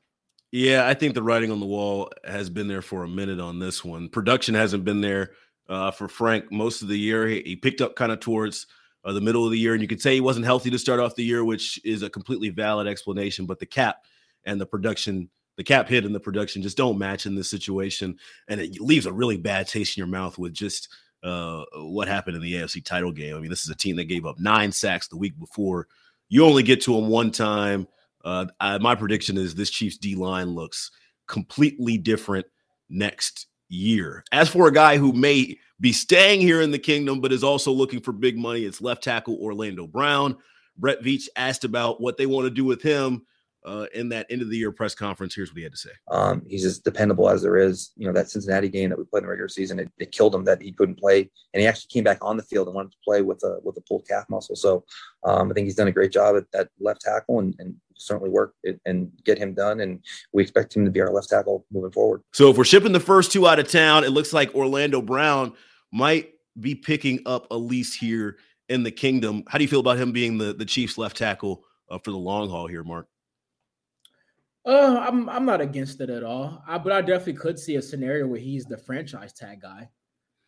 yeah 0.53 0.87
i 0.87 0.95
think 0.95 1.15
the 1.15 1.23
writing 1.23 1.51
on 1.51 1.61
the 1.61 1.67
wall 1.67 2.11
has 2.25 2.51
been 2.51 2.69
there 2.69 2.83
for 2.83 3.05
a 3.05 3.09
minute 3.09 3.41
on 3.41 3.59
this 3.59 3.85
one 3.85 4.09
production 4.09 4.55
hasn't 4.55 4.85
been 4.85 5.01
there 5.01 5.31
uh, 5.69 5.91
for 5.91 6.09
frank 6.09 6.51
most 6.51 6.83
of 6.83 6.89
the 6.89 6.99
year 6.99 7.27
he, 7.27 7.43
he 7.45 7.57
picked 7.57 7.81
up 7.81 7.95
kind 7.95 8.11
of 8.11 8.21
towards 8.21 8.67
uh, 9.05 9.13
the 9.13 9.21
middle 9.21 9.45
of 9.45 9.51
the 9.51 9.59
year. 9.59 9.73
And 9.73 9.83
you 9.83 9.89
could 9.89 10.01
say 10.01 10.15
he 10.15 10.21
wasn't 10.21 10.47
healthy 10.47 10.71
to 10.71 10.79
start 10.79 11.01
off 11.01 11.15
the 11.15 11.25
year, 11.25 11.45
which 11.45 11.81
is 11.85 12.03
a 12.03 12.11
completely 12.11 12.51
valid 12.51 12.87
explanation. 12.87 13.47
But 13.47 13.59
the 13.59 13.67
cap 13.67 14.05
and 14.45 14.61
the 14.61 14.67
production, 14.67 15.31
the 15.57 15.65
cap 15.65 15.89
hit 15.89 16.05
and 16.05 16.15
the 16.15 16.21
production 16.21 16.63
just 16.63 16.77
don't 16.77 16.99
match 16.99 17.27
in 17.27 17.35
this 17.35 17.51
situation. 17.51 18.19
And 18.49 18.61
it 18.61 18.81
leaves 18.81 19.07
a 19.07 19.13
really 19.13 19.37
bad 19.37 19.69
taste 19.69 19.97
in 19.97 20.01
your 20.01 20.09
mouth 20.09 20.39
with 20.39 20.53
just 20.53 20.89
uh, 21.23 21.65
what 21.75 22.09
happened 22.09 22.37
in 22.37 22.43
the 22.43 22.55
AFC 22.55 22.85
title 22.85 23.13
game. 23.13 23.37
I 23.37 23.41
mean, 23.41 23.51
this 23.51 23.65
is 23.65 23.71
a 23.71 23.77
team 23.77 23.97
that 23.97 24.05
gave 24.05 24.27
up 24.27 24.39
nine 24.39 24.73
sacks 24.73 25.09
the 25.09 25.19
week 25.19 25.39
before. 25.39 25.87
You 26.29 26.45
only 26.45 26.63
get 26.63 26.83
to 26.83 26.95
them 26.95 27.09
one 27.09 27.31
time. 27.31 27.89
Uh, 28.25 28.47
I, 28.61 28.79
my 28.79 28.95
prediction 28.95 29.37
is 29.37 29.55
this 29.55 29.71
Chiefs 29.71 29.99
D 29.99 30.15
line 30.15 30.51
looks 30.51 30.91
completely 31.27 31.97
different 31.99 32.47
next 32.89 33.47
year. 33.69 34.25
As 34.33 34.49
for 34.49 34.69
a 34.69 34.73
guy 34.73 34.97
who 34.97 35.13
may 35.13 35.57
be 35.81 35.93
staying 35.93 36.41
here 36.41 36.61
in 36.61 36.71
the 36.71 36.79
kingdom, 36.79 37.21
but 37.21 37.33
is 37.33 37.45
also 37.45 37.73
looking 37.73 38.01
for 38.01 38.13
big 38.13 38.37
money. 38.37 38.65
It's 38.65 38.81
left 38.81 39.03
tackle 39.03 39.39
Orlando 39.41 39.87
Brown. 39.87 40.37
Brett 40.77 41.03
Veach 41.03 41.29
asked 41.37 41.65
about 41.65 42.01
what 42.01 42.17
they 42.17 42.27
want 42.27 42.47
to 42.47 42.51
do 42.51 42.65
with 42.65 42.83
him 42.83 43.23
uh, 43.65 43.87
in 43.95 44.09
that 44.09 44.27
end 44.31 44.43
of 44.43 44.51
the 44.51 44.57
year 44.57 44.73
press 44.73 44.95
conference. 44.95 45.35
Here's 45.35 45.51
what 45.51 45.59
he 45.59 45.63
had 45.63 45.73
to 45.73 45.79
say. 45.79 45.91
Um, 46.11 46.43
he's 46.49 46.65
as 46.65 46.79
dependable 46.79 47.29
as 47.29 47.43
there 47.43 47.57
is. 47.57 47.93
You 47.97 48.07
know, 48.07 48.13
that 48.13 48.31
Cincinnati 48.31 48.69
game 48.69 48.91
that 48.91 48.99
we 48.99 49.05
played 49.05 49.21
in 49.21 49.25
the 49.25 49.31
regular 49.31 49.49
season, 49.49 49.79
it, 49.79 49.91
it, 49.99 50.13
killed 50.13 50.35
him 50.35 50.45
that 50.45 50.63
he 50.63 50.73
couldn't 50.73 50.99
play. 50.99 51.31
And 51.53 51.61
he 51.61 51.67
actually 51.67 51.89
came 51.91 52.05
back 52.05 52.19
on 52.23 52.37
the 52.37 52.43
field 52.43 52.69
and 52.69 52.75
wanted 52.75 52.93
to 52.93 52.99
play 53.05 53.23
with 53.23 53.43
a 53.45 53.59
with 53.63 53.77
a 53.77 53.83
pulled 53.83 54.07
calf 54.09 54.25
muscle. 54.29 54.57
So 54.57 54.85
um, 55.25 55.51
I 55.51 55.55
think 55.55 55.67
he's 55.67 55.75
done 55.75 55.89
a 55.89 55.93
great 55.93 56.13
job 56.13 56.37
at, 56.37 56.51
that 56.53 56.69
left 56.81 57.03
tackle 57.03 57.41
and, 57.41 57.55
and 57.59 57.75
certainly 57.97 58.31
work 58.31 58.55
it, 58.63 58.81
and 58.87 59.11
get 59.25 59.39
him 59.39 59.55
done. 59.55 59.81
And 59.81 60.03
we 60.33 60.43
expect 60.43 60.75
him 60.75 60.85
to 60.85 60.91
be 60.91 61.01
our 61.01 61.13
left 61.13 61.29
tackle 61.29 61.67
moving 61.71 61.93
forward. 61.93 62.23
So 62.33 62.51
if 62.51 62.57
we're 62.57 62.65
shipping 62.65 62.93
the 62.93 63.01
first 63.01 63.33
two 63.33 63.47
out 63.47 63.59
of 63.59 63.69
town, 63.69 64.05
it 64.05 64.11
looks 64.11 64.33
like 64.33 64.55
Orlando 64.55 65.03
Brown 65.03 65.53
might 65.93 66.31
be 66.59 66.75
picking 66.75 67.21
up 67.27 67.47
a 67.51 67.57
lease 67.57 67.95
here 67.95 68.39
in 68.69 68.83
the 68.83 68.91
kingdom. 68.91 69.45
How 69.49 69.59
do 69.59 69.65
you 69.65 69.69
feel 69.69 69.81
about 69.81 69.99
him 69.99 70.13
being 70.13 70.39
the, 70.39 70.53
the 70.53 70.65
Chiefs 70.65 70.97
left 70.97 71.17
tackle 71.17 71.65
uh, 71.91 71.99
for 71.99 72.11
the 72.11 72.19
long 72.19 72.49
haul 72.49 72.67
here, 72.67 72.85
Mark? 72.85 73.07
Uh, 74.65 74.99
I'm 75.01 75.29
I'm 75.29 75.47
not 75.47 75.61
against 75.61 76.01
it 76.01 76.11
at 76.11 76.23
all. 76.23 76.63
I, 76.67 76.79
but 76.79 76.93
I 76.93 77.01
definitely 77.01 77.35
could 77.35 77.59
see 77.59 77.77
a 77.77 77.83
scenario 77.83 78.27
where 78.27 78.41
he's 78.41 78.67
the 78.67 78.77
franchise 78.79 79.33
tag 79.33 79.63
guy. 79.63 79.89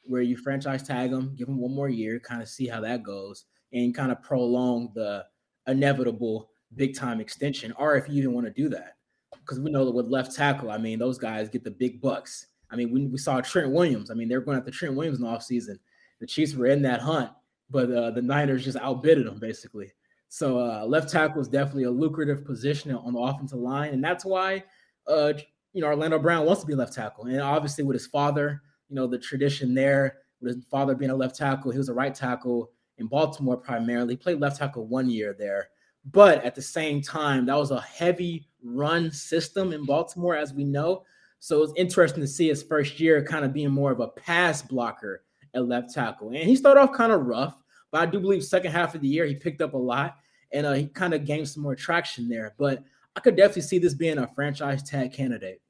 where 0.05 0.23
you 0.23 0.37
franchise 0.37 0.83
tag 0.83 1.11
him, 1.13 1.35
give 1.37 1.49
him 1.49 1.59
one 1.59 1.75
more 1.75 1.89
year, 1.89 2.19
kind 2.21 2.43
of 2.43 2.49
see 2.49 2.67
how 2.67 2.81
that 2.81 3.03
goes, 3.03 3.45
and 3.73 3.95
kind 3.95 4.13
of 4.13 4.23
prolong 4.23 4.91
the 4.95 5.25
inevitable 5.67 6.51
big 6.77 6.97
time 6.97 7.21
extension, 7.21 7.73
or 7.79 7.97
if 7.97 8.09
you 8.09 8.17
even 8.17 8.33
want 8.35 8.47
to 8.47 8.53
do 8.53 8.69
that. 8.71 8.97
Because 9.39 9.61
we 9.61 9.71
know 9.71 9.85
that 9.85 9.93
with 9.93 10.07
left 10.07 10.35
tackle, 10.35 10.71
I 10.71 10.79
mean, 10.79 10.99
those 10.99 11.19
guys 11.19 11.49
get 11.49 11.65
the 11.65 11.71
big 11.71 12.01
bucks. 12.01 12.47
I 12.71 12.77
mean, 12.77 12.91
we, 12.93 13.07
we 13.07 13.19
saw 13.19 13.41
Trent 13.41 13.71
Williams. 13.73 14.11
I 14.11 14.15
mean, 14.15 14.29
they're 14.29 14.41
going 14.41 14.59
after 14.59 14.71
Trent 14.71 14.95
Williams 14.95 15.19
in 15.19 15.25
the 15.25 15.31
offseason. 15.31 15.79
The 16.21 16.27
Chiefs 16.27 16.55
were 16.55 16.67
in 16.67 16.83
that 16.83 17.01
hunt, 17.01 17.31
but 17.71 17.91
uh, 17.91 18.11
the 18.13 18.23
Niners 18.23 18.65
just 18.65 18.79
outbidded 18.79 19.27
them 19.27 19.39
basically. 19.39 19.93
So 20.33 20.59
uh, 20.59 20.87
left 20.87 21.11
tackle 21.11 21.43
is 21.43 21.49
definitely 21.49 21.83
a 21.83 21.91
lucrative 21.91 22.43
position 22.43 22.91
on 22.95 23.13
the 23.13 23.21
offensive 23.21 23.59
line, 23.59 23.93
and 23.93 24.03
that's 24.03 24.25
why 24.25 24.65
uh, 25.07 25.35
you 25.75 25.83
know 25.83 25.89
Orlando 25.89 26.19
Brown 26.19 26.47
wants 26.47 26.63
to 26.63 26.67
be 26.67 26.75
left 26.75 26.95
tackle. 26.95 27.27
And 27.27 27.39
obviously, 27.39 27.85
with 27.85 27.97
his 27.97 28.07
father, 28.07 28.63
you 28.89 28.97
know 28.97 29.07
the 29.07 29.19
tradition 29.19 29.75
there, 29.75 30.21
with 30.41 30.55
his 30.57 30.65
father 30.71 30.95
being 30.95 31.11
a 31.11 31.15
left 31.15 31.37
tackle, 31.37 31.71
he 31.71 31.77
was 31.77 31.91
a 31.91 31.93
right 31.93 32.15
tackle 32.15 32.71
in 32.97 33.09
Baltimore 33.09 33.59
primarily. 33.59 34.15
He 34.15 34.17
played 34.17 34.41
left 34.41 34.57
tackle 34.57 34.87
one 34.87 35.11
year 35.11 35.37
there, 35.39 35.69
but 36.13 36.43
at 36.47 36.55
the 36.55 36.63
same 36.63 37.03
time, 37.03 37.45
that 37.45 37.59
was 37.59 37.71
a 37.71 37.83
heavy 37.83 38.49
run 38.65 39.11
system 39.11 39.75
in 39.75 39.85
Baltimore, 39.85 40.35
as 40.35 40.55
we 40.55 40.65
know. 40.65 41.05
So 41.41 41.63
it's 41.63 41.75
interesting 41.77 42.23
to 42.23 42.27
see 42.27 42.49
his 42.49 42.63
first 42.63 42.99
year 42.99 43.23
kind 43.23 43.45
of 43.45 43.53
being 43.53 43.71
more 43.71 43.93
of 43.93 44.01
a 44.01 44.09
pass 44.09 44.63
blocker 44.63 45.25
at 45.53 45.69
left 45.69 45.93
tackle. 45.93 46.29
And 46.29 46.39
he 46.39 46.57
started 46.57 46.81
off 46.81 46.95
kind 46.95 47.13
of 47.13 47.27
rough, 47.27 47.63
but 47.91 48.01
I 48.01 48.07
do 48.07 48.19
believe 48.19 48.43
second 48.43 48.73
half 48.73 48.95
of 48.95 49.03
the 49.03 49.09
year 49.09 49.27
he 49.27 49.35
picked 49.35 49.61
up 49.61 49.75
a 49.75 49.77
lot 49.77 50.17
and 50.53 50.67
uh, 50.67 50.73
he 50.73 50.87
kind 50.87 51.15
of 51.15 51.25
gained 51.25 51.49
some 51.49 51.63
more 51.63 51.75
traction 51.75 52.29
there. 52.29 52.55
But 52.59 52.83
I 53.17 53.21
could 53.21 53.37
definitely 53.37 53.63
see 53.63 53.79
this 53.79 53.95
being 53.95 54.19
a 54.19 54.27
franchise 54.35 54.83
tag 54.83 55.13
candidate. 55.13 55.61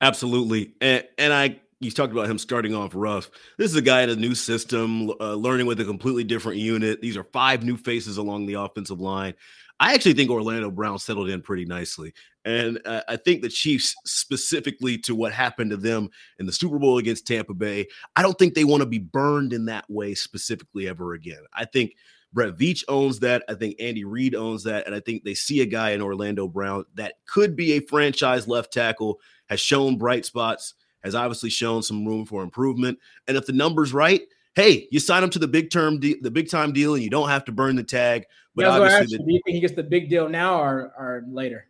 Absolutely, 0.00 0.74
and 0.80 1.04
and 1.18 1.32
I 1.32 1.60
you 1.80 1.90
talked 1.90 2.12
about 2.12 2.28
him 2.28 2.38
starting 2.38 2.74
off 2.74 2.92
rough. 2.94 3.30
This 3.56 3.70
is 3.70 3.76
a 3.76 3.82
guy 3.82 4.02
in 4.02 4.10
a 4.10 4.16
new 4.16 4.34
system, 4.34 5.10
uh, 5.18 5.34
learning 5.34 5.66
with 5.66 5.80
a 5.80 5.84
completely 5.84 6.24
different 6.24 6.58
unit. 6.58 7.00
These 7.00 7.16
are 7.16 7.24
five 7.24 7.64
new 7.64 7.76
faces 7.76 8.18
along 8.18 8.46
the 8.46 8.54
offensive 8.54 9.00
line. 9.00 9.34
I 9.80 9.94
actually 9.94 10.12
think 10.12 10.30
Orlando 10.30 10.70
Brown 10.70 10.98
settled 10.98 11.30
in 11.30 11.40
pretty 11.40 11.64
nicely. 11.64 12.12
And 12.44 12.80
uh, 12.84 13.00
I 13.08 13.16
think 13.16 13.40
the 13.40 13.48
Chiefs, 13.48 13.94
specifically 14.04 14.98
to 14.98 15.14
what 15.14 15.32
happened 15.32 15.70
to 15.70 15.78
them 15.78 16.10
in 16.38 16.44
the 16.44 16.52
Super 16.52 16.78
Bowl 16.78 16.98
against 16.98 17.26
Tampa 17.26 17.54
Bay, 17.54 17.86
I 18.14 18.20
don't 18.20 18.38
think 18.38 18.52
they 18.52 18.64
want 18.64 18.82
to 18.82 18.86
be 18.86 18.98
burned 18.98 19.54
in 19.54 19.64
that 19.66 19.86
way 19.88 20.14
specifically 20.14 20.86
ever 20.86 21.14
again. 21.14 21.40
I 21.54 21.64
think 21.64 21.94
Brett 22.32 22.56
Veach 22.56 22.84
owns 22.88 23.18
that. 23.20 23.42
I 23.48 23.54
think 23.54 23.76
Andy 23.80 24.04
Reid 24.04 24.34
owns 24.34 24.62
that. 24.64 24.86
And 24.86 24.94
I 24.94 25.00
think 25.00 25.24
they 25.24 25.34
see 25.34 25.60
a 25.62 25.66
guy 25.66 25.90
in 25.90 26.02
Orlando 26.02 26.46
Brown 26.46 26.84
that 26.94 27.14
could 27.26 27.56
be 27.56 27.72
a 27.72 27.80
franchise 27.80 28.46
left 28.46 28.72
tackle, 28.72 29.20
has 29.48 29.60
shown 29.60 29.98
bright 29.98 30.24
spots, 30.24 30.74
has 31.02 31.14
obviously 31.14 31.50
shown 31.50 31.82
some 31.82 32.06
room 32.06 32.24
for 32.24 32.42
improvement. 32.42 32.98
And 33.26 33.36
if 33.36 33.46
the 33.46 33.52
number's 33.52 33.92
right, 33.92 34.22
hey, 34.54 34.86
you 34.90 35.00
sign 35.00 35.24
him 35.24 35.30
to 35.30 35.38
the 35.38 35.48
big 35.48 35.70
term, 35.70 35.98
de- 35.98 36.20
the 36.20 36.30
big 36.30 36.48
time 36.48 36.72
deal, 36.72 36.94
and 36.94 37.02
you 37.02 37.10
don't 37.10 37.28
have 37.28 37.44
to 37.46 37.52
burn 37.52 37.76
the 37.76 37.84
tag. 37.84 38.24
But 38.54 38.62
yeah, 38.62 38.70
obviously, 38.72 39.16
the- 39.16 39.24
do 39.24 39.32
you 39.32 39.40
think 39.44 39.54
he 39.54 39.60
gets 39.60 39.74
the 39.74 39.82
big 39.82 40.08
deal 40.08 40.28
now 40.28 40.60
or, 40.60 40.92
or 40.98 41.24
later? 41.28 41.66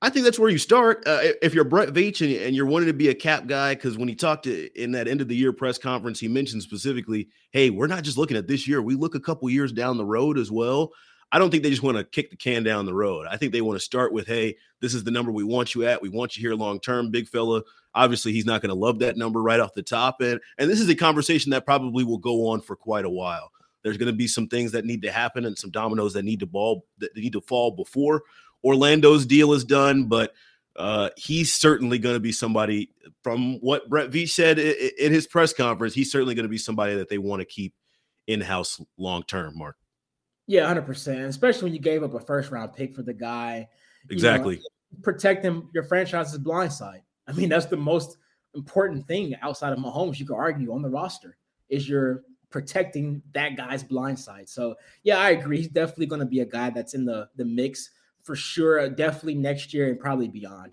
I 0.00 0.10
think 0.10 0.24
that's 0.24 0.38
where 0.38 0.50
you 0.50 0.58
start. 0.58 1.02
Uh, 1.06 1.18
if 1.42 1.54
you're 1.54 1.64
Brett 1.64 1.88
Veach 1.88 2.20
and, 2.24 2.32
and, 2.46 2.54
you're 2.54 2.66
wanting 2.66 2.86
to 2.86 2.92
be 2.92 3.08
a 3.08 3.14
cap 3.14 3.48
guy, 3.48 3.74
because 3.74 3.98
when 3.98 4.08
he 4.08 4.14
talked 4.14 4.44
to, 4.44 4.70
in 4.80 4.92
that 4.92 5.08
end 5.08 5.20
of 5.20 5.26
the 5.26 5.34
year 5.34 5.52
press 5.52 5.76
conference, 5.76 6.20
he 6.20 6.28
mentioned 6.28 6.62
specifically, 6.62 7.28
"Hey, 7.50 7.70
we're 7.70 7.88
not 7.88 8.04
just 8.04 8.16
looking 8.16 8.36
at 8.36 8.46
this 8.46 8.68
year; 8.68 8.80
we 8.80 8.94
look 8.94 9.16
a 9.16 9.20
couple 9.20 9.50
years 9.50 9.72
down 9.72 9.96
the 9.96 10.04
road 10.04 10.38
as 10.38 10.52
well." 10.52 10.92
I 11.30 11.38
don't 11.38 11.50
think 11.50 11.62
they 11.62 11.70
just 11.70 11.82
want 11.82 11.98
to 11.98 12.04
kick 12.04 12.30
the 12.30 12.36
can 12.36 12.62
down 12.62 12.86
the 12.86 12.94
road. 12.94 13.26
I 13.28 13.36
think 13.36 13.52
they 13.52 13.60
want 13.60 13.76
to 13.76 13.84
start 13.84 14.12
with, 14.12 14.28
"Hey, 14.28 14.56
this 14.80 14.94
is 14.94 15.02
the 15.02 15.10
number 15.10 15.32
we 15.32 15.42
want 15.42 15.74
you 15.74 15.84
at. 15.84 16.00
We 16.00 16.10
want 16.10 16.36
you 16.36 16.42
here 16.42 16.54
long 16.54 16.78
term, 16.78 17.10
big 17.10 17.26
fella." 17.26 17.62
Obviously, 17.92 18.32
he's 18.32 18.46
not 18.46 18.62
going 18.62 18.70
to 18.70 18.76
love 18.76 19.00
that 19.00 19.16
number 19.16 19.42
right 19.42 19.58
off 19.58 19.74
the 19.74 19.82
top, 19.82 20.20
and 20.20 20.40
and 20.58 20.70
this 20.70 20.80
is 20.80 20.88
a 20.88 20.94
conversation 20.94 21.50
that 21.50 21.66
probably 21.66 22.04
will 22.04 22.18
go 22.18 22.46
on 22.46 22.60
for 22.60 22.76
quite 22.76 23.04
a 23.04 23.10
while. 23.10 23.50
There's 23.82 23.96
going 23.96 24.12
to 24.12 24.16
be 24.16 24.28
some 24.28 24.48
things 24.48 24.72
that 24.72 24.84
need 24.84 25.02
to 25.02 25.10
happen 25.10 25.44
and 25.44 25.56
some 25.56 25.70
dominoes 25.70 26.12
that 26.12 26.24
need 26.24 26.40
to 26.40 26.46
ball 26.46 26.86
that 26.98 27.16
need 27.16 27.32
to 27.32 27.40
fall 27.40 27.72
before 27.72 28.22
Orlando's 28.64 29.26
deal 29.26 29.52
is 29.52 29.64
done, 29.64 30.04
but 30.04 30.32
uh, 30.76 31.10
he's 31.16 31.54
certainly 31.54 31.98
going 31.98 32.14
to 32.14 32.20
be 32.20 32.32
somebody 32.32 32.90
from 33.22 33.54
what 33.60 33.88
Brett 33.88 34.10
Veach 34.10 34.30
said 34.30 34.58
in 34.58 35.12
his 35.12 35.26
press 35.26 35.52
conference. 35.52 35.94
He's 35.94 36.10
certainly 36.10 36.34
going 36.34 36.44
to 36.44 36.50
be 36.50 36.58
somebody 36.58 36.94
that 36.94 37.08
they 37.08 37.18
want 37.18 37.40
to 37.40 37.46
keep 37.46 37.74
in 38.26 38.40
house 38.40 38.80
long 38.96 39.24
term. 39.24 39.58
Mark. 39.58 39.76
Yeah, 40.46 40.66
hundred 40.66 40.86
percent. 40.86 41.20
Especially 41.22 41.64
when 41.64 41.74
you 41.74 41.80
gave 41.80 42.02
up 42.02 42.14
a 42.14 42.20
first 42.20 42.50
round 42.50 42.74
pick 42.74 42.94
for 42.94 43.02
the 43.02 43.12
guy. 43.12 43.68
Exactly. 44.08 44.56
You 44.56 44.60
know, 44.60 45.02
protect 45.02 45.44
him. 45.44 45.68
Your 45.74 45.82
franchise's 45.82 46.38
blind 46.38 46.72
side. 46.72 47.02
I 47.26 47.32
mean, 47.32 47.48
that's 47.48 47.66
the 47.66 47.76
most 47.76 48.16
important 48.54 49.06
thing 49.06 49.34
outside 49.42 49.72
of 49.72 49.78
Mahomes. 49.78 50.18
You 50.18 50.26
could 50.26 50.36
argue 50.36 50.72
on 50.72 50.82
the 50.82 50.88
roster 50.88 51.36
is 51.68 51.88
your 51.88 52.22
protecting 52.50 53.20
that 53.32 53.56
guy's 53.56 53.82
blind 53.82 54.18
side. 54.18 54.48
So 54.48 54.76
yeah, 55.02 55.18
I 55.18 55.30
agree. 55.30 55.58
He's 55.58 55.68
definitely 55.68 56.06
going 56.06 56.20
to 56.20 56.26
be 56.26 56.40
a 56.40 56.46
guy 56.46 56.70
that's 56.70 56.94
in 56.94 57.04
the 57.04 57.28
the 57.36 57.44
mix 57.44 57.90
for 58.28 58.36
sure. 58.36 58.86
Definitely 58.90 59.36
next 59.36 59.72
year 59.72 59.88
and 59.88 59.98
probably 59.98 60.28
beyond. 60.28 60.72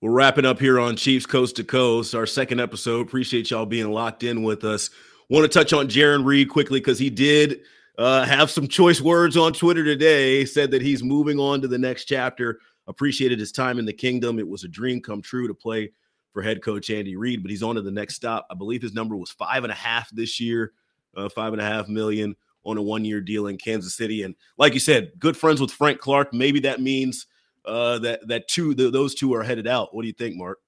We're 0.00 0.10
wrapping 0.10 0.46
up 0.46 0.58
here 0.58 0.80
on 0.80 0.96
Chiefs 0.96 1.26
Coast 1.26 1.56
to 1.56 1.64
Coast, 1.64 2.14
our 2.14 2.24
second 2.24 2.62
episode. 2.62 3.06
Appreciate 3.06 3.50
y'all 3.50 3.66
being 3.66 3.90
locked 3.90 4.22
in 4.22 4.42
with 4.42 4.64
us. 4.64 4.88
Want 5.28 5.44
to 5.44 5.48
touch 5.48 5.74
on 5.74 5.86
Jarran 5.86 6.24
Reed 6.24 6.48
quickly 6.48 6.80
because 6.80 6.98
he 6.98 7.10
did 7.10 7.60
uh, 7.98 8.24
have 8.24 8.50
some 8.50 8.66
choice 8.68 9.02
words 9.02 9.36
on 9.36 9.52
Twitter 9.52 9.84
today. 9.84 10.46
Said 10.46 10.70
that 10.70 10.80
he's 10.80 11.02
moving 11.02 11.38
on 11.38 11.60
to 11.60 11.68
the 11.68 11.76
next 11.76 12.06
chapter. 12.06 12.58
Appreciated 12.86 13.38
his 13.38 13.52
time 13.52 13.78
in 13.78 13.84
the 13.84 13.92
kingdom. 13.92 14.38
It 14.38 14.48
was 14.48 14.64
a 14.64 14.68
dream 14.68 15.02
come 15.02 15.20
true 15.20 15.46
to 15.48 15.54
play 15.54 15.92
for 16.32 16.40
head 16.40 16.62
coach 16.62 16.88
Andy 16.88 17.16
Reid, 17.16 17.42
but 17.42 17.50
he's 17.50 17.62
on 17.62 17.74
to 17.74 17.82
the 17.82 17.90
next 17.90 18.14
stop. 18.14 18.46
I 18.50 18.54
believe 18.54 18.80
his 18.80 18.94
number 18.94 19.14
was 19.14 19.30
five 19.30 19.62
and 19.62 19.72
a 19.72 19.76
half 19.76 20.08
this 20.08 20.40
year, 20.40 20.72
uh, 21.18 21.28
five 21.28 21.52
and 21.52 21.60
a 21.60 21.66
half 21.66 21.86
million 21.86 22.34
on 22.66 22.76
a 22.76 22.82
one 22.82 23.04
year 23.04 23.20
deal 23.20 23.46
in 23.46 23.56
Kansas 23.56 23.94
City. 23.94 24.24
And 24.24 24.34
like 24.58 24.74
you 24.74 24.80
said, 24.80 25.12
good 25.18 25.36
friends 25.36 25.60
with 25.60 25.70
Frank 25.70 26.00
Clark. 26.00 26.34
Maybe 26.34 26.60
that 26.60 26.80
means 26.80 27.26
uh, 27.64 27.98
that 28.00 28.26
that 28.28 28.48
two 28.48 28.74
the, 28.74 28.90
those 28.90 29.14
two 29.14 29.34
are 29.34 29.42
headed 29.42 29.66
out. 29.66 29.94
What 29.94 30.02
do 30.02 30.08
you 30.08 30.14
think, 30.14 30.36
Mark? 30.36 30.58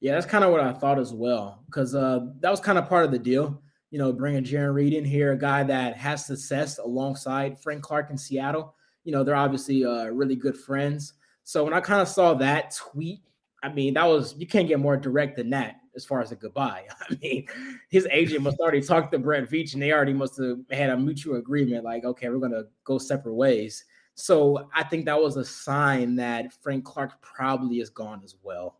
Yeah, 0.00 0.12
that's 0.14 0.26
kind 0.26 0.44
of 0.44 0.52
what 0.52 0.60
I 0.60 0.72
thought 0.72 0.98
as 0.98 1.12
well, 1.12 1.64
because 1.66 1.94
uh, 1.94 2.20
that 2.40 2.50
was 2.50 2.60
kind 2.60 2.78
of 2.78 2.88
part 2.88 3.04
of 3.04 3.10
the 3.10 3.18
deal. 3.18 3.60
You 3.90 3.98
know, 3.98 4.12
bringing 4.12 4.44
Jarran 4.44 4.74
Reed 4.74 4.92
in 4.92 5.04
here, 5.04 5.32
a 5.32 5.38
guy 5.38 5.64
that 5.64 5.96
has 5.96 6.24
success 6.24 6.78
alongside 6.78 7.58
Frank 7.58 7.82
Clark 7.82 8.10
in 8.10 8.18
Seattle. 8.18 8.74
You 9.04 9.12
know, 9.12 9.24
they're 9.24 9.34
obviously 9.34 9.84
uh, 9.84 10.04
really 10.06 10.36
good 10.36 10.56
friends. 10.56 11.14
So 11.44 11.64
when 11.64 11.72
I 11.72 11.80
kind 11.80 12.02
of 12.02 12.08
saw 12.08 12.34
that 12.34 12.76
tweet, 12.76 13.22
I 13.62 13.70
mean, 13.70 13.94
that 13.94 14.04
was 14.04 14.36
you 14.38 14.46
can't 14.46 14.68
get 14.68 14.78
more 14.78 14.96
direct 14.96 15.36
than 15.36 15.50
that 15.50 15.76
as 15.98 16.04
far 16.04 16.22
as 16.22 16.32
a 16.32 16.36
goodbye. 16.36 16.84
I 17.10 17.18
mean, 17.20 17.46
his 17.90 18.08
agent 18.10 18.42
must 18.42 18.58
already 18.60 18.80
talked 18.80 19.12
to 19.12 19.18
Brett 19.18 19.50
Veach 19.50 19.74
and 19.74 19.82
they 19.82 19.92
already 19.92 20.14
must 20.14 20.38
have 20.38 20.60
had 20.70 20.90
a 20.90 20.96
mutual 20.96 21.36
agreement 21.36 21.84
like, 21.84 22.04
okay, 22.04 22.28
we're 22.30 22.48
to 22.48 22.68
go 22.84 22.96
separate 22.96 23.34
ways. 23.34 23.84
So 24.14 24.68
I 24.74 24.84
think 24.84 25.04
that 25.04 25.20
was 25.20 25.36
a 25.36 25.44
sign 25.44 26.16
that 26.16 26.52
Frank 26.62 26.84
Clark 26.84 27.20
probably 27.20 27.80
is 27.80 27.90
gone 27.90 28.22
as 28.24 28.36
well. 28.42 28.78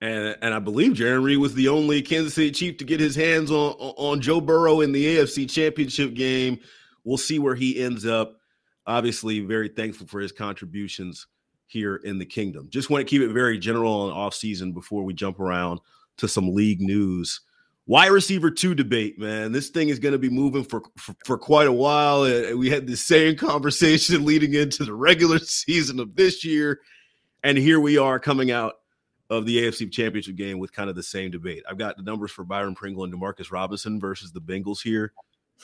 And, 0.00 0.36
and 0.42 0.54
I 0.54 0.58
believe 0.58 0.92
Jarran 0.92 1.24
Reed 1.24 1.38
was 1.38 1.54
the 1.54 1.68
only 1.68 2.02
Kansas 2.02 2.34
City 2.34 2.50
Chief 2.50 2.76
to 2.76 2.84
get 2.84 3.00
his 3.00 3.16
hands 3.16 3.50
on, 3.50 3.72
on 3.78 4.20
Joe 4.20 4.40
Burrow 4.40 4.82
in 4.82 4.92
the 4.92 5.16
AFC 5.16 5.50
Championship 5.50 6.14
game. 6.14 6.60
We'll 7.04 7.16
see 7.16 7.38
where 7.38 7.54
he 7.54 7.82
ends 7.82 8.04
up. 8.04 8.38
Obviously, 8.86 9.40
very 9.40 9.68
thankful 9.68 10.06
for 10.06 10.20
his 10.20 10.30
contributions 10.32 11.26
here 11.66 11.96
in 11.96 12.18
the 12.18 12.26
kingdom. 12.26 12.68
Just 12.70 12.90
want 12.90 13.00
to 13.00 13.10
keep 13.10 13.22
it 13.22 13.32
very 13.32 13.58
general 13.58 13.92
on 13.92 14.12
off 14.12 14.34
season 14.34 14.72
before 14.72 15.04
we 15.04 15.14
jump 15.14 15.40
around 15.40 15.80
to 16.18 16.28
some 16.28 16.54
league 16.54 16.80
news. 16.80 17.40
Wide 17.86 18.10
receiver 18.10 18.50
two 18.50 18.74
debate, 18.74 19.18
man. 19.18 19.52
This 19.52 19.68
thing 19.68 19.90
is 19.90 19.98
going 19.98 20.12
to 20.12 20.18
be 20.18 20.30
moving 20.30 20.64
for, 20.64 20.82
for, 20.96 21.14
for 21.26 21.36
quite 21.36 21.66
a 21.66 21.72
while. 21.72 22.22
We 22.56 22.70
had 22.70 22.86
the 22.86 22.96
same 22.96 23.36
conversation 23.36 24.24
leading 24.26 24.54
into 24.54 24.84
the 24.84 24.94
regular 24.94 25.38
season 25.38 26.00
of 26.00 26.16
this 26.16 26.44
year, 26.44 26.80
and 27.42 27.58
here 27.58 27.80
we 27.80 27.98
are 27.98 28.18
coming 28.18 28.50
out 28.50 28.74
of 29.28 29.44
the 29.46 29.58
AFC 29.58 29.90
Championship 29.92 30.36
game 30.36 30.58
with 30.58 30.72
kind 30.72 30.88
of 30.88 30.96
the 30.96 31.02
same 31.02 31.30
debate. 31.30 31.62
I've 31.68 31.78
got 31.78 31.96
the 31.96 32.02
numbers 32.02 32.30
for 32.30 32.44
Byron 32.44 32.74
Pringle 32.74 33.04
and 33.04 33.12
Demarcus 33.12 33.52
Robinson 33.52 34.00
versus 34.00 34.32
the 34.32 34.40
Bengals 34.40 34.82
here, 34.82 35.12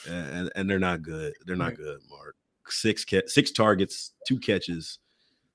and, 0.07 0.51
and 0.55 0.69
they're 0.69 0.79
not 0.79 1.01
good. 1.01 1.33
They're 1.45 1.55
not 1.55 1.75
good, 1.75 1.99
Mark. 2.09 2.35
Six 2.67 3.05
six 3.27 3.51
targets, 3.51 4.13
two 4.27 4.39
catches, 4.39 4.99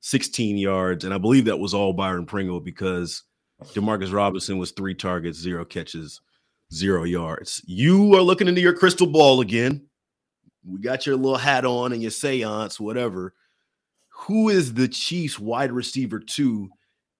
16 0.00 0.58
yards, 0.58 1.04
and 1.04 1.14
I 1.14 1.18
believe 1.18 1.44
that 1.46 1.58
was 1.58 1.74
all 1.74 1.92
Byron 1.92 2.26
Pringle 2.26 2.60
because 2.60 3.22
Demarcus 3.64 4.12
Robinson 4.12 4.58
was 4.58 4.70
three 4.70 4.94
targets, 4.94 5.38
zero 5.38 5.64
catches, 5.64 6.20
zero 6.72 7.04
yards. 7.04 7.62
You 7.66 8.14
are 8.14 8.22
looking 8.22 8.48
into 8.48 8.60
your 8.60 8.74
crystal 8.74 9.06
ball 9.06 9.40
again. 9.40 9.86
We 10.64 10.80
got 10.80 11.06
your 11.06 11.16
little 11.16 11.38
hat 11.38 11.64
on 11.64 11.92
and 11.92 12.02
your 12.02 12.10
seance, 12.10 12.80
whatever. 12.80 13.34
Who 14.10 14.48
is 14.48 14.74
the 14.74 14.88
Chiefs 14.88 15.38
wide 15.38 15.72
receiver 15.72 16.18
two 16.18 16.68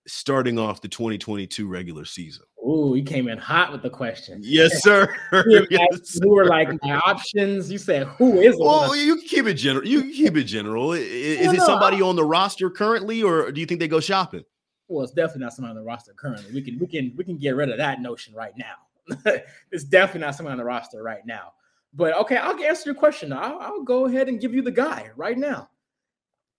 starting 0.07 0.59
off 0.59 0.81
the 0.81 0.89
2022 0.89 1.69
regular 1.69 2.05
season? 2.05 2.45
Ooh, 2.67 2.95
you 2.97 3.05
came 3.05 3.29
in 3.29 3.39
hot 3.39 3.71
with 3.71 3.83
the 3.83 3.91
question. 3.91 4.41
Yes, 4.43 4.83
sir. 4.83 5.15
you, 5.47 5.67
yes, 5.71 6.19
you 6.21 6.29
were 6.29 6.47
like 6.47 6.69
my 6.83 6.97
options. 7.07 7.71
You 7.71 7.79
said 7.79 8.05
who 8.19 8.41
is 8.41 8.55
it? 8.55 8.61
Well, 8.61 8.97
you 8.97 9.23
keep 9.23 9.47
it 9.47 9.55
general. 9.55 9.87
You 9.87 10.03
keep 10.13 10.37
it 10.37 10.45
general. 10.45 10.93
Is, 10.93 11.03
is 11.03 11.53
it 11.53 11.61
somebody 11.61 12.03
on 12.03 12.17
the 12.17 12.25
roster 12.25 12.69
currently, 12.69 13.23
or 13.23 13.53
do 13.53 13.61
you 13.61 13.67
think 13.67 13.79
they 13.79 13.89
go 13.89 14.01
shopping? 14.01 14.43
Well, 14.89 15.05
it's 15.05 15.13
definitely 15.13 15.43
not 15.43 15.53
somebody 15.53 15.71
on 15.71 15.77
the 15.77 15.83
roster 15.83 16.13
currently. 16.13 16.53
We 16.53 16.63
can 16.63 16.79
we 16.79 16.87
can 16.87 17.13
we 17.17 17.25
can 17.25 17.37
get 17.37 17.57
rid 17.57 17.71
of 17.71 17.79
that 17.79 18.01
notion 18.01 18.35
right 18.35 18.57
now. 18.57 18.75
it's 19.71 19.85
definitely 19.85 20.23
not 20.23 20.35
someone 20.35 20.53
on 20.53 20.59
the 20.59 20.65
roster 20.65 21.03
right 21.03 21.25
now. 21.27 21.53
But 21.95 22.17
okay, 22.19 22.37
I'll 22.37 22.63
answer 22.63 22.91
your 22.91 22.95
question. 22.95 23.33
I'll, 23.33 23.59
I'll 23.59 23.83
go 23.83 24.07
ahead 24.07 24.29
and 24.29 24.41
give 24.41 24.55
you 24.55 24.63
the 24.63 24.71
guy 24.71 25.11
right 25.17 25.39
now. 25.39 25.71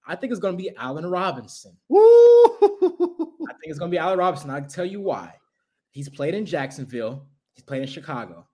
I 0.08 0.16
think 0.16 0.32
it's 0.32 0.40
going 0.40 0.58
to 0.58 0.62
be 0.62 0.76
Allen 0.78 1.06
Robinson. 1.06 1.76
Woo! 1.90 2.00
I 2.00 3.54
think 3.54 3.66
it's 3.66 3.78
going 3.78 3.92
to 3.92 3.96
be 3.96 4.00
Allen 4.00 4.18
Robinson. 4.18 4.50
I'll 4.50 4.66
tell 4.66 4.86
you 4.86 5.02
why. 5.02 5.34
He's 5.92 6.10
played 6.10 6.34
in 6.34 6.46
Jacksonville. 6.46 7.26
He's 7.54 7.64
played 7.64 7.82
in 7.82 7.88
Chicago. 7.88 8.48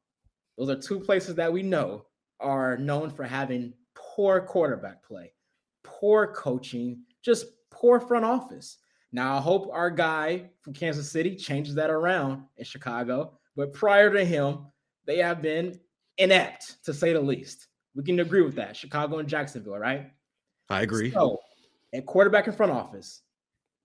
Those 0.58 0.70
are 0.70 0.76
two 0.76 1.00
places 1.00 1.36
that 1.36 1.52
we 1.52 1.62
know 1.62 2.06
are 2.40 2.78
known 2.78 3.10
for 3.10 3.24
having 3.24 3.74
poor 3.96 4.42
quarterback 4.42 5.04
play, 5.04 5.34
poor 5.84 6.34
coaching, 6.34 7.02
just 7.22 7.46
poor 7.70 8.00
front 8.00 8.26
office. 8.26 8.78
Now, 9.14 9.38
I 9.38 9.42
hope 9.42 9.70
our 9.72 9.92
guy 9.92 10.50
from 10.62 10.74
Kansas 10.74 11.10
City 11.10 11.36
changes 11.36 11.76
that 11.76 11.92
around 11.92 12.44
in 12.58 12.66
Chicago. 12.66 13.38
But 13.56 13.72
prior 13.72 14.12
to 14.12 14.26
him, 14.26 14.66
they 15.06 15.20
have 15.20 15.40
been 15.40 15.80
inept, 16.18 16.84
to 16.86 16.94
say 16.94 17.14
the 17.14 17.22
least. 17.22 17.68
We 17.96 18.04
can 18.04 18.20
agree 18.20 18.42
with 18.42 18.56
that. 18.56 18.76
Chicago 18.76 19.20
and 19.20 19.30
Jacksonville, 19.30 19.78
right? 19.78 20.12
I 20.70 20.82
agree. 20.82 21.12
So, 21.12 21.40
at 21.94 22.08
quarterback 22.08 22.48
in 22.48 22.54
front 22.54 22.72
office, 22.72 23.22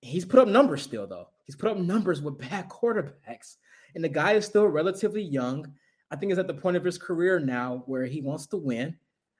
he's 0.00 0.24
put 0.24 0.40
up 0.40 0.48
numbers 0.48 0.80
still, 0.80 1.06
though. 1.06 1.28
He's 1.44 1.56
put 1.56 1.70
up 1.70 1.76
numbers 1.76 2.22
with 2.22 2.38
bad 2.38 2.68
quarterbacks. 2.70 3.56
And 3.94 4.02
the 4.02 4.08
guy 4.08 4.32
is 4.32 4.46
still 4.46 4.66
relatively 4.66 5.22
young. 5.22 5.70
I 6.10 6.16
think 6.16 6.32
he's 6.32 6.38
at 6.38 6.46
the 6.46 6.54
point 6.54 6.78
of 6.78 6.84
his 6.84 6.96
career 6.96 7.38
now 7.38 7.82
where 7.84 8.06
he 8.06 8.22
wants 8.22 8.46
to 8.48 8.56
win. 8.56 8.96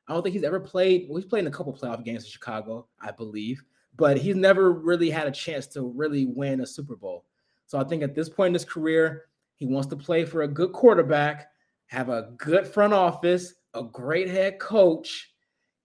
I 0.06 0.12
don't 0.12 0.22
think 0.22 0.34
he's 0.34 0.44
ever 0.44 0.60
played. 0.60 1.06
Well, 1.08 1.16
he's 1.16 1.28
played 1.28 1.40
in 1.40 1.46
a 1.46 1.50
couple 1.50 1.72
playoff 1.72 2.04
games 2.04 2.24
in 2.24 2.30
Chicago, 2.30 2.88
I 3.00 3.10
believe, 3.10 3.62
but 3.98 4.16
he's 4.16 4.36
never 4.36 4.72
really 4.72 5.10
had 5.10 5.26
a 5.26 5.32
chance 5.32 5.66
to 5.66 5.82
really 5.82 6.24
win 6.24 6.60
a 6.60 6.66
Super 6.66 6.96
Bowl. 6.96 7.26
So 7.66 7.78
I 7.78 7.84
think 7.84 8.02
at 8.02 8.14
this 8.14 8.30
point 8.30 8.48
in 8.48 8.54
his 8.54 8.64
career, 8.64 9.24
he 9.56 9.66
wants 9.66 9.88
to 9.88 9.96
play 9.96 10.24
for 10.24 10.42
a 10.42 10.48
good 10.48 10.72
quarterback, 10.72 11.48
have 11.86 12.08
a 12.08 12.30
good 12.38 12.66
front 12.66 12.94
office, 12.94 13.54
a 13.74 13.82
great 13.82 14.28
head 14.28 14.60
coach, 14.60 15.32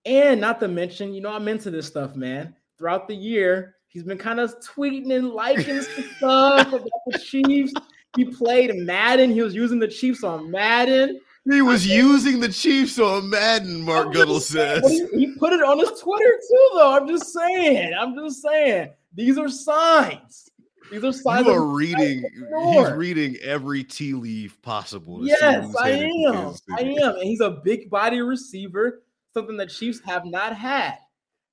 and 0.06 0.40
not 0.40 0.60
to 0.60 0.68
mention, 0.68 1.14
you 1.14 1.22
know, 1.22 1.34
I'm 1.34 1.48
into 1.48 1.72
this 1.72 1.88
stuff, 1.88 2.16
man. 2.16 2.56
Throughout 2.78 3.08
the 3.08 3.16
year, 3.16 3.76
he's 3.88 4.04
been 4.04 4.18
kind 4.18 4.40
of 4.40 4.54
tweeting 4.60 5.12
and 5.12 5.32
liking 5.32 5.82
stuff 6.18 6.68
about 6.68 6.90
the 7.08 7.18
Chiefs. 7.18 7.74
He 8.16 8.26
played 8.26 8.76
Madden. 8.76 9.32
He 9.32 9.42
was 9.42 9.56
using 9.56 9.80
the 9.80 9.88
Chiefs 9.88 10.24
on 10.24 10.52
Madden. 10.52 11.20
He 11.50 11.62
was 11.62 11.86
using 11.86 12.40
the 12.40 12.48
Chiefs 12.48 13.00
on 13.00 13.30
Madden, 13.30 13.82
Mark 13.82 14.14
Gunnels 14.14 14.48
says. 14.48 14.82
He, 14.90 15.06
he 15.26 15.36
put 15.36 15.52
it 15.52 15.62
on 15.62 15.78
his 15.78 16.00
Twitter 16.00 16.40
too, 16.50 16.70
though. 16.76 16.96
I'm 16.96 17.08
just 17.08 17.34
saying. 17.34 17.94
I'm 17.94 18.16
just 18.16 18.42
saying. 18.42 18.92
These 19.14 19.38
are 19.38 19.50
signs. 19.50 20.50
These 20.90 21.04
are 21.04 21.12
signs. 21.12 21.46
You 21.46 21.54
are 21.54 21.66
reading. 21.66 22.24
He's 22.72 22.92
reading 22.92 23.36
every 23.42 23.84
tea 23.84 24.14
leaf 24.14 24.62
possible. 24.62 25.26
Yes, 25.28 25.76
I 25.76 25.90
am. 25.90 26.54
I 26.72 26.82
am. 27.02 27.16
And 27.16 27.24
he's 27.24 27.42
a 27.42 27.52
big 27.52 27.90
body 27.90 28.22
receiver, 28.22 29.04
something 29.34 29.58
that 29.58 29.70
Chiefs 29.70 30.00
have 30.06 30.26
not 30.26 30.56
had. 30.56 30.98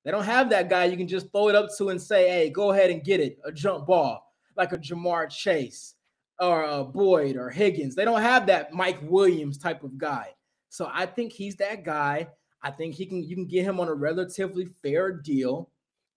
They 0.05 0.11
don't 0.11 0.23
have 0.23 0.49
that 0.51 0.69
guy 0.69 0.85
you 0.85 0.97
can 0.97 1.07
just 1.07 1.31
throw 1.31 1.49
it 1.49 1.55
up 1.55 1.69
to 1.77 1.89
and 1.89 2.01
say, 2.01 2.29
"Hey, 2.29 2.49
go 2.49 2.71
ahead 2.71 2.89
and 2.89 3.03
get 3.03 3.19
it." 3.19 3.39
A 3.43 3.51
jump 3.51 3.87
ball 3.87 4.33
like 4.55 4.71
a 4.71 4.77
Ja'Marr 4.77 5.29
Chase 5.29 5.95
or 6.41 6.63
a 6.63 6.83
Boyd 6.83 7.37
or 7.37 7.49
Higgins. 7.49 7.95
They 7.95 8.03
don't 8.03 8.21
have 8.21 8.47
that 8.47 8.73
Mike 8.73 8.99
Williams 9.03 9.57
type 9.57 9.83
of 9.83 9.97
guy. 9.97 10.33
So 10.69 10.89
I 10.91 11.05
think 11.05 11.31
he's 11.31 11.55
that 11.57 11.85
guy. 11.85 12.27
I 12.63 12.71
think 12.71 12.95
he 12.95 13.05
can 13.05 13.23
you 13.23 13.35
can 13.35 13.45
get 13.45 13.63
him 13.63 13.79
on 13.79 13.87
a 13.87 13.93
relatively 13.93 14.67
fair 14.81 15.11
deal. 15.11 15.69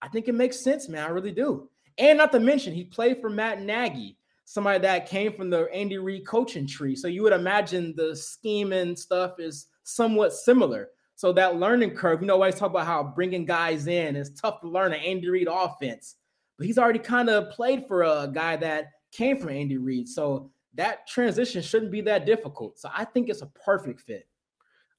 I 0.03 0.09
think 0.09 0.29
it 0.29 0.35
makes 0.35 0.61
sense, 0.61 0.89
man. 0.89 1.05
I 1.05 1.11
really 1.11 1.33
do. 1.33 1.69
And 1.99 2.19
not 2.19 2.33
to 2.33 2.41
mention, 2.41 2.75
he 2.75 2.85
played 2.85 3.21
for 3.21 3.31
Matt 3.31 3.63
Nagy, 3.63 4.19
somebody 4.45 4.81
that 4.81 5.09
came 5.09 5.33
from 5.33 5.51
the 5.51 5.73
Andy 5.73 5.99
Reid 5.99 6.27
coaching 6.27 6.67
tree. 6.67 6.97
So 6.97 7.09
you 7.09 7.23
would 7.23 7.33
imagine 7.33 7.95
the 7.97 8.17
scheme 8.17 8.73
and 8.73 8.99
stuff 8.99 9.39
is 9.39 9.69
somewhat 9.85 10.33
similar. 10.33 10.89
So 11.17 11.33
that 11.33 11.57
learning 11.57 11.95
curve, 11.95 12.21
you 12.21 12.27
know, 12.27 12.35
always 12.35 12.57
talk 12.57 12.71
about 12.71 12.87
how 12.87 13.03
bringing 13.03 13.45
guys 13.45 13.87
in 13.87 14.17
is 14.17 14.31
tough 14.31 14.61
to 14.63 14.69
learn 14.69 14.93
an 14.93 15.01
Andy 15.01 15.29
Reid 15.29 15.49
offense, 15.51 16.17
but 16.59 16.67
he's 16.67 16.79
already 16.79 16.99
kind 16.99 17.31
of 17.31 17.51
played 17.51 17.87
for 17.87 18.03
a 18.03 18.29
guy 18.33 18.57
that 18.57 18.87
came 19.15 19.39
from 19.39 19.51
Andy 19.51 19.79
Reid. 19.79 20.09
So 20.09 20.51
that 20.75 21.07
transition 21.07 21.63
shouldn't 21.63 21.93
be 21.93 22.01
that 22.03 22.27
difficult. 22.27 22.79
So 22.79 22.91
I 22.95 23.05
think 23.05 23.29
it's 23.29 23.43
a 23.43 23.47
perfect 23.47 24.01
fit. 24.01 24.27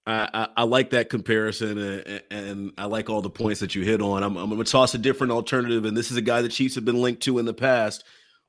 I, 0.08 0.30
I, 0.34 0.48
I 0.58 0.64
like 0.64 0.92
that 0.92 1.10
comparison, 1.10 1.80
and, 1.80 2.22
and, 2.30 2.72
I 2.78 2.86
like 2.86 3.10
all 3.10 3.24
the 3.24 3.30
points 3.30 3.60
that 3.62 3.74
you 3.74 3.84
hit 3.84 4.04
on. 4.04 4.22
I'm, 4.22 4.38
I'm 4.38 4.50
going 4.52 4.64
to 4.64 4.72
toss 4.72 4.94
a 4.94 5.00
different 5.00 5.34
alternative, 5.34 5.86
and 5.86 5.98
this 5.98 6.12
is 6.12 6.18
a 6.18 6.22
guy 6.22 6.44
the 6.44 6.50
Chiefs 6.50 6.76
have 6.76 6.86
been 6.86 7.02
linked 7.02 7.24
to 7.24 7.40
in 7.40 7.46
the 7.46 7.56
past. 7.56 8.04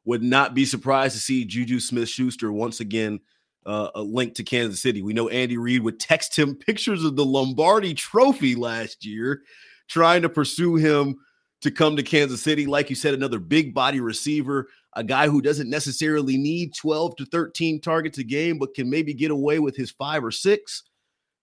Would 0.05 0.23
not 0.23 0.55
be 0.55 0.67
surprised 0.67 1.14
to 1.14 1.21
see 1.21 1.47
Juju 1.47 1.81
Smith 1.81 2.11
Schuster 2.11 2.53
once 2.53 2.81
again 2.81 3.21
uh, 3.64 3.91
linked 3.97 4.37
to 4.37 4.45
Kansas 4.45 4.83
City. 4.83 5.01
We 5.01 5.14
know 5.14 5.29
Andy 5.29 5.57
Reid 5.57 5.83
would 5.83 5.99
text 5.99 6.39
him 6.39 6.55
pictures 6.67 7.05
of 7.05 7.17
the 7.17 7.25
Lombardi 7.25 7.95
trophy 7.95 8.55
last 8.55 9.05
year, 9.05 9.43
trying 9.89 10.23
to 10.23 10.29
pursue 10.29 10.77
him 10.77 11.17
to 11.62 11.71
come 11.71 11.97
to 11.97 12.03
Kansas 12.03 12.43
City. 12.43 12.67
Like 12.67 12.91
you 12.91 12.97
said, 12.97 13.14
another 13.14 13.39
big 13.39 13.75
body 13.75 14.01
receiver, 14.01 14.69
a 14.97 15.05
guy 15.05 15.28
who 15.28 15.42
doesn't 15.42 15.68
necessarily 15.68 16.38
need 16.38 16.74
12 16.74 17.16
to 17.16 17.26
13 17.26 17.80
targets 17.82 18.16
a 18.16 18.24
game, 18.24 18.59
but 18.59 18.74
can 18.74 18.88
maybe 18.88 19.12
get 19.12 19.30
away 19.30 19.59
with 19.59 19.76
his 19.76 19.90
five 19.90 20.24
or 20.24 20.30
six. 20.30 20.84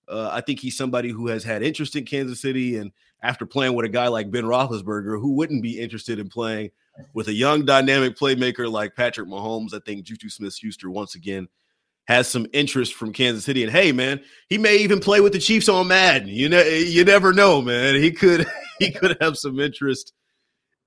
Uh, 0.09 0.29
I 0.33 0.41
think 0.41 0.59
he's 0.59 0.75
somebody 0.75 1.09
who 1.09 1.27
has 1.27 1.43
had 1.43 1.61
interest 1.61 1.95
in 1.95 2.03
Kansas 2.03 2.41
City. 2.41 2.77
And 2.77 2.91
after 3.21 3.45
playing 3.45 3.75
with 3.75 3.85
a 3.85 3.89
guy 3.89 4.07
like 4.07 4.31
Ben 4.31 4.43
Roethlisberger, 4.43 5.21
who 5.21 5.33
wouldn't 5.35 5.61
be 5.61 5.79
interested 5.79 6.17
in 6.17 6.29
playing 6.29 6.71
with 7.13 7.27
a 7.27 7.33
young, 7.33 7.63
dynamic 7.63 8.17
playmaker 8.17 8.69
like 8.69 8.95
Patrick 8.95 9.29
Mahomes, 9.29 9.73
I 9.73 9.79
think 9.85 10.03
Juju 10.03 10.29
Smith 10.29 10.55
Schuster 10.55 10.89
once 10.89 11.13
again 11.13 11.47
has 12.05 12.27
some 12.27 12.47
interest 12.53 12.95
from 12.95 13.13
Kansas 13.13 13.45
City. 13.45 13.63
And 13.63 13.71
hey, 13.71 13.91
man, 13.91 14.19
he 14.49 14.57
may 14.57 14.77
even 14.77 14.99
play 14.99 15.21
with 15.21 15.31
the 15.31 15.39
Chiefs 15.39 15.69
on 15.69 15.87
Madden. 15.87 16.27
You 16.27 16.49
know, 16.49 16.61
you 16.61 17.05
never 17.05 17.31
know, 17.31 17.61
man. 17.61 17.95
He 17.95 18.11
could 18.11 18.47
he 18.79 18.91
could 18.91 19.15
have 19.21 19.37
some 19.37 19.59
interest 19.59 20.11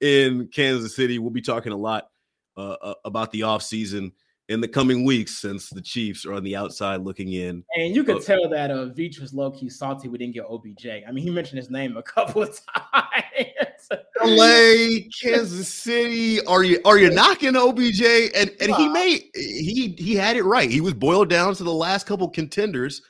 in 0.00 0.48
Kansas 0.48 0.96
City. 0.96 1.20
We'll 1.20 1.30
be 1.30 1.40
talking 1.40 1.72
a 1.72 1.76
lot 1.76 2.08
uh, 2.57 2.76
uh 2.80 2.94
about 3.04 3.30
the 3.32 3.40
offseason 3.40 4.12
in 4.48 4.61
the 4.61 4.68
coming 4.68 5.04
weeks 5.04 5.38
since 5.38 5.70
the 5.70 5.82
Chiefs 5.82 6.24
are 6.24 6.34
on 6.34 6.44
the 6.44 6.54
outside 6.54 7.00
looking 7.00 7.32
in. 7.32 7.64
And 7.76 7.94
you 7.94 8.04
could 8.04 8.18
uh, 8.18 8.20
tell 8.20 8.48
that 8.48 8.70
uh 8.70 8.86
Veach 8.86 9.20
was 9.20 9.34
low 9.34 9.50
key 9.50 9.68
salty 9.68 10.09
we 10.09 10.18
didn't 10.18 10.34
get 10.34 10.46
OBJ. 10.48 10.86
I 11.07 11.12
mean, 11.12 11.24
he 11.24 11.30
mentioned 11.30 11.59
his 11.59 11.70
name 11.70 11.96
a 11.96 12.02
couple 12.14 12.42
of 12.42 12.61
times. 12.74 13.88
LA, 14.22 15.09
Kansas 15.22 15.68
City. 15.68 16.44
Are 16.46 16.62
you 16.62 16.80
are 16.84 16.98
you 16.98 17.11
knocking 17.11 17.57
OBJ? 17.57 18.02
And 18.34 18.50
and 18.61 18.74
he 18.74 18.88
may 18.88 19.30
he 19.34 19.94
he 19.98 20.14
had 20.14 20.36
it 20.36 20.44
right. 20.44 20.70
He 20.70 20.80
was 20.80 20.94
boiled 20.94 21.28
down 21.28 21.54
to 21.54 21.64
the 21.64 21.72
last 21.72 22.07
couple 22.07 22.28
contenders. 22.28 23.02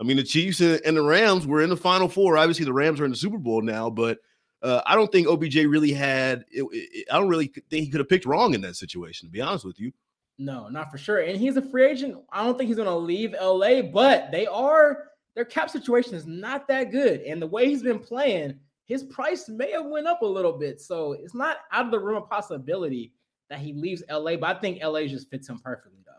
I 0.00 0.04
mean, 0.04 0.16
the 0.16 0.24
Chiefs 0.24 0.60
and 0.60 0.96
the 0.96 1.02
Rams 1.02 1.46
were 1.46 1.62
in 1.62 1.70
the 1.70 1.76
Final 1.76 2.08
Four. 2.08 2.36
Obviously, 2.36 2.64
the 2.64 2.72
Rams 2.72 3.00
are 3.00 3.04
in 3.04 3.10
the 3.10 3.16
Super 3.16 3.38
Bowl 3.38 3.62
now, 3.62 3.88
but 3.90 4.18
uh, 4.62 4.80
I 4.86 4.94
don't 4.94 5.10
think 5.10 5.26
OBJ 5.28 5.56
really 5.56 5.92
had. 5.92 6.44
It, 6.50 6.64
it, 6.72 7.06
I 7.10 7.18
don't 7.18 7.28
really 7.28 7.46
think 7.46 7.84
he 7.84 7.90
could 7.90 8.00
have 8.00 8.08
picked 8.08 8.26
wrong 8.26 8.54
in 8.54 8.60
that 8.62 8.76
situation. 8.76 9.28
To 9.28 9.32
be 9.32 9.40
honest 9.40 9.64
with 9.64 9.80
you. 9.80 9.92
No, 10.38 10.68
not 10.68 10.90
for 10.90 10.98
sure. 10.98 11.20
And 11.20 11.38
he's 11.38 11.56
a 11.56 11.62
free 11.62 11.86
agent. 11.86 12.16
I 12.30 12.44
don't 12.44 12.56
think 12.56 12.68
he's 12.68 12.76
going 12.76 12.88
to 12.88 12.94
leave 12.94 13.34
LA, 13.40 13.82
but 13.82 14.30
they 14.32 14.46
are 14.46 15.04
their 15.34 15.44
cap 15.44 15.70
situation 15.70 16.14
is 16.14 16.26
not 16.26 16.68
that 16.68 16.90
good. 16.90 17.20
And 17.22 17.40
the 17.40 17.46
way 17.46 17.68
he's 17.68 17.82
been 17.82 17.98
playing, 17.98 18.58
his 18.84 19.04
price 19.04 19.48
may 19.48 19.70
have 19.72 19.86
went 19.86 20.06
up 20.06 20.22
a 20.22 20.26
little 20.26 20.52
bit. 20.52 20.80
So 20.80 21.12
it's 21.12 21.34
not 21.34 21.58
out 21.70 21.86
of 21.86 21.90
the 21.90 21.98
room 21.98 22.16
of 22.16 22.28
possibility 22.28 23.12
that 23.48 23.58
he 23.58 23.72
leaves 23.72 24.02
LA, 24.10 24.36
but 24.36 24.56
I 24.56 24.60
think 24.60 24.82
LA 24.82 25.06
just 25.06 25.30
fits 25.30 25.48
him 25.48 25.58
perfectly 25.58 26.00
though. 26.04 26.12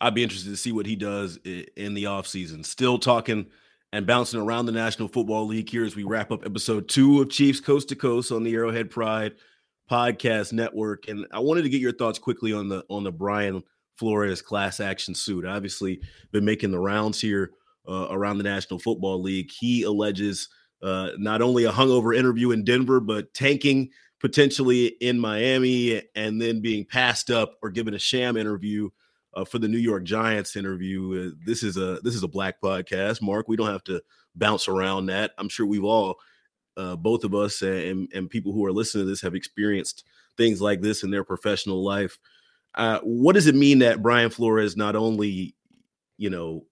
I'd 0.00 0.14
be 0.14 0.22
interested 0.22 0.50
to 0.50 0.56
see 0.56 0.72
what 0.72 0.86
he 0.86 0.96
does 0.96 1.38
in 1.44 1.94
the 1.94 2.04
offseason. 2.04 2.64
Still 2.64 2.98
talking 2.98 3.46
and 3.94 4.08
bouncing 4.08 4.40
around 4.40 4.66
the 4.66 4.72
National 4.72 5.06
Football 5.06 5.46
League 5.46 5.70
here 5.70 5.84
as 5.84 5.94
we 5.94 6.02
wrap 6.02 6.32
up 6.32 6.44
episode 6.44 6.88
two 6.88 7.22
of 7.22 7.30
Chiefs 7.30 7.60
Coast 7.60 7.88
to 7.90 7.94
Coast 7.94 8.32
on 8.32 8.42
the 8.42 8.52
Arrowhead 8.52 8.90
Pride 8.90 9.34
podcast 9.88 10.52
network. 10.52 11.06
And 11.06 11.24
I 11.30 11.38
wanted 11.38 11.62
to 11.62 11.68
get 11.68 11.80
your 11.80 11.92
thoughts 11.92 12.18
quickly 12.18 12.52
on 12.52 12.68
the 12.68 12.84
on 12.90 13.04
the 13.04 13.12
Brian 13.12 13.62
Flores 13.96 14.42
class 14.42 14.80
action 14.80 15.14
suit. 15.14 15.46
Obviously, 15.46 16.00
been 16.32 16.44
making 16.44 16.72
the 16.72 16.78
rounds 16.80 17.20
here 17.20 17.52
uh, 17.88 18.08
around 18.10 18.38
the 18.38 18.44
National 18.44 18.80
Football 18.80 19.22
League. 19.22 19.52
He 19.52 19.84
alleges 19.84 20.48
uh, 20.82 21.10
not 21.16 21.40
only 21.40 21.62
a 21.62 21.72
hungover 21.72 22.16
interview 22.16 22.50
in 22.50 22.64
Denver, 22.64 22.98
but 22.98 23.32
tanking 23.32 23.90
potentially 24.18 24.86
in 24.86 25.20
Miami, 25.20 26.02
and 26.16 26.42
then 26.42 26.60
being 26.60 26.84
passed 26.84 27.30
up 27.30 27.58
or 27.62 27.70
given 27.70 27.94
a 27.94 27.98
sham 28.00 28.36
interview 28.36 28.90
uh, 29.36 29.44
for 29.44 29.58
the 29.58 29.68
New 29.68 29.78
York 29.78 30.04
Giants 30.04 30.56
interview. 30.56 31.32
Uh, 31.32 31.36
this 31.44 31.62
is 31.62 31.76
a 31.76 32.00
this 32.02 32.14
is 32.14 32.22
a 32.22 32.28
black 32.28 32.60
podcast, 32.60 33.22
Mark. 33.22 33.48
We 33.48 33.56
don't 33.56 33.68
have 33.68 33.84
to 33.84 34.02
bounce 34.34 34.68
around 34.68 35.06
that. 35.06 35.32
I'm 35.38 35.48
sure 35.48 35.66
we've 35.66 35.84
all 35.84 36.16
uh, 36.76 36.96
both 36.96 37.24
of 37.24 37.34
us 37.34 37.62
and, 37.62 38.08
and 38.12 38.28
people 38.28 38.52
who 38.52 38.64
are 38.64 38.72
listening 38.72 39.04
to 39.04 39.10
this 39.10 39.20
have 39.20 39.34
experienced 39.34 40.04
things 40.36 40.60
like 40.60 40.80
this 40.80 41.02
in 41.02 41.10
their 41.10 41.24
professional 41.24 41.84
life. 41.84 42.18
Uh, 42.74 42.98
what 43.02 43.34
does 43.34 43.46
it 43.46 43.54
mean 43.54 43.78
that 43.78 44.02
Brian 44.02 44.30
Flores 44.30 44.76
not 44.76 44.96
only, 44.96 45.54
you 46.16 46.30
know, 46.30 46.66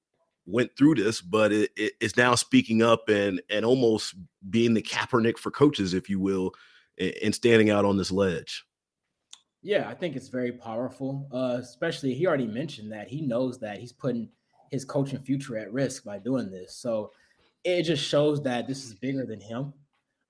went 0.46 0.76
through 0.76 0.96
this, 0.96 1.20
but 1.20 1.52
it, 1.52 1.70
it 1.76 1.92
is 2.00 2.16
now 2.16 2.34
speaking 2.34 2.82
up 2.82 3.08
and 3.08 3.40
and 3.48 3.64
almost 3.64 4.14
being 4.50 4.74
the 4.74 4.82
Kaepernick 4.82 5.38
for 5.38 5.50
coaches, 5.50 5.94
if 5.94 6.10
you 6.10 6.18
will, 6.18 6.52
and 7.22 7.34
standing 7.34 7.70
out 7.70 7.84
on 7.84 7.96
this 7.96 8.10
ledge? 8.10 8.64
Yeah, 9.62 9.88
I 9.88 9.94
think 9.94 10.16
it's 10.16 10.28
very 10.28 10.52
powerful. 10.52 11.28
Uh, 11.32 11.58
especially 11.60 12.14
he 12.14 12.26
already 12.26 12.46
mentioned 12.46 12.90
that 12.92 13.08
he 13.08 13.20
knows 13.20 13.58
that 13.60 13.78
he's 13.78 13.92
putting 13.92 14.28
his 14.70 14.84
coaching 14.84 15.20
future 15.20 15.56
at 15.56 15.72
risk 15.72 16.04
by 16.04 16.18
doing 16.18 16.50
this. 16.50 16.74
So 16.74 17.12
it 17.62 17.84
just 17.84 18.02
shows 18.02 18.42
that 18.42 18.66
this 18.66 18.84
is 18.84 18.94
bigger 18.94 19.24
than 19.24 19.40
him. 19.40 19.72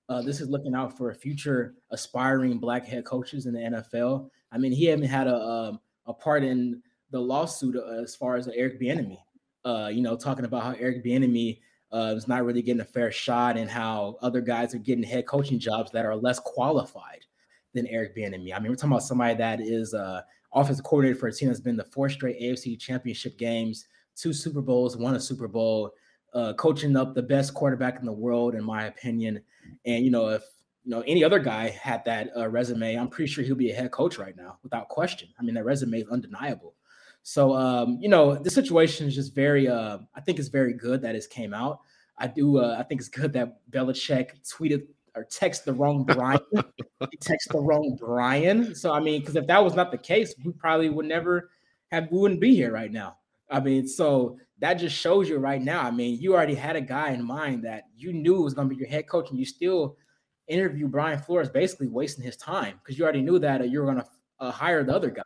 Uh, 0.07 0.21
this 0.21 0.39
is 0.39 0.49
looking 0.49 0.75
out 0.75 0.95
for 0.95 1.11
future 1.13 1.75
aspiring 1.89 2.59
black 2.59 2.85
head 2.85 3.05
coaches 3.05 3.47
in 3.47 3.53
the 3.53 3.59
NFL. 3.59 4.29
I 4.51 4.59
mean, 4.59 4.71
he 4.71 4.85
haven't 4.85 5.07
had 5.07 5.27
a 5.27 5.35
um, 5.35 5.79
a 6.05 6.13
part 6.13 6.43
in 6.43 6.83
the 7.09 7.19
lawsuit 7.19 7.75
uh, 7.75 8.03
as 8.03 8.15
far 8.15 8.35
as 8.35 8.47
Eric 8.49 8.79
Bieniemy. 8.79 9.17
Uh, 9.65 9.89
you 9.91 10.01
know, 10.01 10.15
talking 10.15 10.45
about 10.45 10.63
how 10.63 10.73
Eric 10.73 11.03
Bieniemy 11.03 11.59
uh, 11.91 12.13
is 12.15 12.27
not 12.27 12.43
really 12.43 12.61
getting 12.61 12.81
a 12.81 12.85
fair 12.85 13.11
shot, 13.11 13.57
and 13.57 13.69
how 13.69 14.17
other 14.21 14.41
guys 14.41 14.75
are 14.75 14.79
getting 14.79 15.03
head 15.03 15.25
coaching 15.25 15.57
jobs 15.57 15.89
that 15.91 16.05
are 16.05 16.15
less 16.15 16.39
qualified 16.39 17.25
than 17.73 17.87
Eric 17.87 18.15
Bieniemy. 18.15 18.55
I 18.55 18.59
mean, 18.59 18.71
we're 18.71 18.75
talking 18.75 18.91
about 18.91 19.03
somebody 19.03 19.35
that 19.35 19.61
is 19.61 19.93
uh, 19.93 20.21
offensive 20.53 20.85
coordinator 20.85 21.19
for 21.19 21.27
a 21.27 21.33
team 21.33 21.49
that's 21.49 21.59
been 21.59 21.77
the 21.77 21.83
four 21.83 22.09
straight 22.09 22.39
AFC 22.39 22.79
Championship 22.79 23.37
games, 23.37 23.87
two 24.15 24.33
Super 24.33 24.61
Bowls, 24.61 24.97
won 24.97 25.15
a 25.15 25.19
Super 25.19 25.47
Bowl, 25.47 25.91
uh, 26.33 26.53
coaching 26.53 26.95
up 26.95 27.13
the 27.13 27.21
best 27.21 27.53
quarterback 27.53 27.99
in 27.99 28.05
the 28.05 28.11
world, 28.11 28.55
in 28.55 28.63
my 28.63 28.85
opinion. 28.85 29.41
And 29.85 30.03
you 30.05 30.11
know, 30.11 30.29
if 30.29 30.43
you 30.83 30.91
know 30.91 31.01
any 31.01 31.23
other 31.23 31.39
guy 31.39 31.69
had 31.69 32.03
that 32.05 32.29
uh, 32.37 32.47
resume, 32.47 32.95
I'm 32.95 33.09
pretty 33.09 33.31
sure 33.31 33.43
he'll 33.43 33.55
be 33.55 33.71
a 33.71 33.75
head 33.75 33.91
coach 33.91 34.17
right 34.17 34.35
now 34.35 34.57
without 34.63 34.89
question. 34.89 35.29
I 35.39 35.43
mean, 35.43 35.55
that 35.55 35.65
resume 35.65 35.99
is 36.01 36.07
undeniable. 36.09 36.75
So, 37.23 37.55
um, 37.55 37.97
you 38.01 38.09
know, 38.09 38.35
the 38.35 38.49
situation 38.49 39.07
is 39.07 39.15
just 39.15 39.33
very. 39.33 39.67
Uh, 39.67 39.99
I 40.13 40.21
think 40.21 40.39
it's 40.39 40.49
very 40.49 40.73
good 40.73 41.01
that 41.01 41.15
it 41.15 41.25
came 41.29 41.53
out. 41.53 41.79
I 42.17 42.27
do. 42.27 42.59
Uh, 42.59 42.75
I 42.77 42.83
think 42.83 42.99
it's 43.01 43.09
good 43.09 43.33
that 43.33 43.59
Belichick 43.71 44.31
tweeted 44.45 44.87
or 45.15 45.23
text 45.25 45.65
the 45.65 45.73
wrong 45.73 46.03
Brian. 46.03 46.39
text 47.21 47.49
the 47.51 47.59
wrong 47.59 47.97
Brian. 47.99 48.75
So 48.75 48.91
I 48.91 48.99
mean, 48.99 49.21
because 49.21 49.35
if 49.35 49.47
that 49.47 49.63
was 49.63 49.75
not 49.75 49.91
the 49.91 49.97
case, 49.97 50.33
we 50.43 50.51
probably 50.53 50.89
would 50.89 51.05
never 51.05 51.49
have. 51.91 52.07
We 52.11 52.19
wouldn't 52.19 52.41
be 52.41 52.55
here 52.55 52.71
right 52.71 52.91
now. 52.91 53.17
I 53.49 53.59
mean, 53.59 53.87
so 53.87 54.37
that 54.59 54.75
just 54.75 54.95
shows 54.95 55.29
you 55.29 55.37
right 55.37 55.61
now. 55.61 55.81
I 55.81 55.91
mean, 55.91 56.19
you 56.19 56.33
already 56.33 56.55
had 56.55 56.75
a 56.75 56.81
guy 56.81 57.11
in 57.11 57.23
mind 57.23 57.63
that 57.63 57.83
you 57.95 58.13
knew 58.13 58.41
was 58.41 58.53
going 58.53 58.69
to 58.69 58.73
be 58.73 58.79
your 58.79 58.89
head 58.89 59.07
coach, 59.07 59.29
and 59.29 59.37
you 59.37 59.45
still 59.45 59.97
interview 60.47 60.87
Brian 60.87 61.19
Flores, 61.19 61.49
basically 61.49 61.87
wasting 61.87 62.23
his 62.23 62.37
time 62.37 62.79
because 62.83 62.97
you 62.97 63.03
already 63.03 63.21
knew 63.21 63.39
that 63.39 63.61
uh, 63.61 63.65
you 63.65 63.79
were 63.79 63.85
going 63.85 63.97
to 63.97 64.07
uh, 64.39 64.51
hire 64.51 64.83
the 64.83 64.93
other 64.93 65.09
guy. 65.09 65.21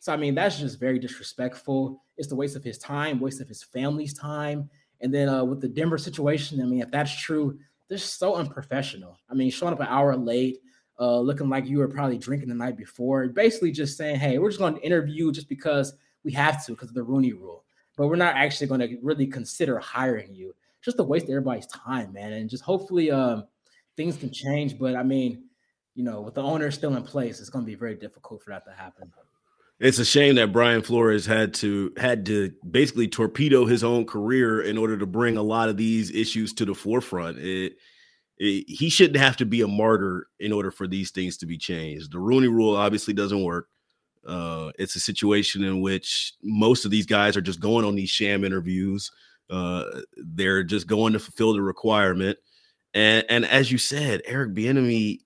So 0.00 0.12
I 0.12 0.16
mean, 0.16 0.34
that's 0.34 0.58
just 0.58 0.80
very 0.80 0.98
disrespectful. 0.98 2.02
It's 2.16 2.28
the 2.28 2.36
waste 2.36 2.56
of 2.56 2.64
his 2.64 2.78
time, 2.78 3.20
waste 3.20 3.40
of 3.40 3.48
his 3.48 3.62
family's 3.62 4.14
time, 4.14 4.68
and 5.00 5.12
then 5.14 5.28
uh, 5.28 5.44
with 5.44 5.60
the 5.60 5.68
Denver 5.68 5.98
situation, 5.98 6.60
I 6.60 6.64
mean, 6.64 6.82
if 6.82 6.90
that's 6.90 7.14
true, 7.20 7.58
they're 7.90 7.98
so 7.98 8.36
unprofessional. 8.36 9.18
I 9.28 9.34
mean, 9.34 9.50
showing 9.50 9.74
up 9.74 9.80
an 9.80 9.88
hour 9.88 10.16
late, 10.16 10.60
uh, 10.98 11.20
looking 11.20 11.50
like 11.50 11.66
you 11.66 11.78
were 11.78 11.88
probably 11.88 12.16
drinking 12.16 12.48
the 12.48 12.54
night 12.54 12.78
before, 12.78 13.28
basically 13.28 13.72
just 13.72 13.98
saying, 13.98 14.16
"Hey, 14.16 14.38
we're 14.38 14.48
just 14.48 14.60
going 14.60 14.76
to 14.76 14.80
interview 14.80 15.30
just 15.30 15.50
because 15.50 15.92
we 16.24 16.32
have 16.32 16.64
to 16.64 16.72
because 16.72 16.88
of 16.88 16.94
the 16.94 17.02
Rooney 17.02 17.34
Rule." 17.34 17.64
but 18.00 18.06
we're 18.08 18.16
not 18.16 18.34
actually 18.34 18.66
going 18.66 18.80
to 18.80 18.96
really 19.02 19.26
consider 19.26 19.78
hiring 19.78 20.34
you. 20.34 20.54
Just 20.82 20.96
to 20.96 21.02
waste 21.02 21.28
everybody's 21.28 21.66
time, 21.66 22.14
man. 22.14 22.32
And 22.32 22.48
just 22.48 22.64
hopefully 22.64 23.10
um, 23.10 23.44
things 23.94 24.16
can 24.16 24.32
change. 24.32 24.78
But 24.78 24.96
I 24.96 25.02
mean, 25.02 25.44
you 25.94 26.02
know, 26.02 26.22
with 26.22 26.32
the 26.32 26.42
owner 26.42 26.70
still 26.70 26.96
in 26.96 27.02
place, 27.02 27.40
it's 27.40 27.50
going 27.50 27.62
to 27.62 27.70
be 27.70 27.74
very 27.74 27.94
difficult 27.94 28.42
for 28.42 28.52
that 28.52 28.64
to 28.64 28.72
happen. 28.72 29.12
It's 29.80 29.98
a 29.98 30.04
shame 30.04 30.34
that 30.34 30.52
Brian 30.52 30.82
Flores 30.82 31.24
had 31.24 31.54
to 31.54 31.90
had 31.96 32.26
to 32.26 32.52
basically 32.70 33.08
torpedo 33.08 33.64
his 33.64 33.82
own 33.82 34.04
career 34.04 34.60
in 34.60 34.76
order 34.76 34.98
to 34.98 35.06
bring 35.06 35.38
a 35.38 35.42
lot 35.42 35.70
of 35.70 35.78
these 35.78 36.10
issues 36.10 36.52
to 36.54 36.66
the 36.66 36.74
forefront. 36.74 37.38
It, 37.38 37.76
it, 38.36 38.64
he 38.68 38.90
shouldn't 38.90 39.16
have 39.16 39.38
to 39.38 39.46
be 39.46 39.62
a 39.62 39.68
martyr 39.68 40.28
in 40.38 40.52
order 40.52 40.70
for 40.70 40.86
these 40.86 41.10
things 41.10 41.38
to 41.38 41.46
be 41.46 41.56
changed. 41.56 42.12
The 42.12 42.18
Rooney 42.18 42.48
Rule 42.48 42.76
obviously 42.76 43.14
doesn't 43.14 43.42
work. 43.42 43.68
Uh, 44.26 44.70
it's 44.78 44.96
a 44.96 45.00
situation 45.00 45.64
in 45.64 45.80
which 45.80 46.34
most 46.42 46.84
of 46.84 46.90
these 46.90 47.06
guys 47.06 47.34
are 47.34 47.42
just 47.42 47.60
going 47.60 47.86
on 47.86 47.94
these 47.94 48.10
sham 48.10 48.44
interviews. 48.44 49.10
Uh, 49.48 49.84
they're 50.16 50.62
just 50.62 50.86
going 50.88 51.14
to 51.14 51.18
fulfill 51.18 51.54
the 51.54 51.62
requirement. 51.62 52.38
And 52.92 53.24
and 53.30 53.46
as 53.46 53.72
you 53.72 53.78
said, 53.78 54.20
Eric 54.26 54.52
Bieniemy 54.52 55.20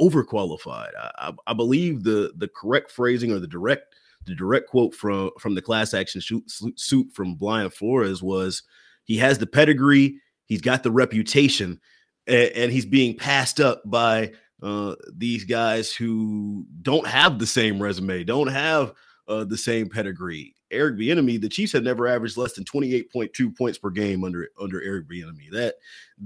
overqualified. 0.00 0.92
I, 0.98 1.10
I, 1.18 1.32
I 1.48 1.52
believe 1.52 2.04
the 2.04 2.32
the 2.36 2.48
correct 2.48 2.90
phrasing 2.90 3.32
or 3.32 3.38
the 3.38 3.46
direct 3.46 3.87
the 4.28 4.34
direct 4.34 4.68
quote 4.68 4.94
from 4.94 5.30
from 5.38 5.54
the 5.54 5.62
class 5.62 5.94
action 5.94 6.20
suit, 6.20 6.44
suit 6.76 7.12
from 7.12 7.34
Brian 7.34 7.70
Flores 7.70 8.22
was 8.22 8.62
he 9.04 9.16
has 9.16 9.38
the 9.38 9.46
pedigree, 9.46 10.20
he's 10.46 10.60
got 10.60 10.82
the 10.82 10.90
reputation, 10.90 11.80
and, 12.26 12.50
and 12.50 12.72
he's 12.72 12.86
being 12.86 13.16
passed 13.16 13.60
up 13.60 13.82
by 13.84 14.32
uh, 14.62 14.94
these 15.12 15.44
guys 15.44 15.92
who 15.92 16.66
don't 16.82 17.06
have 17.06 17.38
the 17.38 17.46
same 17.46 17.82
resume, 17.82 18.24
don't 18.24 18.48
have 18.48 18.92
uh, 19.28 19.44
the 19.44 19.58
same 19.58 19.88
pedigree. 19.88 20.54
Eric 20.70 20.96
Bieniemy, 20.96 21.40
the 21.40 21.48
Chiefs 21.48 21.72
have 21.72 21.82
never 21.82 22.06
averaged 22.06 22.36
less 22.36 22.52
than 22.52 22.64
28.2 22.64 23.56
points 23.56 23.78
per 23.78 23.90
game 23.90 24.24
under 24.24 24.48
under 24.60 24.82
Eric 24.82 25.08
Bieniemy. 25.08 25.50
That 25.50 25.76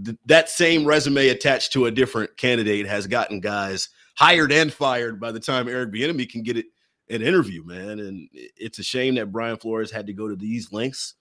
th- 0.05 0.16
that 0.26 0.48
same 0.48 0.84
resume 0.84 1.28
attached 1.28 1.72
to 1.72 1.86
a 1.86 1.90
different 1.90 2.36
candidate 2.36 2.86
has 2.86 3.07
gotten 3.07 3.40
guys 3.40 3.88
hired 4.14 4.53
and 4.53 4.72
fired 4.72 5.20
by 5.20 5.32
the 5.32 5.40
time 5.40 5.68
Eric 5.68 5.92
Bieniemy 5.92 6.28
can 6.28 6.42
get 6.42 6.57
it 6.57 6.66
an 7.13 7.23
interview, 7.23 7.65
man. 7.65 8.01
And 8.01 8.29
it's 8.33 8.79
a 8.79 8.83
shame 8.83 9.15
that 9.17 9.31
Brian 9.31 9.57
Flores 9.57 9.91
had 9.91 10.07
to 10.07 10.13
go 10.13 10.29
to 10.29 10.37
these 10.37 10.73
lengths 10.73 11.15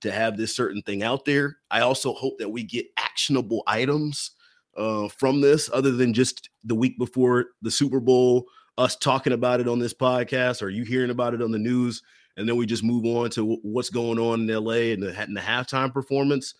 to 0.00 0.10
have 0.10 0.36
this 0.36 0.54
certain 0.54 0.82
thing 0.82 1.02
out 1.02 1.24
there. 1.24 1.58
I 1.70 1.80
also 1.80 2.12
hope 2.14 2.38
that 2.38 2.48
we 2.48 2.62
get 2.62 2.86
actionable 2.96 3.62
items 3.66 4.32
uh, 4.76 5.08
from 5.08 5.40
this 5.40 5.70
other 5.72 5.92
than 5.92 6.12
just 6.12 6.50
the 6.64 6.74
week 6.74 6.98
before 6.98 7.46
the 7.62 7.70
Super 7.70 8.00
Bowl, 8.00 8.46
us 8.78 8.96
talking 8.96 9.32
about 9.32 9.60
it 9.60 9.68
on 9.68 9.78
this 9.78 9.94
podcast, 9.94 10.62
or 10.62 10.68
you 10.68 10.84
hearing 10.84 11.10
about 11.10 11.34
it 11.34 11.42
on 11.42 11.50
the 11.50 11.58
news, 11.58 12.02
and 12.36 12.48
then 12.48 12.56
we 12.56 12.66
just 12.66 12.84
move 12.84 13.04
on 13.06 13.30
to 13.30 13.56
what's 13.62 13.88
going 13.88 14.18
on 14.18 14.40
in 14.40 14.64
LA 14.64 14.92
and 14.92 15.02
the, 15.02 15.18
and 15.18 15.36
the 15.36 15.40
halftime 15.40 15.92
performance. 15.92 16.54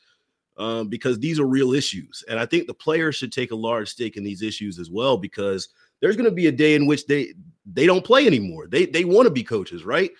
Um, 0.58 0.88
because 0.88 1.18
these 1.18 1.38
are 1.38 1.46
real 1.46 1.74
issues, 1.74 2.24
and 2.30 2.40
I 2.40 2.46
think 2.46 2.66
the 2.66 2.72
players 2.72 3.14
should 3.14 3.30
take 3.30 3.50
a 3.50 3.56
large 3.56 3.90
stake 3.90 4.16
in 4.16 4.24
these 4.24 4.40
issues 4.40 4.78
as 4.78 4.90
well. 4.90 5.18
Because 5.18 5.68
there's 6.00 6.16
going 6.16 6.28
to 6.28 6.34
be 6.34 6.46
a 6.46 6.52
day 6.52 6.74
in 6.74 6.86
which 6.86 7.06
they 7.06 7.34
they 7.64 7.86
don't 7.86 8.04
play 8.04 8.26
anymore. 8.26 8.66
They 8.68 8.86
they 8.86 9.04
want 9.04 9.26
to 9.26 9.32
be 9.32 9.42
coaches, 9.42 9.84
right? 9.84 10.10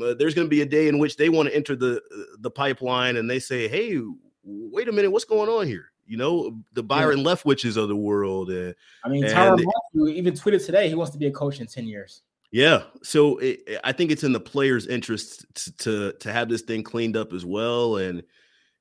Uh, 0.00 0.14
there's 0.14 0.34
going 0.34 0.46
to 0.46 0.50
be 0.50 0.62
a 0.62 0.66
day 0.66 0.88
in 0.88 0.98
which 0.98 1.16
they 1.16 1.28
want 1.28 1.48
to 1.48 1.54
enter 1.54 1.76
the 1.76 2.02
the 2.40 2.50
pipeline, 2.50 3.16
and 3.16 3.30
they 3.30 3.38
say, 3.38 3.68
"Hey, 3.68 4.00
wait 4.42 4.88
a 4.88 4.92
minute, 4.92 5.10
what's 5.10 5.24
going 5.24 5.48
on 5.48 5.66
here?" 5.66 5.90
you 6.06 6.16
know, 6.16 6.58
the 6.72 6.82
Byron 6.82 7.18
yeah. 7.18 7.24
Leftwiches 7.24 7.76
of 7.76 7.88
the 7.88 7.96
world. 7.96 8.50
And, 8.50 8.74
I 9.04 9.08
mean, 9.08 9.24
Tyrann 9.24 9.62
Mathieu 9.62 10.08
even 10.08 10.34
tweeted 10.34 10.64
today 10.64 10.88
he 10.88 10.94
wants 10.94 11.12
to 11.12 11.18
be 11.18 11.26
a 11.26 11.30
coach 11.30 11.60
in 11.60 11.66
10 11.66 11.86
years. 11.86 12.22
Yeah. 12.50 12.84
So 13.02 13.38
it, 13.38 13.80
I 13.82 13.92
think 13.92 14.10
it's 14.10 14.24
in 14.24 14.32
the 14.32 14.40
players' 14.40 14.86
interest 14.86 15.46
to, 15.54 15.76
to, 15.78 16.12
to 16.20 16.32
have 16.32 16.48
this 16.48 16.62
thing 16.62 16.82
cleaned 16.82 17.16
up 17.16 17.32
as 17.32 17.44
well. 17.44 17.96
And 17.96 18.22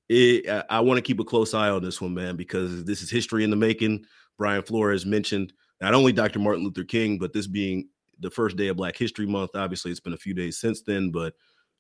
it, 0.10 0.48
I, 0.50 0.78
I 0.78 0.80
want 0.82 0.98
to 0.98 1.02
keep 1.02 1.20
a 1.20 1.24
close 1.24 1.54
eye 1.54 1.70
on 1.70 1.82
this 1.82 2.02
one, 2.02 2.14
man, 2.14 2.36
because 2.36 2.84
this 2.84 3.02
is 3.02 3.10
history 3.10 3.44
in 3.44 3.50
the 3.50 3.56
making. 3.56 4.06
Brian 4.38 4.64
Flores 4.64 5.06
mentioned 5.06 5.54
not 5.84 5.94
only 5.94 6.14
Dr. 6.14 6.40
Martin 6.40 6.64
Luther 6.64 6.86
King, 6.86 7.18
but 7.18 7.34
this 7.34 7.46
being 7.46 7.90
the 8.18 8.30
first 8.30 8.56
day 8.56 8.70
of 8.70 8.78
Black 8.78 8.96
History 8.96 9.26
Month. 9.26 9.52
Obviously, 9.54 9.92
it's 9.92 10.00
been 10.00 10.14
a 10.14 10.18
few 10.18 10.34
days 10.34 10.58
since 10.58 10.82
then, 10.82 11.12
but 11.12 11.34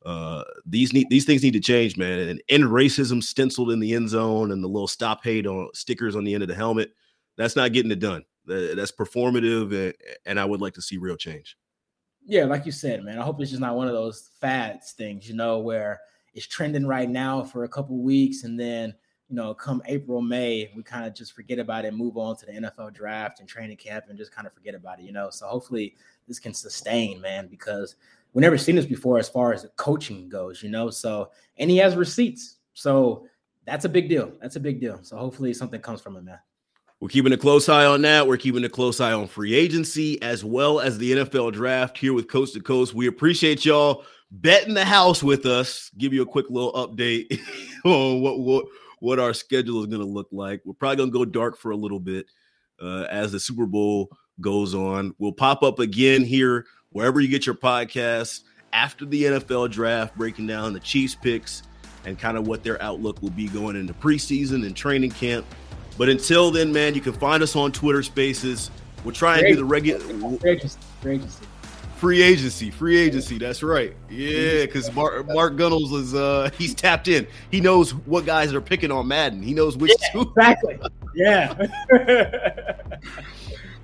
uh, 0.05 0.43
these 0.65 0.91
need 0.91 1.07
these 1.09 1.23
things 1.23 1.41
need 1.41 1.53
to 1.53 1.61
change, 1.61 1.95
man. 1.95 2.19
And 2.19 2.43
end 2.49 2.65
racism 2.65 3.23
stenciled 3.23 3.71
in 3.71 3.79
the 3.79 3.93
end 3.93 4.09
zone 4.09 4.51
and 4.51 4.61
the 4.61 4.67
little 4.67 4.89
stop 4.89 5.23
hate 5.23 5.47
on 5.47 5.69
stickers 5.73 6.17
on 6.17 6.25
the 6.25 6.33
end 6.33 6.43
of 6.43 6.49
the 6.49 6.55
helmet. 6.55 6.91
That's 7.37 7.55
not 7.55 7.71
getting 7.71 7.91
it 7.91 7.99
done. 7.99 8.25
That's 8.45 8.91
performative, 8.91 9.73
and, 9.73 9.93
and 10.25 10.37
I 10.37 10.43
would 10.43 10.59
like 10.59 10.73
to 10.73 10.81
see 10.81 10.97
real 10.97 11.15
change. 11.15 11.57
Yeah, 12.25 12.43
like 12.43 12.65
you 12.65 12.73
said, 12.73 13.05
man. 13.05 13.19
I 13.19 13.23
hope 13.23 13.39
it's 13.39 13.51
just 13.51 13.61
not 13.61 13.77
one 13.77 13.87
of 13.87 13.93
those 13.93 14.31
fads 14.41 14.91
things, 14.91 15.29
you 15.29 15.35
know, 15.35 15.59
where 15.59 16.01
it's 16.33 16.47
trending 16.47 16.85
right 16.85 17.09
now 17.09 17.41
for 17.41 17.63
a 17.63 17.69
couple 17.69 18.03
weeks, 18.03 18.43
and 18.43 18.59
then 18.59 18.93
you 19.29 19.35
know, 19.35 19.53
come 19.53 19.81
April, 19.85 20.21
May, 20.21 20.71
we 20.75 20.83
kind 20.83 21.05
of 21.05 21.13
just 21.13 21.33
forget 21.33 21.59
about 21.59 21.85
it, 21.85 21.93
move 21.93 22.17
on 22.17 22.35
to 22.37 22.45
the 22.45 22.51
NFL 22.53 22.93
draft 22.93 23.39
and 23.39 23.47
training 23.47 23.77
camp, 23.77 24.05
and 24.09 24.17
just 24.17 24.31
kind 24.31 24.45
of 24.45 24.53
forget 24.53 24.75
about 24.75 24.99
it, 24.99 25.03
you 25.03 25.11
know. 25.11 25.29
So 25.29 25.47
hopefully 25.47 25.95
this 26.27 26.39
can 26.39 26.53
sustain, 26.53 27.21
man, 27.21 27.47
because 27.47 27.95
we 28.33 28.41
never 28.41 28.57
seen 28.57 28.75
this 28.75 28.85
before 28.85 29.17
as 29.17 29.29
far 29.29 29.53
as 29.53 29.63
the 29.63 29.69
coaching 29.69 30.29
goes, 30.29 30.61
you 30.61 30.69
know. 30.69 30.89
So 30.89 31.31
and 31.57 31.69
he 31.69 31.77
has 31.77 31.95
receipts, 31.95 32.57
so 32.73 33.27
that's 33.65 33.85
a 33.85 33.89
big 33.89 34.09
deal. 34.09 34.31
That's 34.41 34.55
a 34.55 34.59
big 34.59 34.79
deal. 34.79 34.99
So 35.03 35.17
hopefully 35.17 35.53
something 35.53 35.81
comes 35.81 36.01
from 36.01 36.17
it, 36.17 36.23
man. 36.23 36.39
We're 36.99 37.09
keeping 37.09 37.33
a 37.33 37.37
close 37.37 37.67
eye 37.67 37.85
on 37.85 38.01
that. 38.03 38.27
We're 38.27 38.37
keeping 38.37 38.63
a 38.63 38.69
close 38.69 39.01
eye 39.01 39.11
on 39.11 39.27
free 39.27 39.53
agency 39.53 40.21
as 40.21 40.45
well 40.45 40.79
as 40.79 40.97
the 40.97 41.11
NFL 41.11 41.51
draft 41.51 41.97
here 41.97 42.13
with 42.13 42.29
Coast 42.29 42.53
to 42.53 42.61
Coast. 42.61 42.93
We 42.93 43.07
appreciate 43.07 43.65
y'all 43.65 44.05
betting 44.31 44.73
the 44.73 44.85
house 44.85 45.21
with 45.21 45.45
us. 45.45 45.91
Give 45.97 46.13
you 46.13 46.21
a 46.21 46.25
quick 46.25 46.49
little 46.49 46.71
update 46.73 47.39
on 47.85 48.21
what 48.21 48.39
what 48.39 48.65
what 49.03 49.19
our 49.19 49.33
schedule 49.33 49.81
is 49.81 49.87
going 49.87 50.01
to 50.01 50.07
look 50.07 50.29
like. 50.31 50.61
We're 50.63 50.75
probably 50.75 50.95
going 50.95 51.11
to 51.11 51.17
go 51.17 51.25
dark 51.25 51.57
for 51.57 51.71
a 51.71 51.75
little 51.75 51.99
bit 51.99 52.25
uh, 52.81 53.05
as 53.09 53.33
the 53.33 53.39
Super 53.39 53.65
Bowl 53.65 54.09
goes 54.39 54.73
on. 54.73 55.13
We'll 55.19 55.33
pop 55.33 55.61
up 55.61 55.79
again 55.79 56.23
here 56.23 56.65
wherever 56.93 57.19
you 57.19 57.27
get 57.27 57.45
your 57.45 57.53
podcasts 57.53 58.43
after 58.71 59.03
the 59.03 59.23
NFL 59.23 59.71
draft, 59.71 60.15
breaking 60.15 60.47
down 60.47 60.71
the 60.71 60.79
Chiefs 60.79 61.15
picks 61.15 61.63
and 62.05 62.17
kind 62.17 62.37
of 62.37 62.47
what 62.47 62.63
their 62.63 62.81
outlook 62.81 63.21
will 63.21 63.29
be 63.31 63.49
going 63.49 63.75
into 63.75 63.93
preseason 63.93 64.65
and 64.65 64.73
training 64.73 65.11
camp. 65.11 65.45
But 65.97 66.07
until 66.07 66.49
then, 66.49 66.71
man, 66.71 66.95
you 66.95 67.01
can 67.01 67.11
find 67.11 67.43
us 67.43 67.57
on 67.57 67.73
Twitter 67.73 68.03
Spaces. 68.03 68.71
We'll 69.03 69.13
try 69.13 69.39
and 69.39 69.47
do 69.47 69.57
the 69.57 69.65
regular. 69.65 69.99
Free 72.03 72.21
agency, 72.21 72.69
free 72.69 72.97
agency. 72.97 73.37
That's 73.37 73.63
right. 73.63 73.95
Yeah, 74.09 74.65
because 74.65 74.93
Mark, 74.93 75.25
Mark 75.29 75.55
Gunnels 75.55 75.93
is 75.93 76.13
uh 76.13 76.49
he's 76.57 76.75
tapped 76.75 77.07
in. 77.07 77.25
He 77.49 77.61
knows 77.61 77.93
what 77.93 78.25
guys 78.25 78.53
are 78.53 78.59
picking 78.59 78.91
on 78.91 79.07
Madden. 79.07 79.41
He 79.41 79.53
knows 79.53 79.77
which 79.77 79.93
yeah, 80.13 80.21
exactly. 80.21 80.79
Yeah. 81.15 81.67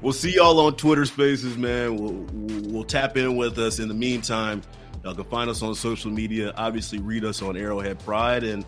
we'll 0.01 0.11
see 0.11 0.35
y'all 0.35 0.59
on 0.59 0.75
Twitter 0.75 1.05
Spaces, 1.05 1.57
man. 1.57 1.95
We'll, 1.95 2.27
we'll 2.73 2.83
tap 2.83 3.15
in 3.15 3.37
with 3.37 3.57
us. 3.57 3.79
In 3.79 3.87
the 3.87 3.93
meantime, 3.93 4.63
y'all 5.05 5.15
can 5.15 5.23
find 5.23 5.49
us 5.49 5.61
on 5.61 5.73
social 5.73 6.11
media. 6.11 6.53
Obviously, 6.57 6.99
read 6.99 7.23
us 7.23 7.41
on 7.41 7.55
Arrowhead 7.55 7.99
Pride 7.99 8.43
and 8.43 8.65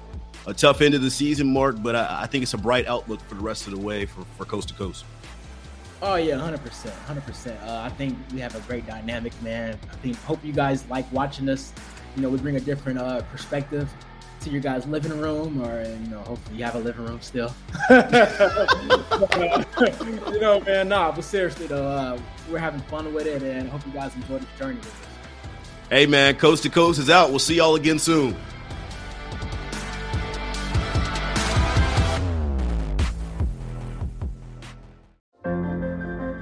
a 0.48 0.54
tough 0.54 0.80
end 0.80 0.94
of 0.94 1.02
the 1.02 1.12
season, 1.12 1.52
Mark. 1.52 1.76
But 1.84 1.98
I, 1.98 2.22
I 2.22 2.28
think 2.28 2.44
it's 2.44 2.54
a 2.54 2.58
bright 2.58 2.88
outlook 2.88 3.20
for 3.28 3.36
the 3.36 3.42
rest 3.42 3.68
of 3.68 3.74
the 3.74 3.82
way 3.82 4.06
for, 4.06 4.24
for 4.38 4.46
coast 4.46 4.70
to 4.70 4.76
coast. 4.76 5.04
Oh 6.04 6.16
yeah, 6.16 6.38
hundred 6.38 6.64
percent, 6.64 6.96
hundred 7.06 7.26
percent. 7.26 7.62
Uh, 7.62 7.82
I 7.86 7.90
think 7.90 8.18
we 8.34 8.40
have 8.40 8.56
a 8.56 8.60
great 8.62 8.88
dynamic, 8.88 9.40
man. 9.44 9.78
I 9.92 9.96
think 9.98 10.18
hope 10.24 10.44
you 10.44 10.52
guys 10.52 10.84
like 10.90 11.12
watching 11.12 11.48
us. 11.48 11.74
You 12.16 12.24
know, 12.24 12.30
we 12.30 12.40
bring 12.40 12.56
a 12.56 12.60
different 12.60 12.98
uh, 12.98 13.22
perspective 13.24 13.88
to 14.42 14.50
your 14.50 14.62
guys' 14.62 14.88
living 14.88 15.16
room, 15.20 15.62
or 15.62 15.84
you 15.84 16.08
know, 16.08 16.20
hopefully 16.22 16.58
you 16.58 16.64
have 16.64 16.74
a 16.74 16.80
living 16.80 17.06
room 17.06 17.22
still. 17.22 17.54
you 17.92 18.00
know, 20.40 20.60
man, 20.62 20.90
nah, 20.90 21.12
but 21.12 21.24
seriously 21.24 21.68
though, 21.68 21.88
uh, 21.88 22.20
we're 22.50 22.58
having 22.58 22.82
fun 22.82 23.14
with 23.14 23.28
it, 23.28 23.44
and 23.44 23.70
hope 23.70 23.86
you 23.86 23.94
guys 23.94 24.16
enjoy 24.16 24.40
this 24.40 24.50
journey 24.58 24.78
with 24.78 24.88
us. 24.88 24.96
Hey 25.90 26.08
man, 26.08 26.36
coast 26.36 26.64
to 26.64 26.70
coast 26.70 27.00
is 27.00 27.12
out. 27.12 27.30
We'll 27.30 27.38
see 27.38 27.58
y'all 27.58 27.76
again 27.76 28.00
soon. 28.00 28.36